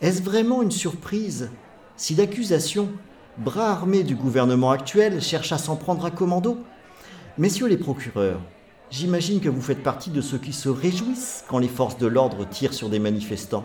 [0.00, 1.50] Est-ce vraiment une surprise
[1.96, 2.90] si l'accusation,
[3.38, 6.58] bras armé du gouvernement actuel, cherche à s'en prendre à Commando?
[7.38, 8.40] Messieurs les procureurs,
[8.88, 12.48] j'imagine que vous faites partie de ceux qui se réjouissent quand les forces de l'ordre
[12.48, 13.64] tirent sur des manifestants.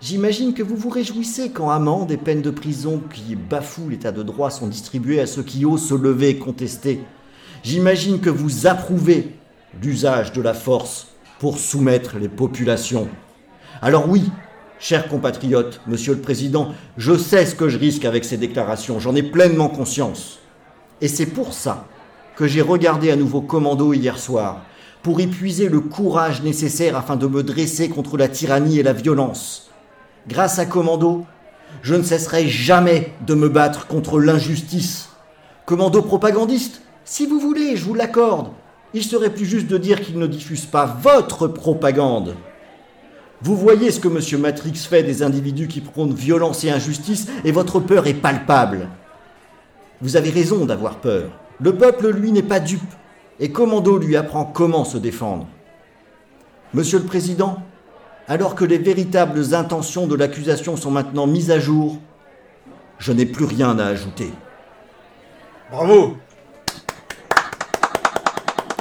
[0.00, 4.22] J'imagine que vous vous réjouissez quand amendes et peines de prison qui bafouent l'état de
[4.22, 7.02] droit sont distribuées à ceux qui osent se lever et contester.
[7.62, 9.34] J'imagine que vous approuvez
[9.82, 11.08] l'usage de la force
[11.38, 13.08] pour soumettre les populations.
[13.82, 14.30] Alors oui,
[14.78, 19.14] chers compatriotes, monsieur le Président, je sais ce que je risque avec ces déclarations, j'en
[19.14, 20.38] ai pleinement conscience.
[21.00, 21.86] Et c'est pour ça
[22.36, 24.62] que j'ai regardé à nouveau Commando hier soir,
[25.02, 29.70] pour épuiser le courage nécessaire afin de me dresser contre la tyrannie et la violence.
[30.28, 31.24] Grâce à Commando,
[31.82, 35.10] je ne cesserai jamais de me battre contre l'injustice.
[35.66, 38.50] Commando propagandiste si vous voulez, je vous l'accorde.
[38.92, 42.36] Il serait plus juste de dire qu'il ne diffuse pas votre propagande.
[43.40, 44.40] Vous voyez ce que M.
[44.42, 48.88] Matrix fait des individus qui prônent violence et injustice, et votre peur est palpable.
[50.02, 51.30] Vous avez raison d'avoir peur.
[51.60, 52.92] Le peuple, lui, n'est pas dupe,
[53.40, 55.46] et Commando lui apprend comment se défendre.
[56.74, 57.62] Monsieur le Président,
[58.28, 61.96] alors que les véritables intentions de l'accusation sont maintenant mises à jour,
[62.98, 64.30] je n'ai plus rien à ajouter.
[65.70, 66.18] Bravo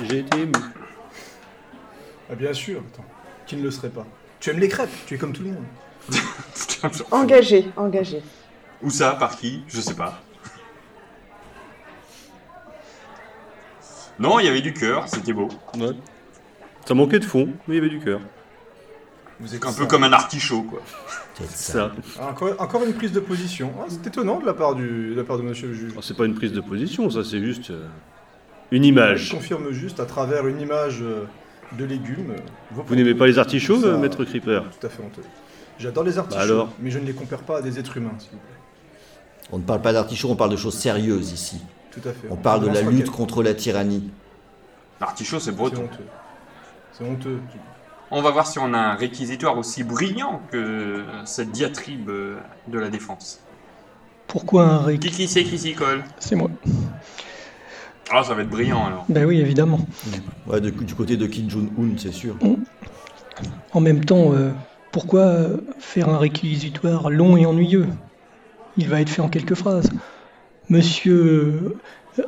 [0.10, 0.52] J'ai été ému.
[2.30, 3.06] Ah bien sûr, attends.
[3.46, 4.06] Qui ne le serait pas?
[4.40, 5.66] Tu aimes les crêpes, tu es comme tout le monde.
[7.12, 8.22] Engagé, engagé.
[8.82, 9.64] Où ça Par qui?
[9.68, 10.22] Je sais pas.
[14.20, 15.48] Non, il y avait du cœur, c'était beau.
[15.78, 15.92] Ouais.
[16.86, 18.20] Ça manquait de fond, mais il y avait du cœur.
[19.40, 20.82] Vous êtes Un peu comme un artichaut, quoi.
[21.50, 21.92] Ça.
[22.20, 23.72] Ah, encore, encore une prise de position.
[23.80, 25.94] Ah, c'est étonnant de la part, du, de la part de monsieur le juge.
[25.96, 27.88] Oh, c'est pas une prise de position, ça c'est juste euh,
[28.72, 29.32] une Je image.
[29.32, 31.26] confirme juste à travers une image euh,
[31.74, 32.32] de légumes.
[32.32, 32.42] euh,
[32.86, 35.24] Vous n'aimez pas les artichauts, Ça, euh, maître Creeper Tout à fait honteux.
[35.80, 38.32] J'adore les artichauts, alors mais je ne les compare pas à des êtres humains, s'il
[38.32, 39.48] vous plaît.
[39.52, 41.62] On ne parle pas d'artichaut, on parle de choses sérieuses ici.
[41.92, 42.28] Tout à fait.
[42.30, 44.10] On parle de la lutte contre la tyrannie.
[45.00, 45.84] L'artichaut, c'est C'est breton.
[45.84, 46.04] honteux.
[46.92, 47.40] C'est honteux.
[48.10, 52.38] On va voir si on a un réquisitoire aussi brillant que cette diatribe euh,
[52.68, 53.40] de la défense.
[54.28, 54.98] Pourquoi un ré...
[54.98, 56.04] Qui qui c'est qui s'y colle?
[56.20, 56.50] C'est moi.
[58.12, 59.06] Ah, ça va être brillant alors.
[59.10, 59.80] Ben oui, évidemment.
[60.46, 62.36] Ouais, de- du côté de Kim Jong-un, c'est sûr.
[63.72, 64.52] En même temps, euh,
[64.92, 65.48] pourquoi
[65.80, 67.88] faire un réquisitoire long et ennuyeux?
[68.78, 69.90] Il va être fait en quelques phrases.
[70.70, 71.78] Monsieur
[72.20, 72.24] euh,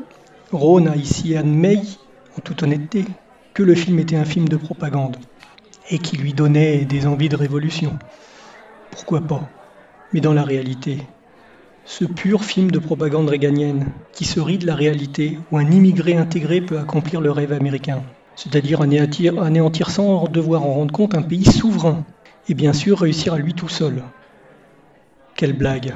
[0.51, 1.97] Rhône a ici admis,
[2.37, 3.05] en toute honnêteté,
[3.53, 5.17] que le film était un film de propagande
[5.89, 7.97] et qui lui donnait des envies de révolution.
[8.91, 9.49] Pourquoi pas?
[10.13, 10.97] Mais dans la réalité,
[11.89, 16.15] ce pur film de propagande réganienne qui se rit de la réalité où un immigré
[16.15, 18.03] intégré peut accomplir le rêve américain,
[18.35, 22.05] c'est-à-dire anéantir, sans devoir en rendre compte un pays souverain,
[22.47, 24.03] et bien sûr réussir à lui tout seul.
[25.35, 25.95] Quelle blague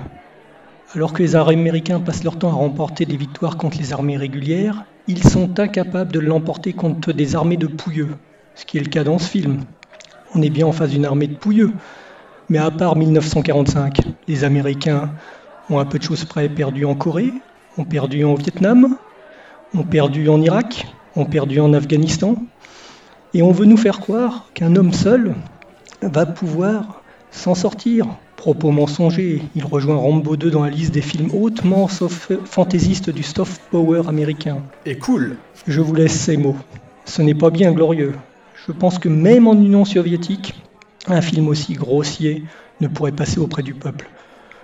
[0.95, 4.86] Alors que les américains passent leur temps à remporter des victoires contre les armées régulières,
[5.07, 8.15] ils sont incapables de l'emporter contre des armées de pouilleux,
[8.56, 9.60] ce qui est le cas dans ce film.
[10.34, 11.72] On est bien en face d'une armée de pouilleux,
[12.49, 15.11] mais à part 1945, les Américains
[15.69, 17.34] ont à peu de choses près perdu en Corée,
[17.77, 18.98] ont perdu en Vietnam,
[19.76, 22.35] ont perdu en Irak, ont perdu en Afghanistan,
[23.34, 25.35] et on veut nous faire croire qu'un homme seul
[26.02, 28.07] va pouvoir s'en sortir.
[28.35, 33.61] Propos mensongers, il rejoint Rambo 2 dans la liste des films hautement fantaisistes du soft
[33.72, 34.57] power américain.
[34.85, 36.57] Et cool Je vous laisse ces mots.
[37.06, 38.14] Ce n'est pas bien glorieux.
[38.68, 40.56] Je pense que même en Union soviétique,
[41.07, 42.44] un film aussi grossier
[42.81, 44.10] ne pourrait passer auprès du peuple.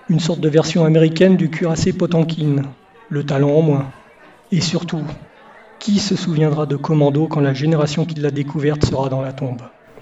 [0.10, 2.64] Une sorte de version américaine du cuirassé Potankin,
[3.10, 3.92] le talent en moins.
[4.52, 5.04] Et surtout,
[5.78, 9.62] qui se souviendra de Commando quand la génération qui l'a découverte sera dans la tombe?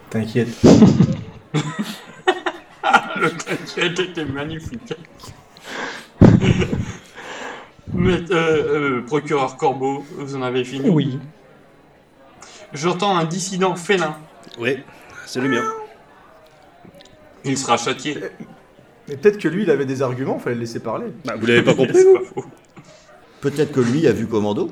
[0.10, 0.48] T'inquiète.
[3.20, 4.94] Le t'inquiète était magnifique.
[7.94, 10.90] Mais, euh, euh, procureur Corbeau, vous en avez fini?
[10.90, 11.20] Oui.
[12.74, 14.16] J'entends un dissident félin.
[14.60, 14.78] Oui,
[15.26, 15.64] c'est le mien.
[17.44, 18.18] Il sera châtié.
[19.08, 21.08] Mais peut-être que lui, il avait des arguments, fallait le laisser parler.
[21.26, 22.46] Bah, vous l'avez pas compris, vous.
[23.42, 24.70] Peut-être que lui a vu Commando.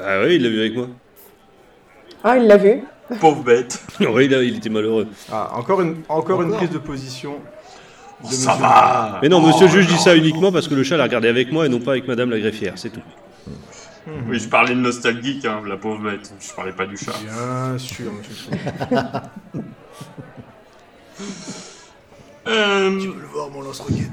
[0.00, 0.88] Ah oui, il l'a vu avec moi.
[2.24, 2.80] Ah, il l'a vu
[3.20, 3.80] Pauvre bête.
[4.00, 5.06] Oui, il, a- il était malheureux.
[5.30, 7.32] Ah, encore une, encore, une prise de position.
[7.32, 7.38] de
[8.24, 9.18] Oh, ça monsieur- va.
[9.22, 11.28] Mais non, Oh, monsieur le juge dit ça uniquement parce que le chat l'a regardé
[11.28, 13.02] avec moi et non pas avec madame la greffière, c'est tout.
[14.28, 16.32] Oui, je parlais de nostalgique, hein, la pauvre bête.
[16.40, 17.12] Je parlais pas du chat.
[17.22, 18.50] Bien sûr, monsieur
[18.90, 18.96] le.
[22.48, 24.10] Euh, Tu veux le voir, mon lance-roquette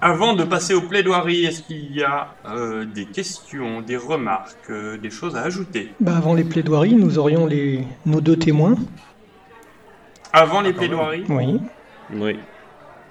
[0.00, 4.96] Avant de passer aux plaidoiries, est-ce qu'il y a euh, des questions, des remarques, euh,
[4.98, 5.92] des choses à ajouter?
[6.00, 7.84] Bah Avant les plaidoiries, nous aurions les...
[8.06, 8.74] nos deux témoins.
[10.32, 11.24] Avant les plaidoiries?
[11.28, 11.60] Oui.
[12.14, 12.36] Oui.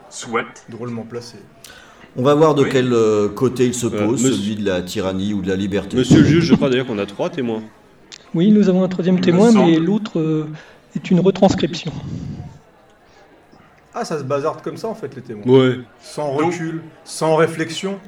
[0.09, 0.65] Soit.
[0.69, 1.37] Drôlement placé.
[2.17, 2.69] On va voir de Oui.
[2.69, 5.55] quel euh, côté il se Euh, pose, monsieur- celui de la tyrannie ou de la
[5.55, 5.95] liberté.
[5.95, 7.63] Monsieur le juge, je crois d'ailleurs qu'on a trois témoins.
[8.33, 10.49] Oui, nous avons un troisième témoin, mais l'autre euh,
[10.95, 11.93] est une retranscription.
[13.93, 15.45] Ah, ça se bazarde comme ça en fait, les témoins.
[15.45, 15.79] Ouais.
[16.01, 17.99] Sans Donc- recul, sans réflexion,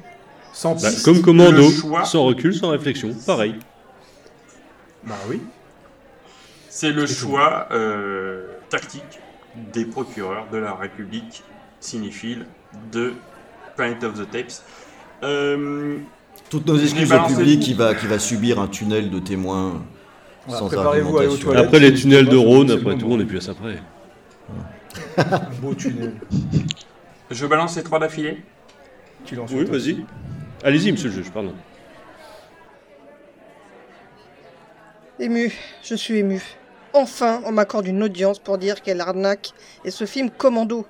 [0.52, 1.04] sans Bah, piste.
[1.04, 1.62] comme commando,
[2.04, 3.10] sans recul, sans réflexion.
[3.26, 3.56] Pareil.
[5.06, 5.40] Bah oui.
[6.70, 9.20] C'est le choix euh, tactique
[9.72, 11.42] des procureurs de la République
[11.80, 12.46] cinéphile
[12.92, 13.12] de
[13.76, 14.52] Planet of the Tapes.
[15.22, 15.98] Euh,
[16.50, 19.82] Toutes nos excuses au public qui va, qui va subir un tunnel de témoins
[20.46, 21.44] Voilà, sans préparez-vous à aller aux argumentation.
[21.50, 21.66] toilettes.
[21.66, 23.78] Après les tunnels de Rhône, après tout, on est plus à ça près.
[25.60, 26.14] beau tunnel.
[27.30, 28.42] je balance les trois d'affilée.
[29.24, 30.04] Tu lances Oui, vas-y.
[30.62, 31.54] Allez-y, monsieur le juge, pardon.
[35.18, 35.52] Ému,
[35.82, 36.42] je suis ému.
[36.92, 39.52] Enfin, on m'accorde une audience pour dire quelle arnaque
[39.84, 40.86] est ce film Commando.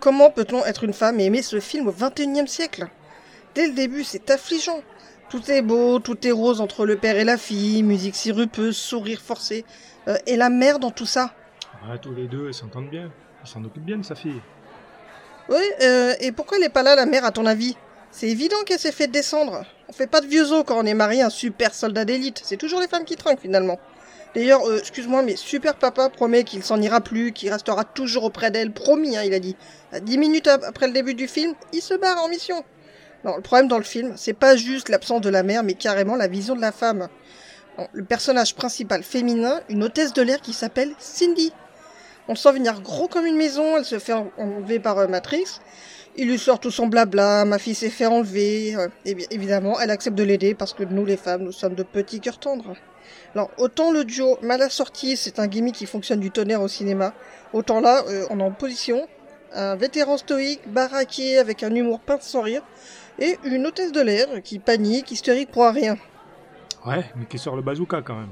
[0.00, 2.88] Comment peut-on être une femme et aimer ce film au XXIe siècle?
[3.54, 4.82] Dès le début, c'est affligeant.
[5.30, 9.20] Tout est beau, tout est rose entre le père et la fille, musique sirupeuse, sourire
[9.20, 9.64] forcé.
[10.08, 11.32] Euh, et la mère dans tout ça
[11.88, 13.10] Ah, tous les deux, ils s'entendent bien.
[13.44, 14.40] Ils s'en occupent bien de sa fille.
[15.48, 17.76] Oui, euh, et pourquoi elle est pas là, la mère, à ton avis?
[18.10, 19.64] C'est évident qu'elle s'est fait descendre.
[19.88, 22.40] On fait pas de vieux os quand on est marié à un super soldat d'élite.
[22.44, 23.78] C'est toujours les femmes qui trinquent, finalement.
[24.34, 28.50] D'ailleurs, euh, excuse-moi, mais super papa promet qu'il s'en ira plus, qu'il restera toujours auprès
[28.50, 28.72] d'elle.
[28.72, 29.56] Promis, hein, il a dit.
[30.00, 32.64] 10 minutes ap- après le début du film, il se barre en mission.
[33.24, 36.16] Non, le problème dans le film, c'est pas juste l'absence de la mère, mais carrément
[36.16, 37.08] la vision de la femme.
[37.92, 41.52] Le personnage principal féminin, une hôtesse de l'air qui s'appelle Cindy.
[42.28, 45.06] On le sent venir gros comme une maison, elle se fait en- enlever par euh,
[45.08, 45.44] Matrix.
[46.16, 48.76] Il lui sort tout son blabla, ma fille s'est fait enlever.
[48.76, 51.74] euh, et bien évidemment, elle accepte de l'aider parce que nous les femmes, nous sommes
[51.74, 52.74] de petits cœurs tendres.
[53.34, 57.14] Alors, autant le duo mal assorti, c'est un gimmick qui fonctionne du tonnerre au cinéma,
[57.52, 59.08] autant là, euh, on est en position,
[59.54, 62.62] un vétéran stoïque, baraqué, avec un humour pince sans rire,
[63.18, 65.96] et une hôtesse de l'air qui panique, hystérique pour rien.
[66.86, 68.28] Ouais, mais qui sort le bazooka quand même.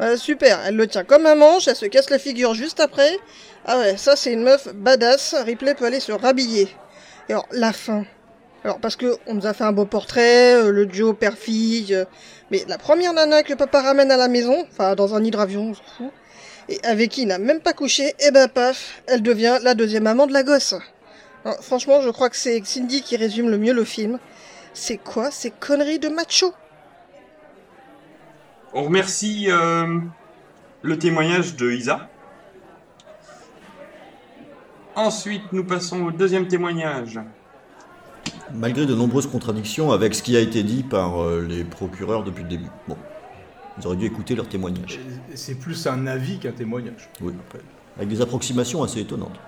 [0.00, 3.18] Ouais, super, elle le tient comme un manche, elle se casse la figure juste après.
[3.66, 6.74] Ah ouais, ça c'est une meuf badass, Ripley peut aller se rhabiller.
[7.28, 8.06] Et alors, la fin.
[8.64, 12.06] Alors, parce que on nous a fait un beau portrait, euh, le duo père-fille, euh,
[12.50, 16.10] mais la première nana que papa ramène à la maison, enfin dans un hydravion, on
[16.70, 20.04] et avec qui il n'a même pas couché, et ben paf, elle devient la deuxième
[20.04, 20.74] maman de la gosse.
[21.44, 24.18] Non, franchement, je crois que c'est Cindy qui résume le mieux le film.
[24.72, 26.54] C'est quoi ces conneries de macho?
[28.72, 29.98] On remercie euh,
[30.82, 32.08] le témoignage de Isa.
[34.94, 37.18] Ensuite, nous passons au deuxième témoignage.
[38.54, 42.42] Malgré de nombreuses contradictions avec ce qui a été dit par euh, les procureurs depuis
[42.44, 42.68] le début.
[42.86, 42.96] Bon,
[43.78, 45.00] ils auraient dû écouter leur témoignage.
[45.34, 47.08] C'est plus un avis qu'un témoignage.
[47.20, 47.32] Oui,
[47.96, 49.38] avec des approximations assez étonnantes.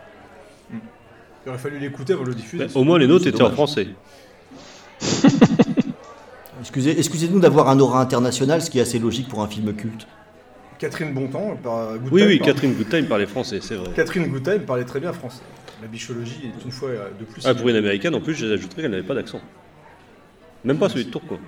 [1.45, 2.67] Il aurait fallu l'écouter avant de le diffuser.
[2.67, 3.89] Bah, au moins, les nôtres étaient en français.
[6.63, 10.07] Excusez, excusez-nous d'avoir un aura international, ce qui est assez logique pour un film culte.
[10.79, 13.91] Catherine Bontemps, par Good Oui, Time, oui, par- Catherine Goodtime parlait français, c'est vrai.
[13.95, 15.43] Catherine Goodtime parlait très bien français.
[15.81, 17.45] La bichologie est une fois euh, de plus.
[17.47, 19.41] Ah, pour une américaine, en plus, j'ajouterais qu'elle n'avait pas d'accent.
[20.65, 21.41] Même pas celui de Tourcoing.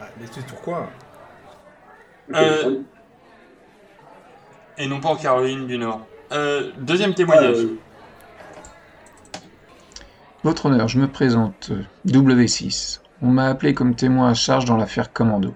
[0.00, 0.88] Ah, mais c'est pourquoi
[2.34, 2.80] Euh,
[4.78, 6.06] et non pas en Caroline du Nord.
[6.30, 7.66] Euh, deuxième témoignage.
[10.44, 13.00] Votre honneur, je me présente, euh, W6.
[13.20, 15.52] On m'a appelé comme témoin à charge dans l'affaire Commando.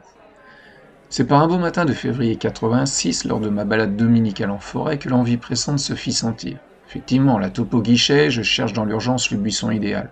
[1.10, 4.98] C'est par un beau matin de février 86, lors de ma balade dominicale en forêt,
[4.98, 6.58] que l'envie pressante se fit sentir.
[6.88, 10.10] Effectivement, la topo guichet, je cherche dans l'urgence le buisson idéal.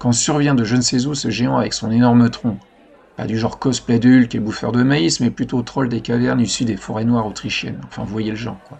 [0.00, 2.58] Quand survient de je ne sais où ce géant avec son énorme tronc.
[3.16, 6.64] Pas du genre cosplay de et bouffeur de maïs, mais plutôt troll des cavernes issues
[6.64, 7.80] des forêts noires autrichiennes.
[7.84, 8.78] Enfin, vous voyez le genre, quoi.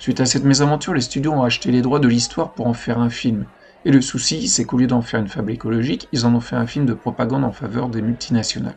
[0.00, 2.98] Suite à cette mésaventure, les studios ont acheté les droits de l'histoire pour en faire
[2.98, 3.44] un film.
[3.86, 6.56] Et le souci, c'est qu'au lieu d'en faire une fable écologique, ils en ont fait
[6.56, 8.74] un film de propagande en faveur des multinationales.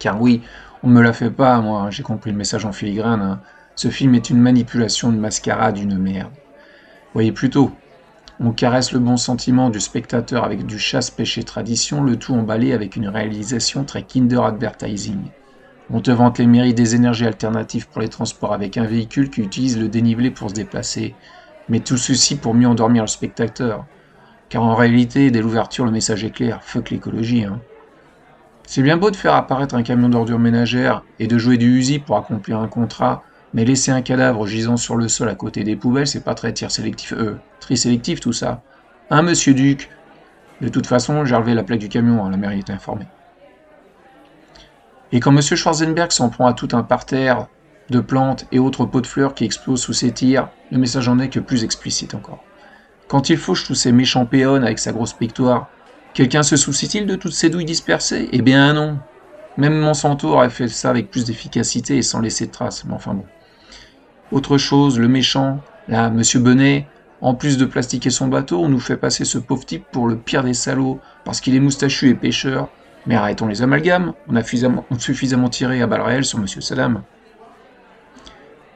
[0.00, 0.42] Car oui,
[0.82, 3.22] on me la fait pas, moi, hein, j'ai compris le message en filigrane.
[3.22, 3.40] hein.
[3.76, 6.32] Ce film est une manipulation de mascarade, une merde.
[7.12, 7.70] Voyez plutôt,
[8.40, 12.72] on caresse le bon sentiment du spectateur avec du chasse-pêche et tradition, le tout emballé
[12.72, 15.20] avec une réalisation très Kinder Advertising.
[15.88, 19.40] On te vante les mérites des énergies alternatives pour les transports avec un véhicule qui
[19.40, 21.14] utilise le dénivelé pour se déplacer,
[21.68, 23.84] mais tout ceci pour mieux endormir le spectateur.
[24.48, 27.44] Car en réalité, dès l'ouverture, le message est clair, fuck l'écologie.
[27.44, 27.60] Hein.
[28.66, 31.98] C'est bien beau de faire apparaître un camion d'ordures ménagères et de jouer du Uzi
[31.98, 33.22] pour accomplir un contrat,
[33.52, 36.54] mais laisser un cadavre gisant sur le sol à côté des poubelles, c'est pas très
[36.68, 38.62] sélectif, euh, tri sélectif tout ça.
[39.10, 39.90] Hein, monsieur Duc?
[40.60, 43.06] De toute façon, j'ai relevé la plaque du camion, hein, la mairie est informée.
[45.12, 47.46] Et quand monsieur Schwarzenberg s'en prend à tout un parterre
[47.90, 51.18] de plantes et autres pots de fleurs qui explosent sous ses tirs, le message en
[51.18, 52.42] est que plus explicite encore.
[53.08, 55.68] Quand il fauche tous ces méchants péons avec sa grosse pictoire,
[56.14, 58.28] quelqu'un se soucie-t-il de toutes ces douilles dispersées?
[58.32, 58.98] Eh bien non.
[59.56, 63.14] Même Monsanto aurait fait ça avec plus d'efficacité et sans laisser de traces, mais enfin
[63.14, 63.24] bon.
[64.32, 66.88] Autre chose, le méchant, là, monsieur Benet,
[67.20, 70.16] en plus de plastiquer son bateau, on nous fait passer ce pauvre type pour le
[70.16, 72.68] pire des salauds, parce qu'il est moustachu et pêcheur.
[73.06, 77.02] Mais arrêtons les amalgames, on a suffisamment, tiré à balles réelles sur monsieur Saddam.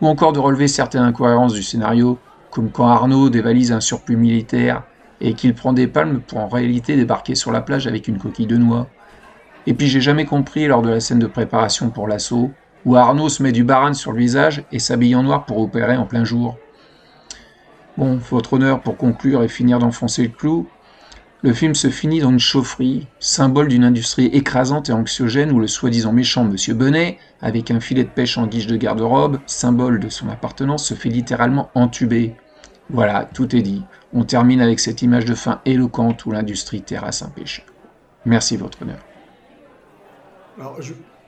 [0.01, 2.19] Ou encore de relever certaines incohérences du scénario,
[2.51, 4.85] comme quand Arnaud dévalise un surplus militaire
[5.21, 8.47] et qu'il prend des palmes pour en réalité débarquer sur la plage avec une coquille
[8.47, 8.87] de noix.
[9.67, 12.51] Et puis j'ai jamais compris lors de la scène de préparation pour l'assaut,
[12.85, 15.97] où Arnaud se met du baran sur le visage et s'habille en noir pour opérer
[15.97, 16.57] en plein jour.
[17.97, 20.69] Bon, votre honneur, pour conclure et finir d'enfoncer le clou,
[21.43, 25.69] le film se finit dans une chaufferie, symbole d'une industrie écrasante et anxiogène où le
[25.69, 30.09] soi-disant méchant Monsieur Benet, avec un filet de pêche en guise de garde-robe, symbole de
[30.09, 32.35] son appartenance, se fait littéralement entuber.
[32.91, 33.85] Voilà, tout est dit.
[34.13, 37.65] On termine avec cette image de fin éloquente où l'industrie terrasse un péché.
[38.25, 38.99] Merci, votre honneur.
[40.59, 40.79] Alors,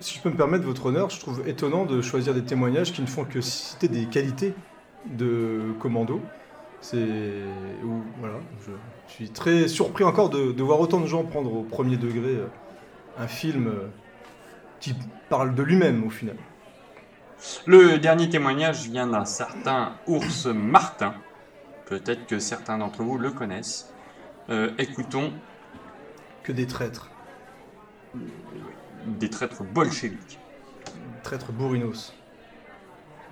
[0.00, 3.02] si je peux me permettre, votre honneur, je trouve étonnant de choisir des témoignages qui
[3.02, 4.54] ne font que citer des qualités
[5.06, 6.20] de commando.
[6.80, 7.06] C'est.
[8.18, 8.40] Voilà,
[9.20, 12.46] suis très surpris encore de, voir autant de gens prendre au premier degré euh,
[13.18, 13.88] un film euh,
[14.80, 14.94] qui
[15.28, 16.36] parle de lui-même au final.
[17.66, 21.14] Le dernier témoignage vient d'un certain Ours Martin.
[21.84, 23.92] Peut-être que certains d'entre vous le connaissent.
[24.48, 25.32] Euh, écoutons.
[26.42, 27.10] Que des traîtres.
[29.06, 30.38] Des traîtres bolcheviques.
[31.22, 32.14] Traîtres bourrinos.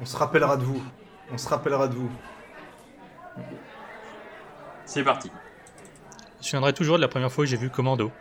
[0.03, 0.83] On se rappellera de vous.
[1.33, 2.11] On se rappellera de vous.
[4.85, 5.31] C'est parti.
[6.39, 8.13] Je me souviendrai toujours de la première fois que j'ai vu Commando.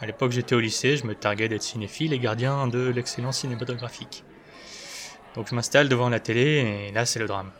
[0.00, 4.24] À l'époque, j'étais au lycée, je me targuais d'être cinéphile et gardien de l'excellence cinématographique.
[5.34, 7.50] Donc je m'installe devant la télé et là, c'est le drame.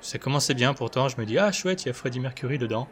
[0.00, 2.88] Ça commençait bien, pourtant, je me dis, ah chouette, il y a Freddie Mercury dedans.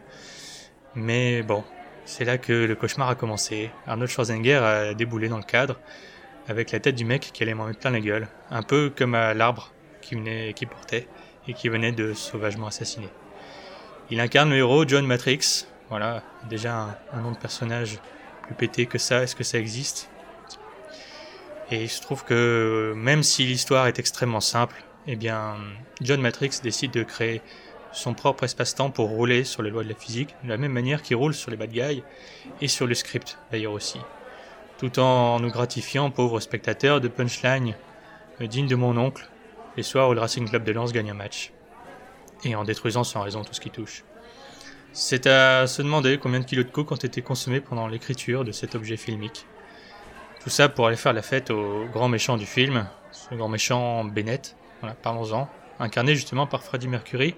[0.94, 1.64] Mais bon,
[2.04, 3.70] c'est là que le cauchemar a commencé.
[3.86, 5.80] Arnold Schwarzenegger a déboulé dans le cadre,
[6.48, 9.14] avec la tête du mec qui allait m'en mettre plein la gueule, un peu comme
[9.14, 9.72] à l'arbre
[10.02, 10.16] qui,
[10.54, 11.08] qui portait
[11.46, 13.08] et qui venait de sauvagement assassiner.
[14.10, 17.98] Il incarne le héros John Matrix, voilà, déjà un, nom de personnage
[18.42, 20.10] plus pété que ça, est-ce que ça existe?
[21.70, 25.56] Et il se trouve que même si l'histoire est extrêmement simple, eh bien,
[26.00, 27.42] John Matrix décide de créer
[27.92, 31.02] son propre espace-temps pour rouler sur les lois de la physique, de la même manière
[31.02, 32.02] qu'il roule sur les bad guys
[32.60, 33.98] et sur le script d'ailleurs aussi,
[34.78, 37.74] tout en nous gratifiant, pauvres spectateurs, de punchlines
[38.40, 39.28] dignes de mon oncle,
[39.76, 41.52] les soirs où le Racing Club de Lens gagne un match,
[42.44, 44.04] et en détruisant sans raison tout ce qui touche.
[45.00, 48.50] C'est à se demander combien de kilos de coke ont été consommés pendant l'écriture de
[48.50, 49.46] cet objet filmique.
[50.42, 54.02] Tout ça pour aller faire la fête au grand méchant du film, ce grand méchant
[54.02, 54.56] Bennett,
[55.04, 55.48] parlons-en,
[55.78, 57.36] incarné justement par Freddie Mercury,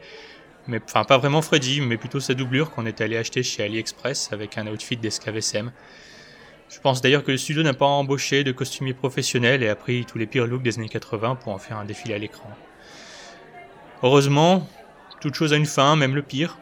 [0.69, 4.33] mais enfin pas vraiment Freddy, mais plutôt sa doublure qu'on est allé acheter chez AliExpress
[4.33, 5.71] avec un outfit d'escavsm.
[6.71, 10.07] Je pense d'ailleurs que le studio n'a pas embauché de costumier professionnel et a pris
[10.07, 12.49] tous les pires looks des années 80 pour en faire un défilé à l'écran.
[14.03, 14.67] Heureusement,
[15.21, 16.57] toute chose a une fin, même le pire.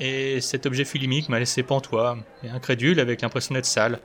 [0.00, 4.00] Et cet objet filmique m'a laissé pantois et incrédule avec l'impression d'être sale.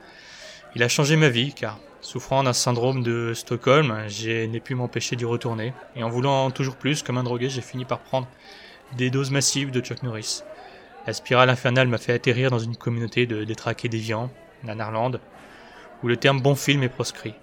[0.75, 5.15] Il a changé ma vie, car souffrant d'un syndrome de Stockholm, je n'ai pu m'empêcher
[5.15, 5.73] d'y retourner.
[5.95, 8.27] Et en voulant toujours plus, comme un drogué, j'ai fini par prendre
[8.97, 10.41] des doses massives de Chuck Norris.
[11.07, 14.29] La spirale infernale m'a fait atterrir dans une communauté de détraqués déviants,
[14.63, 15.21] Nanarland,
[16.03, 17.35] où le terme bon film est proscrit.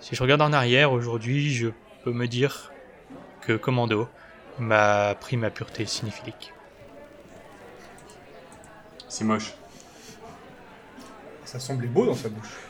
[0.00, 1.68] Si je regarde en arrière, aujourd'hui, je
[2.02, 2.72] peux me dire
[3.42, 4.08] que Commando
[4.58, 6.52] m'a pris ma pureté cinéphilique.
[9.10, 9.52] C'est moche.
[11.44, 12.60] Ça semblait beau dans sa bouche.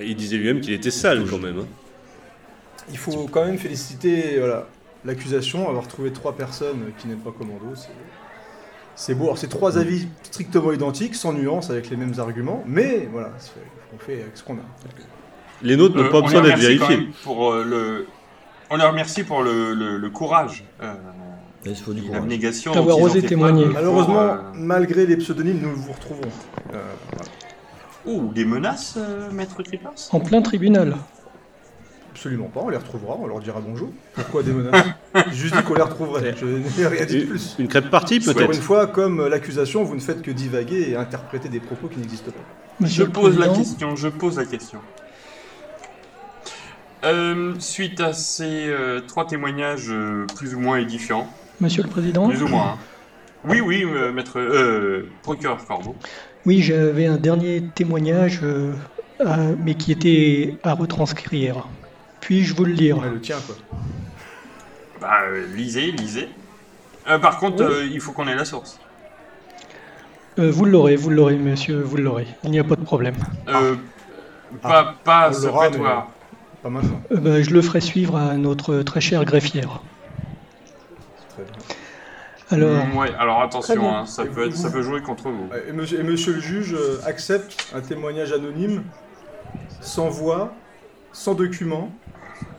[0.00, 1.60] il disait lui-même qu'il était sale quand même.
[1.60, 1.66] Hein.
[2.90, 4.66] Il faut quand même féliciter voilà,
[5.04, 7.74] l'accusation, avoir trouvé trois personnes qui n'aiment pas Commando.
[8.94, 9.24] C'est beau.
[9.24, 13.32] Alors, c'est trois avis strictement identiques, sans nuance, avec les mêmes arguments, mais voilà,
[13.94, 14.64] on fait avec ce qu'on a.
[15.60, 17.10] Les nôtres n'ont pas besoin d'être vérifiés.
[17.22, 18.06] Pour, euh, le...
[18.70, 20.64] On leur remercie pour le, courage.
[20.82, 20.94] Euh,
[21.70, 22.02] il faut du
[22.72, 23.66] D'avoir osé témoigner.
[23.66, 26.28] Malheureusement, euh, malgré les pseudonymes, nous vous retrouvons.
[26.74, 26.82] Euh,
[28.06, 30.96] Ouh, des menaces, euh, maître Creepers En plein tribunal.
[32.12, 33.90] Absolument pas, on les retrouvera, on leur dira bonjour.
[34.14, 34.86] Pourquoi des menaces
[35.32, 37.56] Juste dit qu'on les retrouverait, je n'ai rien dit de plus.
[37.58, 40.96] Une crêpe partie peut-être Encore une fois, comme l'accusation, vous ne faites que divaguer et
[40.96, 42.86] interpréter des propos qui n'existent pas.
[42.86, 44.78] je pose la question, je pose la question.
[47.58, 48.72] suite à ces
[49.06, 49.92] trois témoignages
[50.36, 51.28] plus ou moins édifiants,
[51.60, 52.74] Monsieur le Président Plus ou moins.
[52.74, 52.78] Hein.
[53.48, 54.38] Oui, oui, euh, maître.
[54.38, 55.94] Euh, procureur Corbeau.
[56.44, 58.72] Oui, j'avais un dernier témoignage, euh,
[59.24, 61.66] à- mais qui était à retranscrire.
[62.20, 62.98] Puis-je vous le lire?
[62.98, 63.54] Ouais, le tien, quoi.
[65.00, 66.28] Bah, euh, lisez, lisez.
[67.08, 67.72] Euh, par contre, Oui.
[67.72, 68.78] euh, il faut qu'on ait la source.
[70.38, 72.26] Euh, Vous l'aurez, vous l'aurez, monsieur, vous l'aurez.
[72.44, 73.14] Il n'y a pas de problème.
[73.48, 73.76] Euh,
[74.60, 76.08] Pas, pas prétoire.
[76.62, 77.00] Pas maintenant.
[77.12, 79.80] Euh, ben, je le ferai suivre à notre très chère greffière.
[82.50, 85.48] Alors, Mm, ouais, alors attention, hein, ça, peut être, ça peut jouer contre vous.
[85.68, 88.84] Et monsieur, et monsieur le juge euh, accepte un témoignage anonyme,
[89.80, 90.54] sans voix,
[91.12, 91.90] sans document,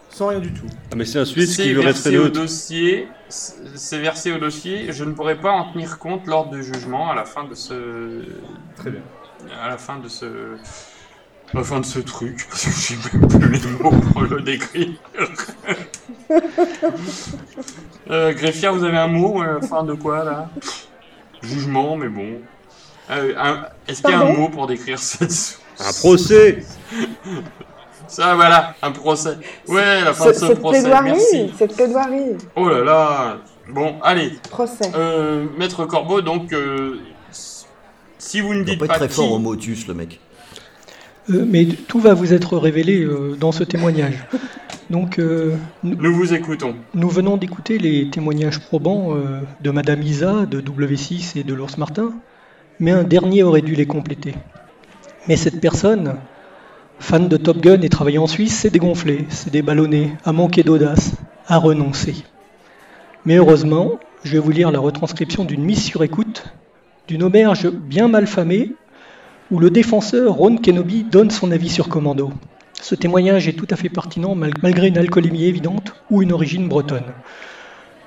[0.09, 0.65] sans rien du tout.
[0.91, 2.41] Ah, mais c'est un Suisse qui veut rester versé au neutre.
[2.41, 3.07] dossier.
[3.29, 4.91] C'est versé au dossier.
[4.91, 8.23] Je ne pourrai pas en tenir compte lors du jugement à la fin de ce.
[8.75, 9.01] Très bien.
[9.61, 10.25] À la fin de ce.
[11.53, 14.89] La fin de ce truc, parce que j'ai même plus les mots pour le décrire.
[18.11, 20.49] euh, greffière, vous avez un mot la fin de quoi là?
[21.41, 22.41] Jugement, mais bon.
[23.11, 25.59] Euh, un- Est-ce qu'il y a un mot pour décrire cette.
[25.79, 26.63] Un procès
[28.07, 29.37] Ça, voilà, un procès.
[29.67, 30.79] Ouais, la fin de Ce- ce Cette procès.
[30.81, 31.53] plaidoirie, Merci.
[31.57, 33.37] cette plaidoirie, Oh là là
[33.69, 34.31] Bon, allez.
[34.49, 34.89] procès.
[34.95, 36.97] Euh, Maître Corbeau, donc, euh,
[38.17, 39.15] si vous ne Il dites pas pas, être très qui...
[39.15, 40.19] fort au motus, le mec.
[41.29, 44.25] Euh, mais tout va vous être révélé euh, dans ce témoignage.
[44.89, 46.75] Donc, euh, nous, Nous vous écoutons.
[46.93, 51.77] nous venons d'écouter les témoignages probants euh, de Madame Isa, de W6 et de l'ours
[51.77, 52.13] Martin,
[52.79, 54.33] mais un dernier aurait dû les compléter.
[55.27, 56.15] Mais cette personne,
[56.99, 61.13] fan de Top Gun et travaillant en Suisse, s'est dégonflée, s'est déballonnée, a manqué d'audace,
[61.47, 62.15] a renoncé.
[63.25, 66.45] Mais heureusement, je vais vous lire la retranscription d'une mise sur écoute
[67.07, 68.73] d'une auberge bien mal famée
[69.51, 72.31] où le défenseur Ron Kenobi donne son avis sur Commando.
[72.81, 76.67] Ce témoignage est tout à fait pertinent mal- malgré une alcoolémie évidente ou une origine
[76.67, 77.13] bretonne.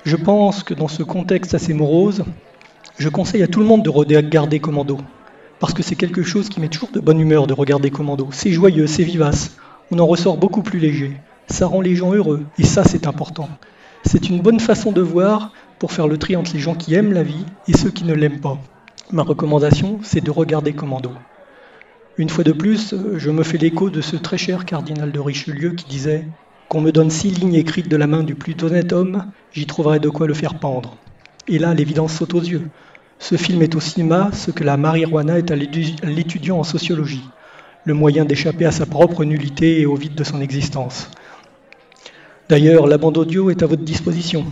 [0.05, 2.23] Je pense que dans ce contexte assez morose,
[2.97, 4.97] je conseille à tout le monde de regarder Commando.
[5.59, 8.29] Parce que c'est quelque chose qui met toujours de bonne humeur de regarder Commando.
[8.31, 9.55] C'est joyeux, c'est vivace.
[9.91, 11.17] On en ressort beaucoup plus léger.
[11.47, 12.45] Ça rend les gens heureux.
[12.57, 13.49] Et ça, c'est important.
[14.03, 17.13] C'est une bonne façon de voir pour faire le tri entre les gens qui aiment
[17.13, 18.57] la vie et ceux qui ne l'aiment pas.
[19.11, 21.11] Ma recommandation, c'est de regarder Commando.
[22.17, 25.69] Une fois de plus, je me fais l'écho de ce très cher cardinal de Richelieu
[25.71, 26.25] qui disait
[26.67, 29.99] Qu'on me donne six lignes écrites de la main du plus honnête homme, j'y trouverai
[29.99, 30.97] de quoi le faire pendre.
[31.47, 32.67] Et là, l'évidence saute aux yeux.
[33.17, 37.23] Ce film est au cinéma ce que la marijuana est à l'étudiant en sociologie,
[37.85, 41.09] le moyen d'échapper à sa propre nullité et au vide de son existence.
[42.49, 44.45] D'ailleurs, la bande audio est à votre disposition.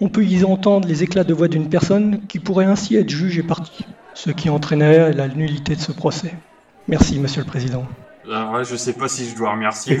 [0.00, 3.36] On peut y entendre les éclats de voix d'une personne qui pourrait ainsi être juge
[3.36, 3.84] et partie,
[4.14, 6.34] ce qui entraînerait la nullité de ce procès.
[6.88, 7.86] Merci, Monsieur le Président.
[8.26, 9.98] Alors là, je sais pas si je dois remercier.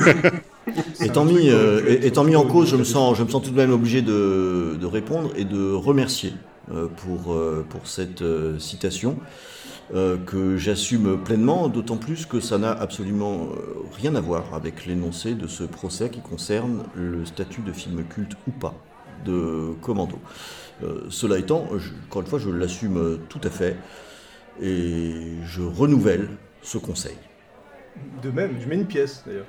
[1.00, 3.56] Étant mis, euh, étant mis en cause, je me sens, je me sens tout de
[3.56, 6.32] même obligé de, de répondre et de remercier
[6.72, 9.18] euh, pour, euh, pour cette euh, citation
[9.94, 13.48] euh, que j'assume pleinement, d'autant plus que ça n'a absolument
[13.94, 18.32] rien à voir avec l'énoncé de ce procès qui concerne le statut de film culte
[18.48, 18.74] ou pas
[19.26, 20.18] de Commando.
[20.82, 23.76] Euh, cela étant, je- encore une fois, je l'assume tout à fait
[24.62, 25.12] et
[25.44, 26.28] je renouvelle
[26.64, 27.16] ce conseil.
[28.22, 29.44] De même, je mets une pièce d'ailleurs.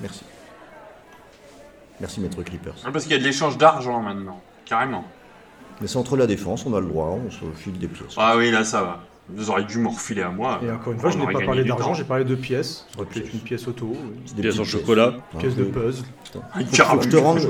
[0.00, 0.24] Merci.
[2.00, 2.74] Merci, Maître Clippers.
[2.84, 5.04] Ah, Parce qu'il y a de l'échange d'argent maintenant, carrément.
[5.80, 8.14] Mais c'est entre la défense, on a le droit, on se file des pièces.
[8.16, 9.00] Ah oui, là ça va.
[9.28, 10.60] Vous auriez dû m'en refiler à moi.
[10.62, 11.94] Et encore une fois, je n'ai pas parlé d'argent, temps.
[11.94, 12.86] j'ai parlé de pièces.
[12.92, 15.14] Ça aurait pu être une pièce auto, une Des Pièce en chocolat.
[15.34, 16.04] une pièce de puzzle.
[16.32, 16.42] Faut,
[16.90, 17.40] faut que je te rende,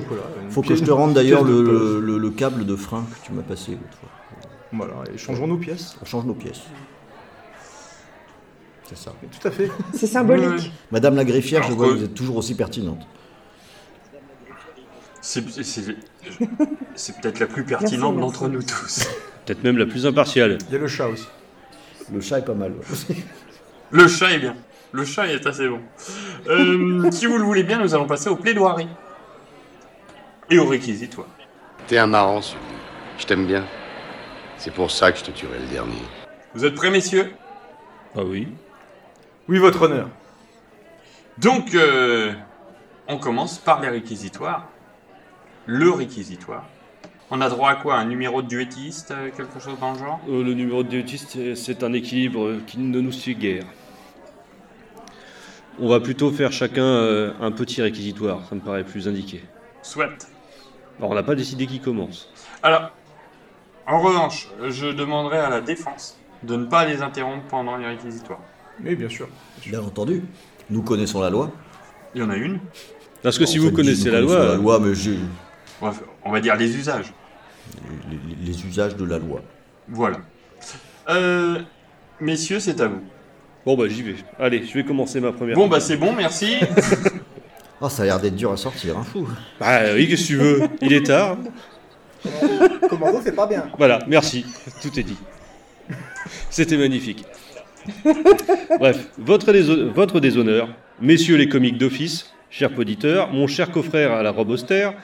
[0.51, 3.97] faut que je te rende d'ailleurs le câble de frein que tu m'as passé l'autre
[3.99, 4.09] fois.
[4.73, 5.97] Voilà, et changeons nos pièces.
[6.03, 6.63] On change nos pièces.
[8.89, 9.13] C'est ça.
[9.41, 9.71] Tout à fait.
[9.95, 10.73] C'est symbolique.
[10.91, 13.01] Madame la greffière, Alors je vois que- vous êtes toujours aussi pertinente.
[15.21, 15.97] C'est c'est-
[16.95, 19.09] c'est peut-être la plus pertinente d'entre nous tous.
[19.47, 20.59] Peut-être même la plus impartiale.
[20.69, 21.27] Il y a le chat aussi.
[22.13, 22.73] Le chat est pas mal.
[22.73, 23.17] ouais.
[23.91, 24.55] Le chat est bien.
[24.93, 25.81] Le chat est assez bon.
[26.49, 28.89] Euh, si vous le voulez bien, nous allons passer aux plaidoiries.
[30.51, 31.27] Et au réquisitoire.
[31.87, 32.61] T'es un marrant, celui
[33.19, 33.65] Je t'aime bien.
[34.59, 36.03] C'est pour ça que je te tuerai le dernier.
[36.55, 37.33] Vous êtes prêts, messieurs?
[38.17, 38.49] Ah oui.
[39.49, 40.09] Oui, votre honneur.
[41.39, 42.33] Donc, euh,
[43.09, 44.69] on commence par les réquisitoires.
[45.67, 46.65] Le réquisitoire.
[47.31, 47.97] On a droit à quoi?
[47.97, 50.21] Un numéro de duettiste euh, Quelque chose dans le genre?
[50.29, 53.65] Euh, le numéro de duettiste, c'est- un équilibre qui ne nous suit guère.
[55.81, 59.43] On va plutôt faire chacun euh, un petit réquisitoire, ça me paraît plus indiqué.
[59.83, 60.29] Soit.
[60.99, 62.31] Alors on n'a pas décidé qui commence.
[62.63, 62.93] Alors,
[63.89, 68.39] en revanche, je demanderai à la défense de ne pas les interrompre pendant les réquisitoires.
[68.83, 69.29] Oui, bien sûr.
[69.67, 70.23] Bien entendu.
[70.71, 71.53] Nous connaissons la loi.
[72.15, 72.59] Il y en a une.
[73.23, 75.19] Parce que Bon, si vous fait, connaissez la loi, la loi, mais j'ai
[76.25, 77.13] On va, dire les usages.
[78.11, 79.43] les, les- les usages de la loi.
[79.89, 80.19] Voilà.
[81.09, 81.61] Euh,
[82.21, 83.03] messieurs, c'est à vous.
[83.67, 84.17] Bon bah j'y vais.
[84.39, 85.57] Allez, je vais commencer ma première.
[85.57, 86.57] Bon bah c'est bon, merci.
[87.81, 89.03] Oh, ça a l'air d'être dur à sortir, hein.
[89.03, 89.29] Fou.
[89.59, 90.63] Bah oui, qu'est-ce que tu veux?
[90.81, 91.37] Il est tard.
[92.89, 93.67] Commando fait pas bien.
[93.77, 94.47] Voilà, merci.
[94.81, 95.19] Tout est dit.
[96.51, 97.25] C'était magnifique.
[98.79, 100.69] Bref, votre, déshonneur,
[101.01, 104.95] messieurs les comiques d'office, chers auditeurs, mon cher coffrère à la robe austère,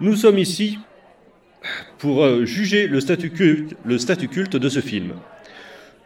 [0.00, 0.78] nous sommes ici
[1.98, 5.12] pour euh, juger le statut, culte, le statut culte de ce film.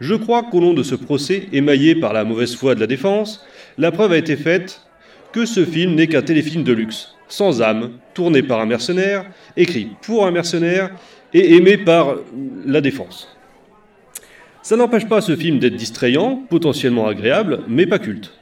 [0.01, 3.45] Je crois qu'au long de ce procès, émaillé par la mauvaise foi de la défense,
[3.78, 4.82] la preuve a été faite
[5.32, 9.27] que ce film n'est qu'un téléfilm de luxe, sans âme, tourné par un mercenaire,
[9.57, 10.90] écrit pour un mercenaire
[11.35, 12.16] et aimé par
[12.65, 13.38] la défense.
[14.69, 18.35] Ça n'empêche pas ce film d'être distrayant, potentiellement agréable, mais pas culte.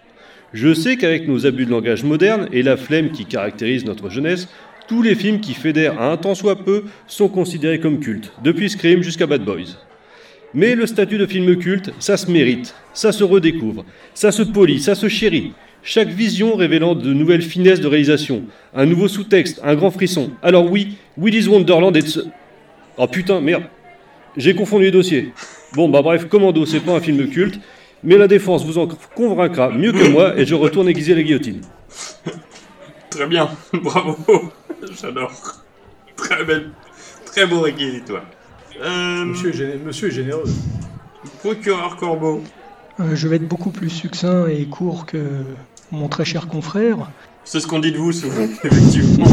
[0.53, 4.48] Je sais qu'avec nos abus de langage moderne et la flemme qui caractérise notre jeunesse,
[4.89, 8.69] tous les films qui fédèrent à un tant soit peu sont considérés comme cultes, depuis
[8.69, 9.78] Scream jusqu'à Bad Boys.
[10.53, 14.81] Mais le statut de film culte, ça se mérite, ça se redécouvre, ça se polit,
[14.81, 15.53] ça se chérit.
[15.85, 18.43] Chaque vision révélant de nouvelles finesses de réalisation,
[18.74, 20.32] un nouveau sous-texte, un grand frisson.
[20.43, 22.19] Alors oui, Willy's Wonderland est.
[22.97, 23.62] Oh putain, merde.
[24.36, 25.32] J'ai confondu les dossiers.
[25.74, 27.60] Bon, bah bref, Commando, c'est pas un film culte,
[28.02, 31.60] mais la défense vous en convaincra mieux que moi et je retourne aiguiser la guillotine.
[33.10, 34.16] Très bien, bravo.
[35.01, 35.32] J'adore.
[36.16, 36.70] Très belle,
[37.26, 38.24] très beau réquisitoire.
[38.82, 40.44] Euh, Monsieur, est monsieur est généreux.
[41.40, 42.43] Procureur Corbeau.
[43.01, 45.18] Euh, je vais être beaucoup plus succinct et court que
[45.93, 47.10] mon très cher confrère.
[47.44, 49.26] C'est ce qu'on dit de vous souvent, effectivement.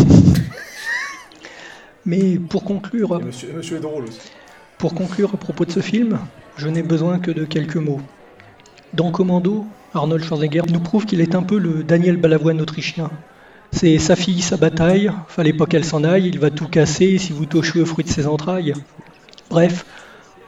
[2.06, 4.20] Mais pour conclure, Et monsieur, et monsieur est drôle aussi.
[4.84, 6.20] Pour conclure à propos de ce film,
[6.58, 8.02] je n'ai besoin que de quelques mots.
[8.94, 13.10] Dans Commando, Arnold Schwarzenegger nous prouve qu'il est un peu le Daniel Balavoine autrichien.
[13.72, 17.32] C'est sa fille, sa bataille, fallait pas qu'elle s'en aille, il va tout casser si
[17.32, 18.74] vous touchez au fruit de ses entrailles.
[19.50, 19.86] Bref,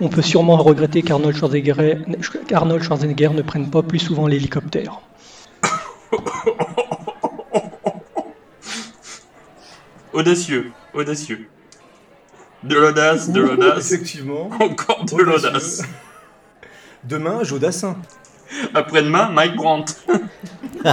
[0.01, 4.99] on peut sûrement regretter qu'Arnold Schwarzenegger, Schwarzenegger ne prenne pas plus souvent l'hélicoptère.
[10.11, 11.47] Audacieux, audacieux.
[12.65, 13.91] De l'audace, de l'audace.
[13.91, 14.49] Effectivement.
[14.59, 15.83] Encore de l'audace.
[17.03, 17.95] Demain, Jodassin.
[18.73, 19.93] Après-demain, Mike Brandt.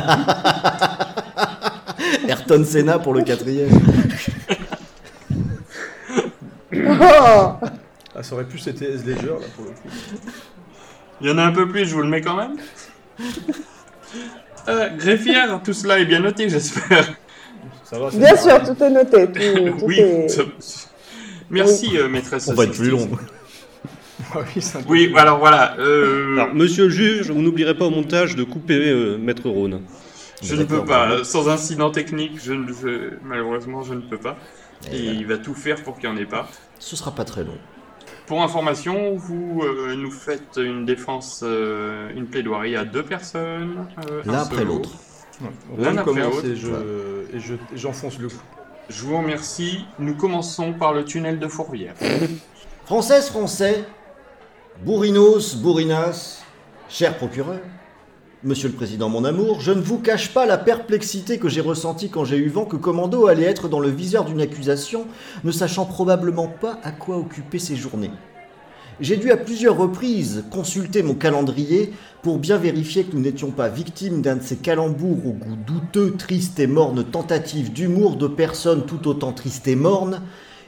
[2.29, 3.71] Ayrton Senna pour le quatrième.
[8.15, 9.89] Ah, ça aurait pu c'était S Ledger, là, pour le coup.
[11.21, 12.57] Il y en a un peu plus, je vous le mets quand même.
[14.69, 17.15] Euh, greffière, tout cela est bien noté, j'espère.
[17.85, 19.27] Ça va, Bien sûr, tout est noté.
[19.27, 20.43] Tout, tout oui, est- ça-
[21.53, 22.49] merci, euh, maîtresse.
[22.49, 23.09] On va être plus long.
[24.35, 24.43] oui,
[24.73, 25.77] peu Oui, plus- alors voilà.
[25.79, 29.83] euh, Alors, monsieur le juge, vous n'oublierez pas au montage de couper euh, Maître Rhône.
[30.43, 31.11] je ne peux pas.
[31.11, 34.37] euh, Sans incident technique, je, ne- je- malheureusement, je ne peux pas.
[34.93, 36.49] Et il va tout faire pour qu'il n'y en ait pas.
[36.81, 37.57] Ce sera pas très long.
[38.27, 43.87] Pour information, vous euh, nous faites une défense, euh, une plaidoirie à deux personnes.
[44.11, 44.91] euh, un L'un après l'autre.
[45.41, 45.49] Ouais.
[45.79, 46.45] L'un après l'autre.
[46.45, 48.39] et je- et je- j'enfonce le clou.
[48.95, 49.87] Je vous remercie.
[49.99, 51.95] Nous commençons par le tunnel de Fourvière.
[52.85, 53.85] Française, Français,
[54.85, 56.43] Bourrinos, Bourrinas,
[56.89, 57.61] cher procureur,
[58.45, 62.11] Monsieur le Président, mon amour, je ne vous cache pas la perplexité que j'ai ressentie
[62.11, 65.07] quand j'ai eu vent que Commando allait être dans le viseur d'une accusation,
[65.45, 68.11] ne sachant probablement pas à quoi occuper ses journées.
[69.03, 71.93] J'ai dû à plusieurs reprises consulter mon calendrier
[72.23, 76.15] pour bien vérifier que nous n'étions pas victimes d'un de ces calembours au goût douteux,
[76.17, 80.23] triste et morne tentatives d'humour de personnes tout autant tristes et mornes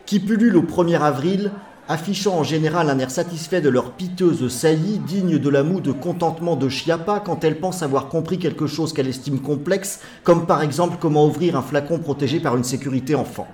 [0.05, 1.52] qui pullulent au 1er avril,
[1.86, 5.93] affichant en général un air satisfait de leur piteuse saillie, digne de la moue de
[5.93, 10.61] contentement de Chiappa quand elle pense avoir compris quelque chose qu'elle estime complexe, comme par
[10.62, 13.47] exemple comment ouvrir un flacon protégé par une sécurité enfant.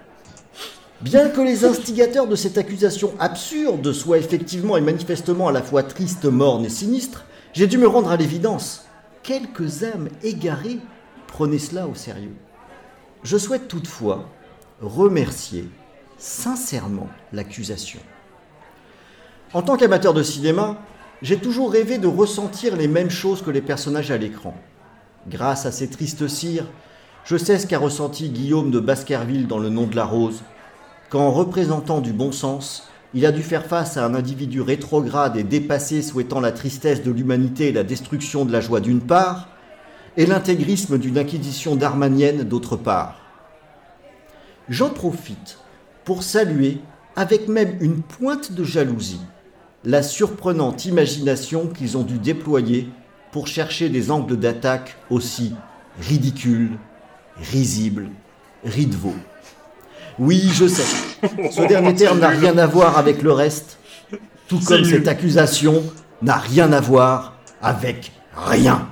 [1.02, 5.82] Bien que les instigateurs de cette accusation absurde soient effectivement et manifestement à la fois
[5.82, 7.24] tristes, mornes et sinistres,
[7.55, 8.85] j'ai dû me rendre à l'évidence.
[9.22, 10.78] Quelques âmes égarées
[11.27, 12.35] prenaient cela au sérieux.
[13.22, 14.28] Je souhaite toutefois
[14.82, 15.70] remercier
[16.18, 18.01] sincèrement l'accusation.
[19.55, 20.77] En tant qu'amateur de cinéma,
[21.22, 24.55] j'ai toujours rêvé de ressentir les mêmes choses que les personnages à l'écran.
[25.28, 26.66] Grâce à ces tristes cires,
[27.24, 30.43] je sais ce qu'a ressenti Guillaume de Baskerville dans Le Nom de la Rose,
[31.11, 35.43] quand, représentant du bon sens, il a dû faire face à un individu rétrograde et
[35.43, 39.49] dépassé souhaitant la tristesse de l'humanité et la destruction de la joie d'une part,
[40.16, 43.16] et l'intégrisme d'une inquisition darmanienne d'autre part.
[44.69, 45.59] J'en profite
[46.05, 46.78] pour saluer,
[47.16, 49.20] avec même une pointe de jalousie,
[49.85, 52.89] la surprenante imagination qu'ils ont dû déployer
[53.32, 55.55] pour chercher des angles d'attaque aussi
[56.01, 56.78] ridicules,
[57.37, 58.11] risibles,
[58.65, 59.15] ridevaux.
[60.20, 60.84] Oui, je sais,
[61.51, 63.78] ce dernier terme n'a rien à voir avec le reste,
[64.48, 65.82] Tout comme cette accusation
[66.20, 68.86] n'a rien à voir avec rien.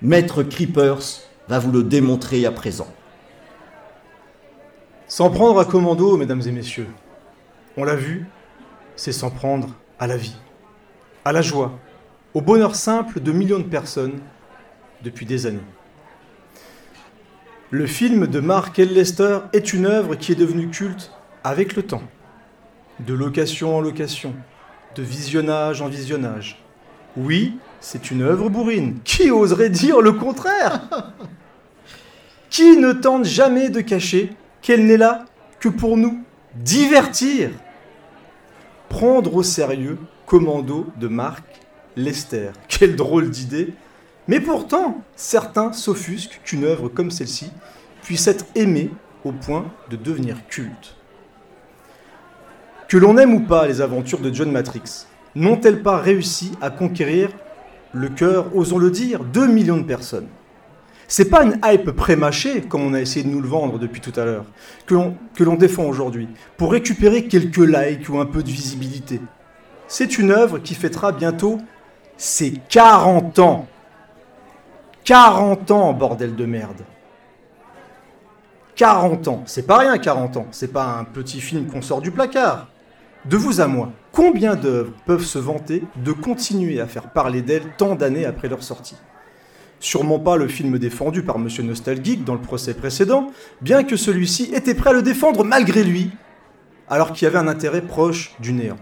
[0.00, 2.88] Maître Creepers va vous le démontrer à présent.
[5.06, 6.88] S'en prendre à commando, mesdames et messieurs.
[7.76, 8.26] On l'a vu,
[8.96, 9.68] c'est s'en prendre
[10.00, 10.36] à la vie,
[11.24, 11.78] à la joie,
[12.34, 14.18] au bonheur simple de millions de personnes
[15.04, 15.60] depuis des années.
[17.74, 18.92] Le film de Mark L.
[18.92, 21.10] Lester est une œuvre qui est devenue culte
[21.42, 22.02] avec le temps,
[23.00, 24.34] de location en location,
[24.94, 26.62] de visionnage en visionnage.
[27.16, 28.98] Oui, c'est une œuvre bourrine.
[29.04, 31.14] Qui oserait dire le contraire?
[32.50, 35.24] Qui ne tente jamais de cacher qu'elle n'est là
[35.58, 36.22] que pour nous
[36.56, 37.48] divertir?
[38.90, 39.96] Prendre au sérieux
[40.26, 41.42] Commando de Mark
[41.96, 42.50] Lester.
[42.68, 43.72] Quelle drôle d'idée
[44.28, 47.50] Mais pourtant, certains s'offusquent qu'une œuvre comme celle-ci
[48.02, 48.90] puisse être aimée
[49.24, 50.96] au point de devenir culte.
[52.88, 57.30] Que l'on aime ou pas les aventures de John Matrix, n'ont-elles pas réussi à conquérir
[57.92, 60.28] le cœur, osons le dire, de millions de personnes?
[61.08, 64.18] C'est pas une hype prémâchée, comme on a essayé de nous le vendre depuis tout
[64.18, 64.46] à l'heure,
[64.86, 64.94] que
[65.44, 69.20] l'on défend aujourd'hui, pour récupérer quelques likes ou un peu de visibilité.
[69.88, 71.58] C'est une œuvre qui fêtera bientôt
[72.16, 73.68] ses 40 ans.
[75.04, 76.82] 40 ans, bordel de merde.
[78.76, 79.42] 40 ans.
[79.46, 80.46] C'est pas rien, 40 ans.
[80.52, 82.68] C'est pas un petit film qu'on sort du placard.
[83.24, 87.74] De vous à moi, combien d'œuvres peuvent se vanter de continuer à faire parler d'elles
[87.76, 88.96] tant d'années après leur sortie?
[89.78, 94.52] Sûrement pas le film défendu par Monsieur Nostalgique dans le procès précédent, bien que celui-ci
[94.54, 96.10] était prêt à le défendre malgré lui,
[96.88, 98.78] alors qu'il y avait un intérêt proche du néant.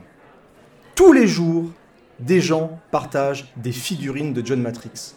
[0.95, 1.71] Tous les jours,
[2.19, 5.15] des gens partagent des figurines de John Matrix,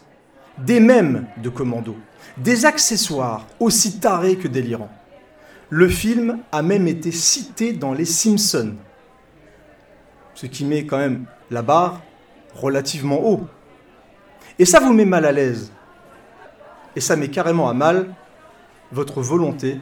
[0.58, 1.96] des mèmes de Commando,
[2.36, 4.92] des accessoires aussi tarés que délirants.
[5.70, 8.74] Le film a même été cité dans Les Simpsons,
[10.34, 12.02] ce qui met quand même la barre
[12.54, 13.46] relativement haut.
[14.58, 15.72] Et ça vous met mal à l'aise.
[16.96, 18.14] Et ça met carrément à mal
[18.92, 19.80] votre volonté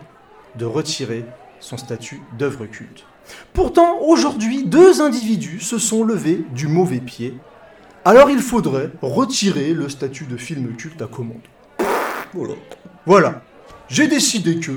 [0.57, 1.25] de retirer
[1.61, 3.05] son statut d'œuvre culte.
[3.53, 7.35] Pourtant, aujourd'hui, deux individus se sont levés du mauvais pied.
[8.05, 11.41] Alors il faudrait retirer le statut de film culte à Commando.
[12.35, 12.55] Voilà.
[13.07, 13.43] Voilà.
[13.89, 14.73] J'ai décidé que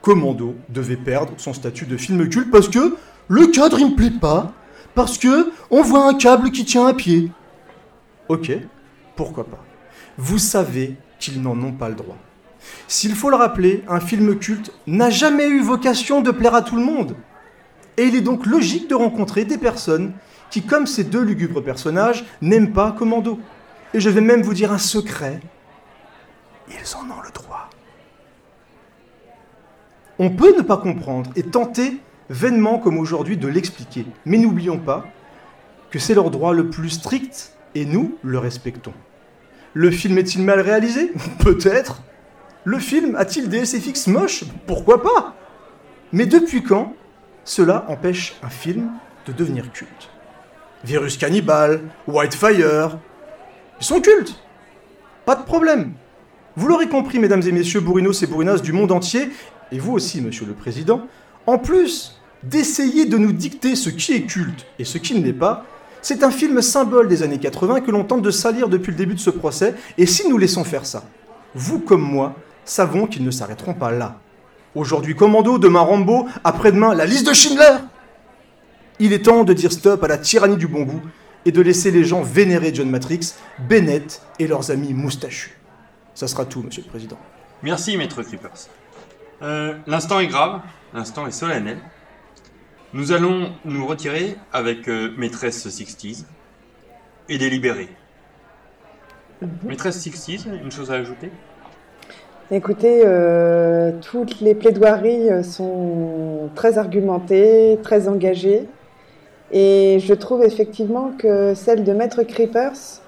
[0.00, 2.96] Commando devait perdre son statut de film culte parce que
[3.28, 4.52] le cadre il me plaît pas,
[4.94, 7.30] parce que on voit un câble qui tient un pied.
[8.28, 8.50] Ok,
[9.16, 9.62] pourquoi pas.
[10.16, 12.16] Vous savez qu'ils n'en ont pas le droit.
[12.88, 16.76] S'il faut le rappeler, un film culte n'a jamais eu vocation de plaire à tout
[16.76, 17.16] le monde.
[17.98, 20.12] Et il est donc logique de rencontrer des personnes
[20.50, 23.38] qui, comme ces deux lugubres personnages, n'aiment pas Commando.
[23.94, 25.40] Et je vais même vous dire un secret.
[26.68, 27.70] Ils en ont le droit.
[30.18, 34.06] On peut ne pas comprendre et tenter vainement comme aujourd'hui de l'expliquer.
[34.24, 35.06] Mais n'oublions pas
[35.90, 38.92] que c'est leur droit le plus strict et nous le respectons.
[39.72, 41.12] Le film est-il mal réalisé?
[41.38, 42.02] Peut-être.
[42.64, 44.44] Le film a-t-il des SFX moches?
[44.66, 45.34] Pourquoi pas?
[46.12, 46.94] Mais depuis quand
[47.44, 48.90] cela empêche un film
[49.26, 50.10] de devenir culte?
[50.84, 52.98] Virus Cannibal, Whitefire,
[53.80, 54.34] ils sont cultes.
[55.26, 55.92] Pas de problème.
[56.56, 59.30] Vous l'aurez compris, mesdames et messieurs, bourrinos et bourrinas du monde entier,
[59.72, 61.02] et vous aussi, monsieur le président,
[61.46, 65.32] en plus d'essayer de nous dicter ce qui est culte et ce qui ne l'est
[65.32, 65.64] pas,
[66.02, 69.14] c'est un film symbole des années 80 que l'on tente de salir depuis le début
[69.14, 71.04] de ce procès, et si nous laissons faire ça,
[71.54, 72.34] vous comme moi
[72.64, 74.18] savons qu'ils ne s'arrêteront pas là.
[74.74, 77.76] Aujourd'hui Commando, demain Rambo, après-demain la liste de Schindler
[79.02, 81.00] Il est temps de dire stop à la tyrannie du bon goût
[81.46, 83.32] et de laisser les gens vénérer John Matrix,
[83.66, 85.56] Bennett et leurs amis moustachus.
[86.14, 87.16] Ça sera tout, monsieur le président.
[87.62, 88.68] Merci, maître Creepers.
[89.40, 90.60] Euh, l'instant est grave,
[90.92, 91.78] l'instant est solennel.
[92.92, 96.26] Nous allons nous retirer avec euh, maîtresse 60s
[97.30, 97.88] et délibérer.
[99.64, 101.30] Maîtresse 60s, une chose à ajouter?
[102.50, 108.68] Écoutez, euh, toutes les plaidoiries sont très argumentées, très engagées.
[109.52, 113.00] Et je trouve effectivement que celle de Maître Creepers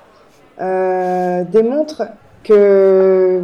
[0.61, 2.03] euh, démontre
[2.43, 3.41] que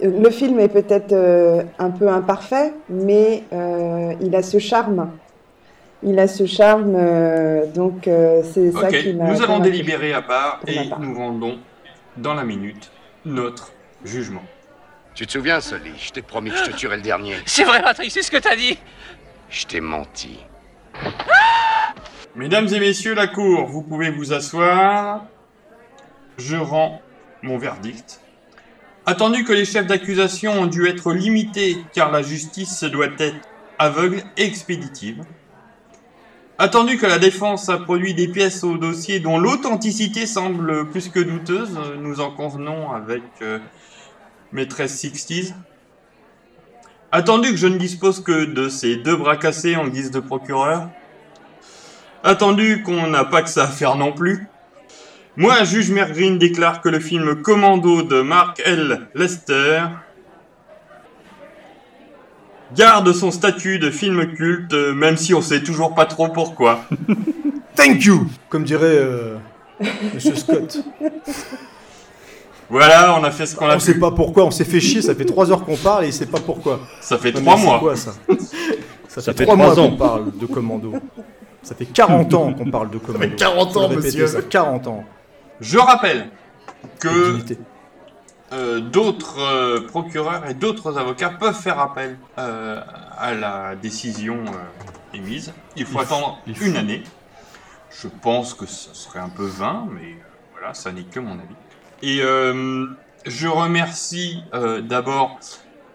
[0.00, 5.10] le film est peut-être euh, un peu imparfait, mais euh, il a ce charme.
[6.02, 9.32] Il a ce charme, euh, donc euh, c'est ça qui m'a.
[9.32, 10.98] nous allons délibérer à part et part.
[10.98, 11.58] nous rendons
[12.16, 12.90] dans la minute
[13.24, 13.72] notre
[14.04, 14.42] jugement.
[15.14, 17.34] Tu te souviens, Sully Je t'ai promis que je te tuerais le dernier.
[17.46, 18.78] C'est vrai, Patrick, c'est ce que t'as dit.
[19.48, 20.38] Je t'ai menti.
[22.34, 25.26] Mesdames et messieurs, la cour, vous pouvez vous asseoir.
[26.38, 27.02] Je rends
[27.42, 28.20] mon verdict.
[29.04, 33.48] Attendu que les chefs d'accusation ont dû être limités car la justice doit être
[33.78, 35.24] aveugle et expéditive.
[36.58, 41.18] Attendu que la défense a produit des pièces au dossier dont l'authenticité semble plus que
[41.18, 43.58] douteuse, nous en convenons avec euh,
[44.52, 45.52] maîtresse Sixties.
[47.14, 50.88] Attendu que je ne dispose que de ces deux bras cassés en guise de procureur.
[52.24, 54.46] Attendu qu'on n'a pas que ça à faire non plus.
[55.36, 59.08] Moi, juge Mergreen déclare que le film Commando de Mark L.
[59.14, 59.82] Lester
[62.74, 66.86] garde son statut de film culte, même si on sait toujours pas trop pourquoi.
[67.76, 69.36] Thank you Comme dirait euh,
[70.14, 70.82] Monsieur Scott.
[72.72, 75.02] Voilà, on a fait ce qu'on a On sait pas pourquoi, on s'est fait chier,
[75.02, 76.80] ça fait 3 heures qu'on parle et il sait pas pourquoi.
[77.02, 77.78] Ça fait 3 c'est mois.
[77.78, 78.12] quoi, ça
[79.08, 79.90] ça, Ça fait fait 3 trois mois ans.
[79.90, 80.94] qu'on parle de Commando.
[81.62, 83.28] Ça fait 40 ans qu'on parle de Commando.
[83.28, 84.26] fait 40 Faut ans, monsieur.
[84.26, 85.04] Ça, 40 ans.
[85.60, 86.30] Je rappelle
[86.98, 87.40] que
[88.54, 92.80] euh, d'autres euh, procureurs et d'autres avocats peuvent faire appel euh,
[93.18, 95.52] à la décision euh, émise.
[95.76, 97.02] Il faut Il attendre il une année.
[97.90, 100.16] Je pense que ce serait un peu vain, mais
[100.52, 101.54] voilà, ça n'est que mon avis.
[102.02, 102.86] Et euh,
[103.26, 105.38] je remercie euh, d'abord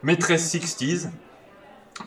[0.03, 1.07] Maîtresse Sixties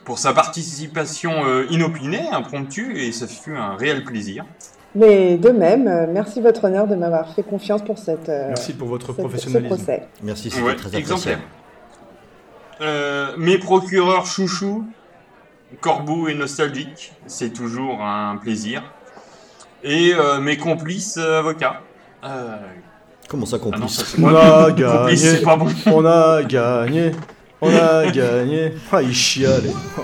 [0.05, 4.45] pour sa participation euh, inopinée, impromptue, et ça fut un réel plaisir.
[4.95, 8.73] Mais de même, euh, merci votre honneur de m'avoir fait confiance pour cette, euh, Merci
[8.73, 9.77] pour votre cette- professionnalisme.
[9.77, 10.09] ce procès.
[10.23, 10.99] Merci, c'était Ouais, très apprécié.
[11.01, 11.39] exemplaire.
[12.81, 14.87] Euh, mes procureurs chouchou,
[15.81, 18.83] Corbeau et Nostalgique, c'est toujours un plaisir.
[19.85, 21.81] Et euh, mes complices euh, avocats.
[23.31, 25.41] Comment ça, ah non, complice ça, c'est On a gagné.
[25.45, 25.93] Complice, bon.
[26.01, 27.13] On a gagné.
[27.61, 28.73] On a gagné.
[28.91, 29.63] Ah, il chiale.
[29.97, 30.03] Oh.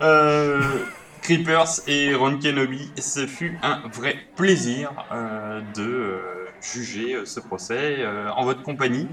[0.00, 0.62] Euh,
[1.20, 6.18] Creepers et Ron Kenobi, ce fut un vrai plaisir euh, de euh,
[6.62, 9.06] juger ce procès euh, en votre compagnie.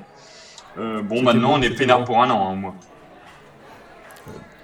[0.78, 2.06] Euh, bon, maintenant bon, on est peinard bon.
[2.06, 2.76] pour un an, hein, moi.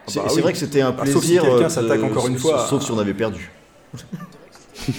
[0.08, 0.42] C'est bah c'est oui.
[0.42, 1.42] vrai que c'était un Ah, sauf si plaisir.
[1.42, 2.66] quelqu'un s'attaque encore une fois.
[2.66, 3.52] Sauf si on avait perdu.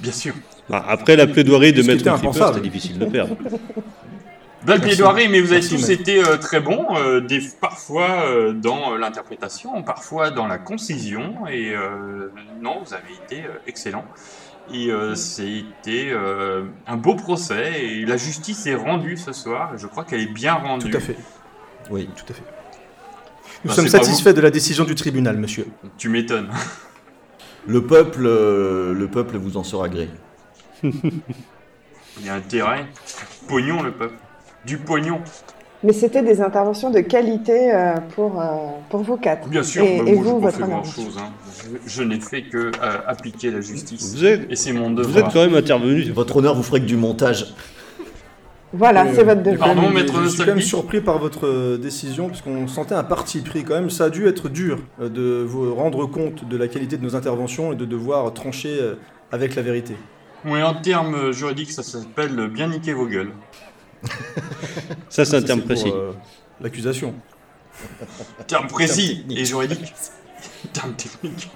[0.00, 0.32] Bien sûr.
[0.68, 2.54] Bah, après la plaidoirie de impensable.
[2.54, 3.36] c'était difficile de perdre.
[4.64, 8.54] Belle plaidoirie, mais vous avez Merci, tous été euh, très bons, euh, des, parfois euh,
[8.54, 12.30] dans euh, l'interprétation, parfois dans la concision, et euh,
[12.62, 14.06] non, vous avez été euh, excellents.
[14.72, 19.78] Et euh, c'était euh, un beau procès, et la justice est rendue ce soir, et
[19.78, 20.88] je crois qu'elle est bien rendue.
[20.90, 21.16] Tout à fait.
[21.90, 22.08] Oui.
[22.16, 22.42] Tout à fait.
[23.64, 25.66] Nous Bah, sommes satisfaits de la décision du tribunal, monsieur.
[25.98, 26.48] Tu m'étonnes.
[27.66, 30.08] Le peuple, euh, le peuple vous en sera gré.
[32.20, 32.86] Il y a intérêt.
[33.48, 34.14] Pognon, le peuple.
[34.66, 35.20] Du pognon.
[35.82, 38.44] Mais c'était des interventions de qualité euh, pour, euh,
[38.88, 39.48] pour vous quatre.
[39.48, 40.80] Bien sûr, Et, moi, vous, je n'ai pas votre fait honneur.
[40.82, 41.18] grand-chose.
[41.18, 41.30] hein.
[41.86, 44.14] Je, je n'ai fait que euh, appliquer la justice.
[44.14, 45.26] Vous êtes, Et c'est mon vous devoir.
[45.26, 46.10] êtes quand même intervenu.
[46.12, 47.54] Votre honneur, vous ferez que du montage.
[48.72, 49.68] Voilà, Euh, c'est votre devoir.
[49.74, 53.62] Pardon, Je suis maître quand même surpris par votre décision, puisqu'on sentait un parti pris
[53.64, 53.90] quand même.
[53.90, 57.14] Ça a dû être dur euh, de vous rendre compte de la qualité de nos
[57.14, 58.94] interventions et de devoir trancher euh,
[59.32, 59.96] avec la vérité.
[60.44, 63.32] Oui, en termes juridiques, ça s'appelle bien niquer vos gueules.
[65.08, 65.90] Ça, c'est un Ça, terme précis.
[65.94, 66.12] euh,
[66.60, 67.14] L'accusation.
[68.46, 69.94] Terme précis et juridique.
[70.72, 71.50] Terme technique.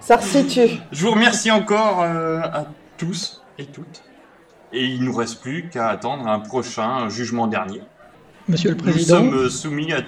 [0.00, 0.78] Ça resitue.
[0.90, 2.66] Je vous remercie encore euh, à
[2.98, 4.02] tous et toutes.
[4.72, 7.80] Et il nous reste plus qu'à attendre un prochain jugement dernier.
[8.48, 10.00] Monsieur le Nous Président, sommes euh, soumis à...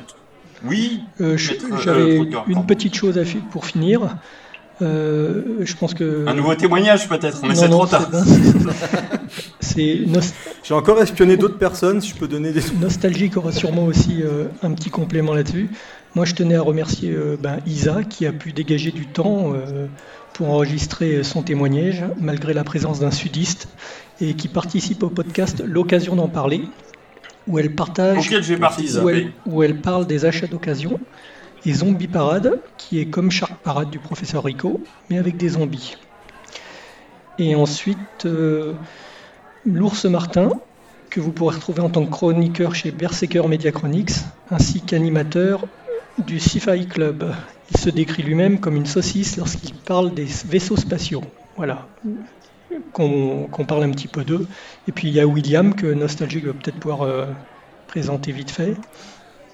[0.65, 2.17] Oui, euh, euh, j'avais
[2.49, 4.17] une petite chose à fi- pour finir.
[4.85, 6.27] Euh, je pense que...
[6.27, 8.11] un nouveau témoignage peut-être, mais c'est trop tard.
[9.61, 10.01] c'est
[10.65, 12.61] J'ai encore espionné d'autres personnes, si je peux donner des...
[12.81, 15.69] Nostalgique aura sûrement aussi euh, un petit complément là-dessus.
[16.15, 19.87] Moi, je tenais à remercier euh, ben, Isa qui a pu dégager du temps euh,
[20.33, 23.69] pour enregistrer son témoignage malgré la présence d'un sudiste
[24.21, 26.63] et qui participe au podcast L'occasion d'en parler
[27.47, 28.31] où elle partage
[29.03, 30.99] où elle, où elle parle des achats d'occasion
[31.67, 34.81] et Zombie Parade qui est comme Shark Parade du professeur Rico
[35.11, 35.97] mais avec des zombies.
[37.39, 38.75] Et ensuite euh,
[39.65, 40.51] l'ours Martin
[41.15, 44.11] que vous pourrez retrouver en tant que chroniqueur chez Berserker Media Chronics,
[44.51, 45.65] ainsi qu'animateur
[46.19, 47.33] du Sci-Fi Club.
[47.71, 51.23] Il se décrit lui-même comme une saucisse lorsqu'il parle des vaisseaux spatiaux.
[51.57, 51.87] Voilà,
[52.93, 54.49] qu'on parle un petit peu d'eux.
[54.89, 57.27] Et puis il y a William que Nostalgique va peut-être pouvoir euh,
[57.87, 58.75] présenter vite fait.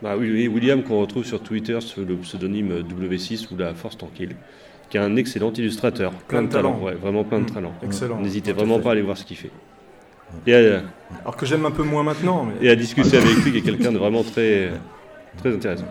[0.02, 3.98] Bah oui, oui, William qu'on retrouve sur Twitter sous le pseudonyme W6 ou la Force
[3.98, 4.34] Tranquille,
[4.88, 7.72] qui est un excellent illustrateur, plein, de talent, ouais, vraiment plein de Mmh, talent.
[7.84, 8.82] excellent, N'hésitez tout à vraiment fait.
[8.84, 9.50] pas à aller voir ce qu'il fait.
[10.46, 10.82] Et à,
[11.22, 12.66] Alors que j'aime un peu moins maintenant, mais...
[12.66, 14.70] et à discuter avec lui, qui est quelqu'un de vraiment très,
[15.38, 15.84] très intéressant.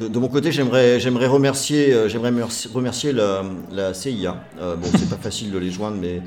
[0.00, 2.32] De, de mon côté, j'aimerais j'aimerais remercier euh, j'aimerais
[2.72, 3.42] remercier la,
[3.72, 4.42] la CIA.
[4.60, 6.22] Euh, bon, c'est pas facile de les joindre, mais,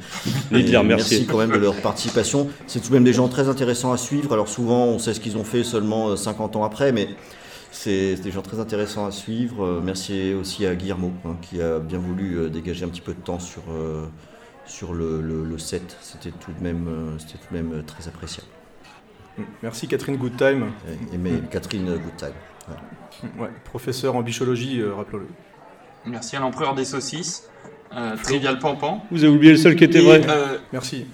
[0.51, 1.19] les remercier.
[1.19, 2.49] merci quand même de leur participation.
[2.67, 4.33] C'est tout de même des gens très intéressants à suivre.
[4.33, 7.07] Alors souvent, on sait ce qu'ils ont fait seulement euh, 50 ans après, mais
[7.71, 9.63] C'est des gens très intéressants à suivre.
[9.63, 13.13] Euh, merci aussi à Guillermo hein, qui a bien voulu euh, dégager un petit peu
[13.13, 14.03] de temps sur, euh,
[14.65, 15.95] sur le, le- le set.
[16.01, 18.49] C'était tout, de même, euh, c'était tout de même euh, très appréciable.
[19.63, 20.71] Merci Catherine Goodtime.
[21.13, 22.35] Et, mais Catherine Goodtime.
[23.37, 25.27] Ouais, professeur en bichologie, euh, rappelons-le.
[26.05, 27.47] Merci à l'empereur des saucisses.
[27.95, 29.03] Euh, Trivial Pampan.
[29.11, 30.21] Vous avez oublié le seul qui était Et, vrai.
[30.29, 31.05] euh, Merci.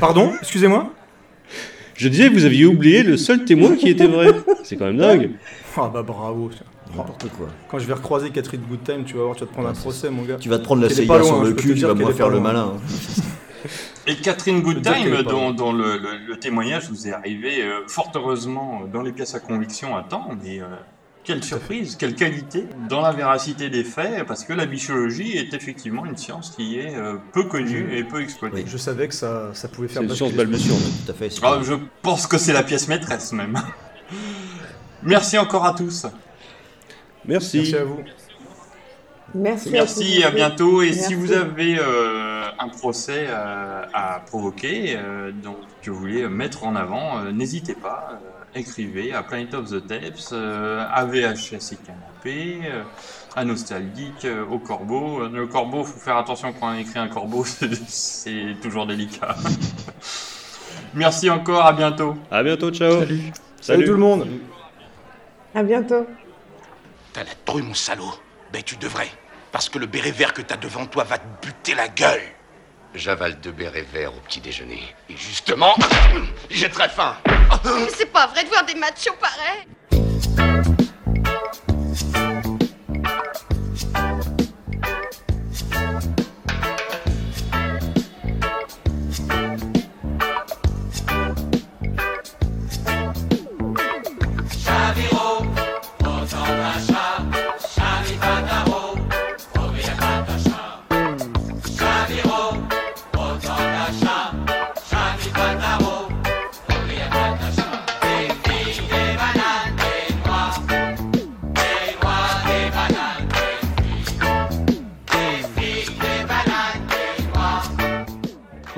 [0.00, 0.92] Pardon Excusez-moi
[1.94, 4.28] Je disais que vous aviez oublié le seul témoin qui était vrai.
[4.64, 5.30] C'est quand même dingue.
[5.76, 6.50] Ah bah bravo.
[6.96, 7.48] N'importe quoi.
[7.68, 10.08] Quand je vais recroiser Catherine Goodtime, tu vas voir, tu vas te prendre un procès,
[10.08, 10.36] mon gars.
[10.36, 12.40] Tu vas te prendre la CIA loin, sur le cul, tu vas moins faire le
[12.40, 12.74] malin.
[12.76, 12.80] hein.
[14.06, 15.22] Et Catherine Goodtime,
[15.56, 19.40] dont, le, le- le témoignage vous est arrivé euh, fort heureusement dans les pièces à
[19.40, 20.66] conviction à temps, mais euh,
[21.26, 26.06] quelle surprise, quelle qualité dans la véracité des faits, parce que la bichologie est effectivement
[26.06, 28.64] une science qui est euh, peu connue et peu exploitée.
[28.66, 30.80] Je savais que ça, ça pouvait faire C'est une science balbutiante.
[31.04, 31.30] Tout à fait.
[31.42, 33.60] Ah, je pense que c'est la pièce maîtresse même.
[35.02, 36.06] Merci encore à tous.
[37.26, 37.58] Merci.
[37.58, 38.00] Merci à vous.
[39.34, 39.70] Merci.
[39.70, 40.82] Merci, à bientôt.
[40.82, 41.02] Et Merci.
[41.02, 46.64] si vous avez euh, un procès euh, à provoquer, euh, donc que vous voulez mettre
[46.64, 48.20] en avant, euh, n'hésitez pas.
[48.54, 49.82] Euh, écrivez à Planet of the
[50.32, 52.82] euh, à VHS et Canapé, euh,
[53.34, 55.22] à Nostalgique, euh, au Corbeau.
[55.22, 59.36] Euh, Le Corbeau, faut faire attention quand on écrit un Corbeau, c'est- c'est toujours délicat.
[60.94, 62.16] Merci encore, à bientôt.
[62.30, 63.00] À bientôt, ciao.
[63.00, 63.32] Salut.
[63.60, 64.28] Salut tout le monde.
[65.54, 66.06] À bientôt.
[67.12, 68.14] T'as la trouille, mon salaud.
[68.52, 69.10] Ben, tu devrais.
[69.52, 72.20] Parce que le béret vert que t'as devant toi va te buter la gueule.
[72.96, 74.82] J'avale deux bérets verts au petit déjeuner.
[75.10, 75.74] Et justement,
[76.50, 77.14] j'ai très faim.
[77.64, 79.66] Mais c'est pas vrai de voir des machos pareils
[94.64, 95.46] Chaviro,
[96.00, 96.95] autant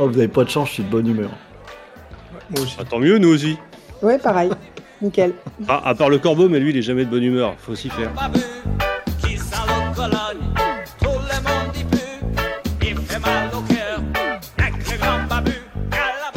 [0.00, 1.30] Oh, vous avez pas de chance, je suis de bonne humeur.
[2.50, 2.76] Moi aussi.
[2.78, 3.58] Ah, tant mieux, nous aussi.
[4.00, 4.50] Ouais, pareil.
[5.02, 5.32] Nickel.
[5.68, 7.54] Ah, à part le corbeau, mais lui, il est jamais de bonne humeur.
[7.58, 8.10] Faut s'y faire.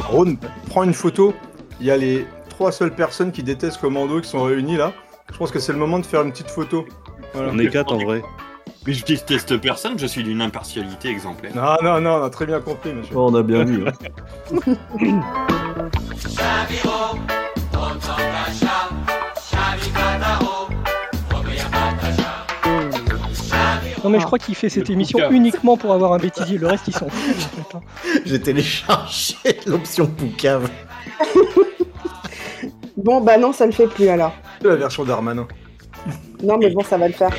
[0.10, 1.34] Rhône, prends une photo.
[1.80, 4.92] Il y a les trois seules personnes qui détestent Commando qui sont réunies là.
[5.32, 6.86] Je pense que c'est le moment de faire une petite photo.
[7.34, 7.52] Voilà.
[7.54, 8.22] On est quatre en vrai.
[8.88, 11.52] Mais je déteste personne, je suis d'une impartialité exemplaire.
[11.56, 13.14] Non, non, non, on a très bien compris, monsieur.
[13.16, 13.86] Oh, on a bien vu.
[13.88, 13.92] hein.
[24.04, 26.58] Non mais je crois qu'il fait cette émission uniquement pour avoir un bêtisier.
[26.58, 27.78] Le reste, il s'en fout en fait.
[27.78, 27.82] hein.
[28.26, 29.36] J'ai téléchargé
[29.68, 30.70] l'option Poucave.
[32.98, 34.34] Bon, bah non, ça le fait plus alors.
[34.62, 35.48] C'est la version d'Armanin.
[36.44, 37.30] Non, mais bon, ça va le faire.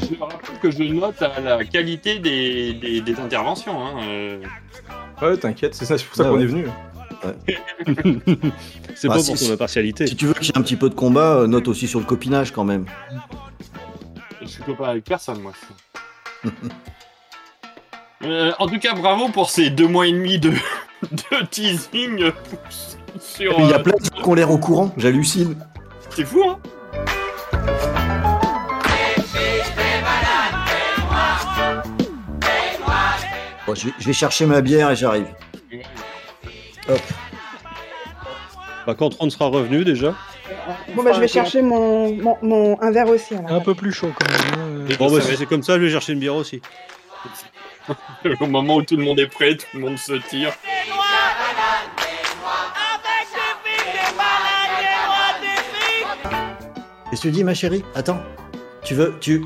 [0.00, 3.84] Je rappelle que je note à la qualité des, des- des interventions.
[3.84, 4.42] hein, euh.
[5.20, 6.42] Ouais, t'inquiète, c'est ça, c'est pour ça Ah qu'on ouais.
[6.42, 6.66] est venu.
[8.96, 10.06] C'est Bah, pas si- pour ton impartialité.
[10.08, 12.00] Si tu veux qu'il y ait un petit peu de combat, euh, note aussi sur
[12.00, 12.84] le copinage quand même.
[14.40, 15.52] Je suis copain avec personne, moi.
[18.24, 20.50] Euh, en tout cas, bravo pour ces deux mois et demi de,
[21.10, 22.30] de teasing
[23.20, 23.54] sur.
[23.58, 25.56] Il y a euh, plein de gens qui ont l'air au courant, j'hallucine.
[26.10, 26.58] C'est fou, hein
[33.66, 35.28] Bon, je, vais, je vais chercher ma bière et j'arrive.
[36.88, 37.00] Hop.
[38.86, 40.14] Bah, quand Ron sera revenu déjà.
[40.94, 43.34] Bon, bah je vais chercher mon, mon, mon- un verre aussi.
[43.34, 43.52] alors.
[43.52, 44.86] Un peu plus chaud quand même.
[44.90, 44.94] hein.
[44.98, 46.60] Bon, bah, si c'est comme ça, je vais chercher une bière aussi.
[48.40, 50.52] Au moment où tout le monde est prêt, tout le monde se tire.
[57.12, 58.22] Qu'est-ce que tu dis, ma chérie Attends.
[58.82, 59.44] Tu veux, tu,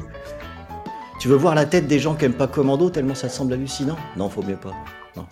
[1.18, 3.96] tu veux voir la tête des gens qui aiment pas Commando tellement ça semble hallucinant?
[4.16, 4.70] Non, faut mieux pas.
[5.16, 5.26] Non.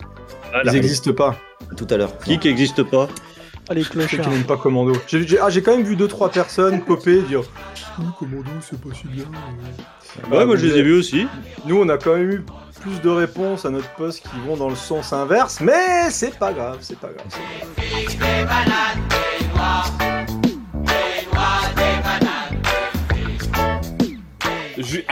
[0.65, 1.37] Ils n'existent pas.
[1.71, 2.17] À tout à l'heure.
[2.19, 3.07] Qui qui existe pas?
[3.69, 4.91] Allez, Ceux qui n'aiment pas Commando.
[5.07, 7.41] J'ai j'ai- ah, j'ai quand même vu 2-3 personnes popper dire
[7.97, 9.23] Oui, Commando, c'est pas si bien.
[9.23, 10.35] euh.
[10.37, 11.27] Ouais, moi je les ai vus aussi.
[11.65, 12.43] Nous, on a quand même eu
[12.81, 16.51] plus de réponses à notre poste qui vont dans le sens inverse, mais c'est pas
[16.51, 17.27] grave, c'est pas grave.
[18.09, 18.43] c'est pas
[19.55, 20.14] grave.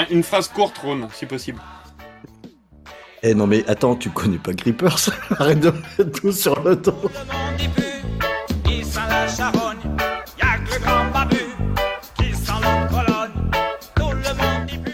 [0.09, 1.59] Une phrase courte, Ron, si possible.
[3.25, 5.09] Eh non mais attends, tu connais pas Creepers?
[5.39, 6.93] Arrête de mettre tout sur le dos.
[8.65, 9.77] Qui sent la charogne
[10.41, 11.37] Y'a que le grand babu
[12.17, 13.51] qui sent l'autre colonne.
[13.95, 14.91] Tout le monde y pue.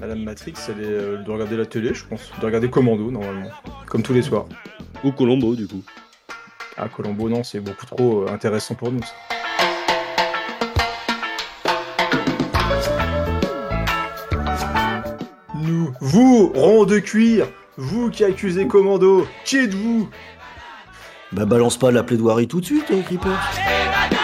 [0.00, 2.30] Madame Matrix, elle est euh, de regarder la télé, je pense.
[2.40, 3.50] De regarder Commando, normalement.
[3.86, 4.46] Comme tous les soirs.
[5.04, 5.82] Ou Colombo, du coup.
[6.78, 9.02] Ah, Colombo, non, c'est beaucoup trop euh, intéressant pour nous.
[9.02, 9.39] ça.
[16.00, 20.08] Vous, rond de cuir, vous qui accusez Commando, qui êtes-vous?
[21.32, 23.30] Bah balance pas la plaidoirie tout de suite, hein, Creeper.
[23.30, 24.19] La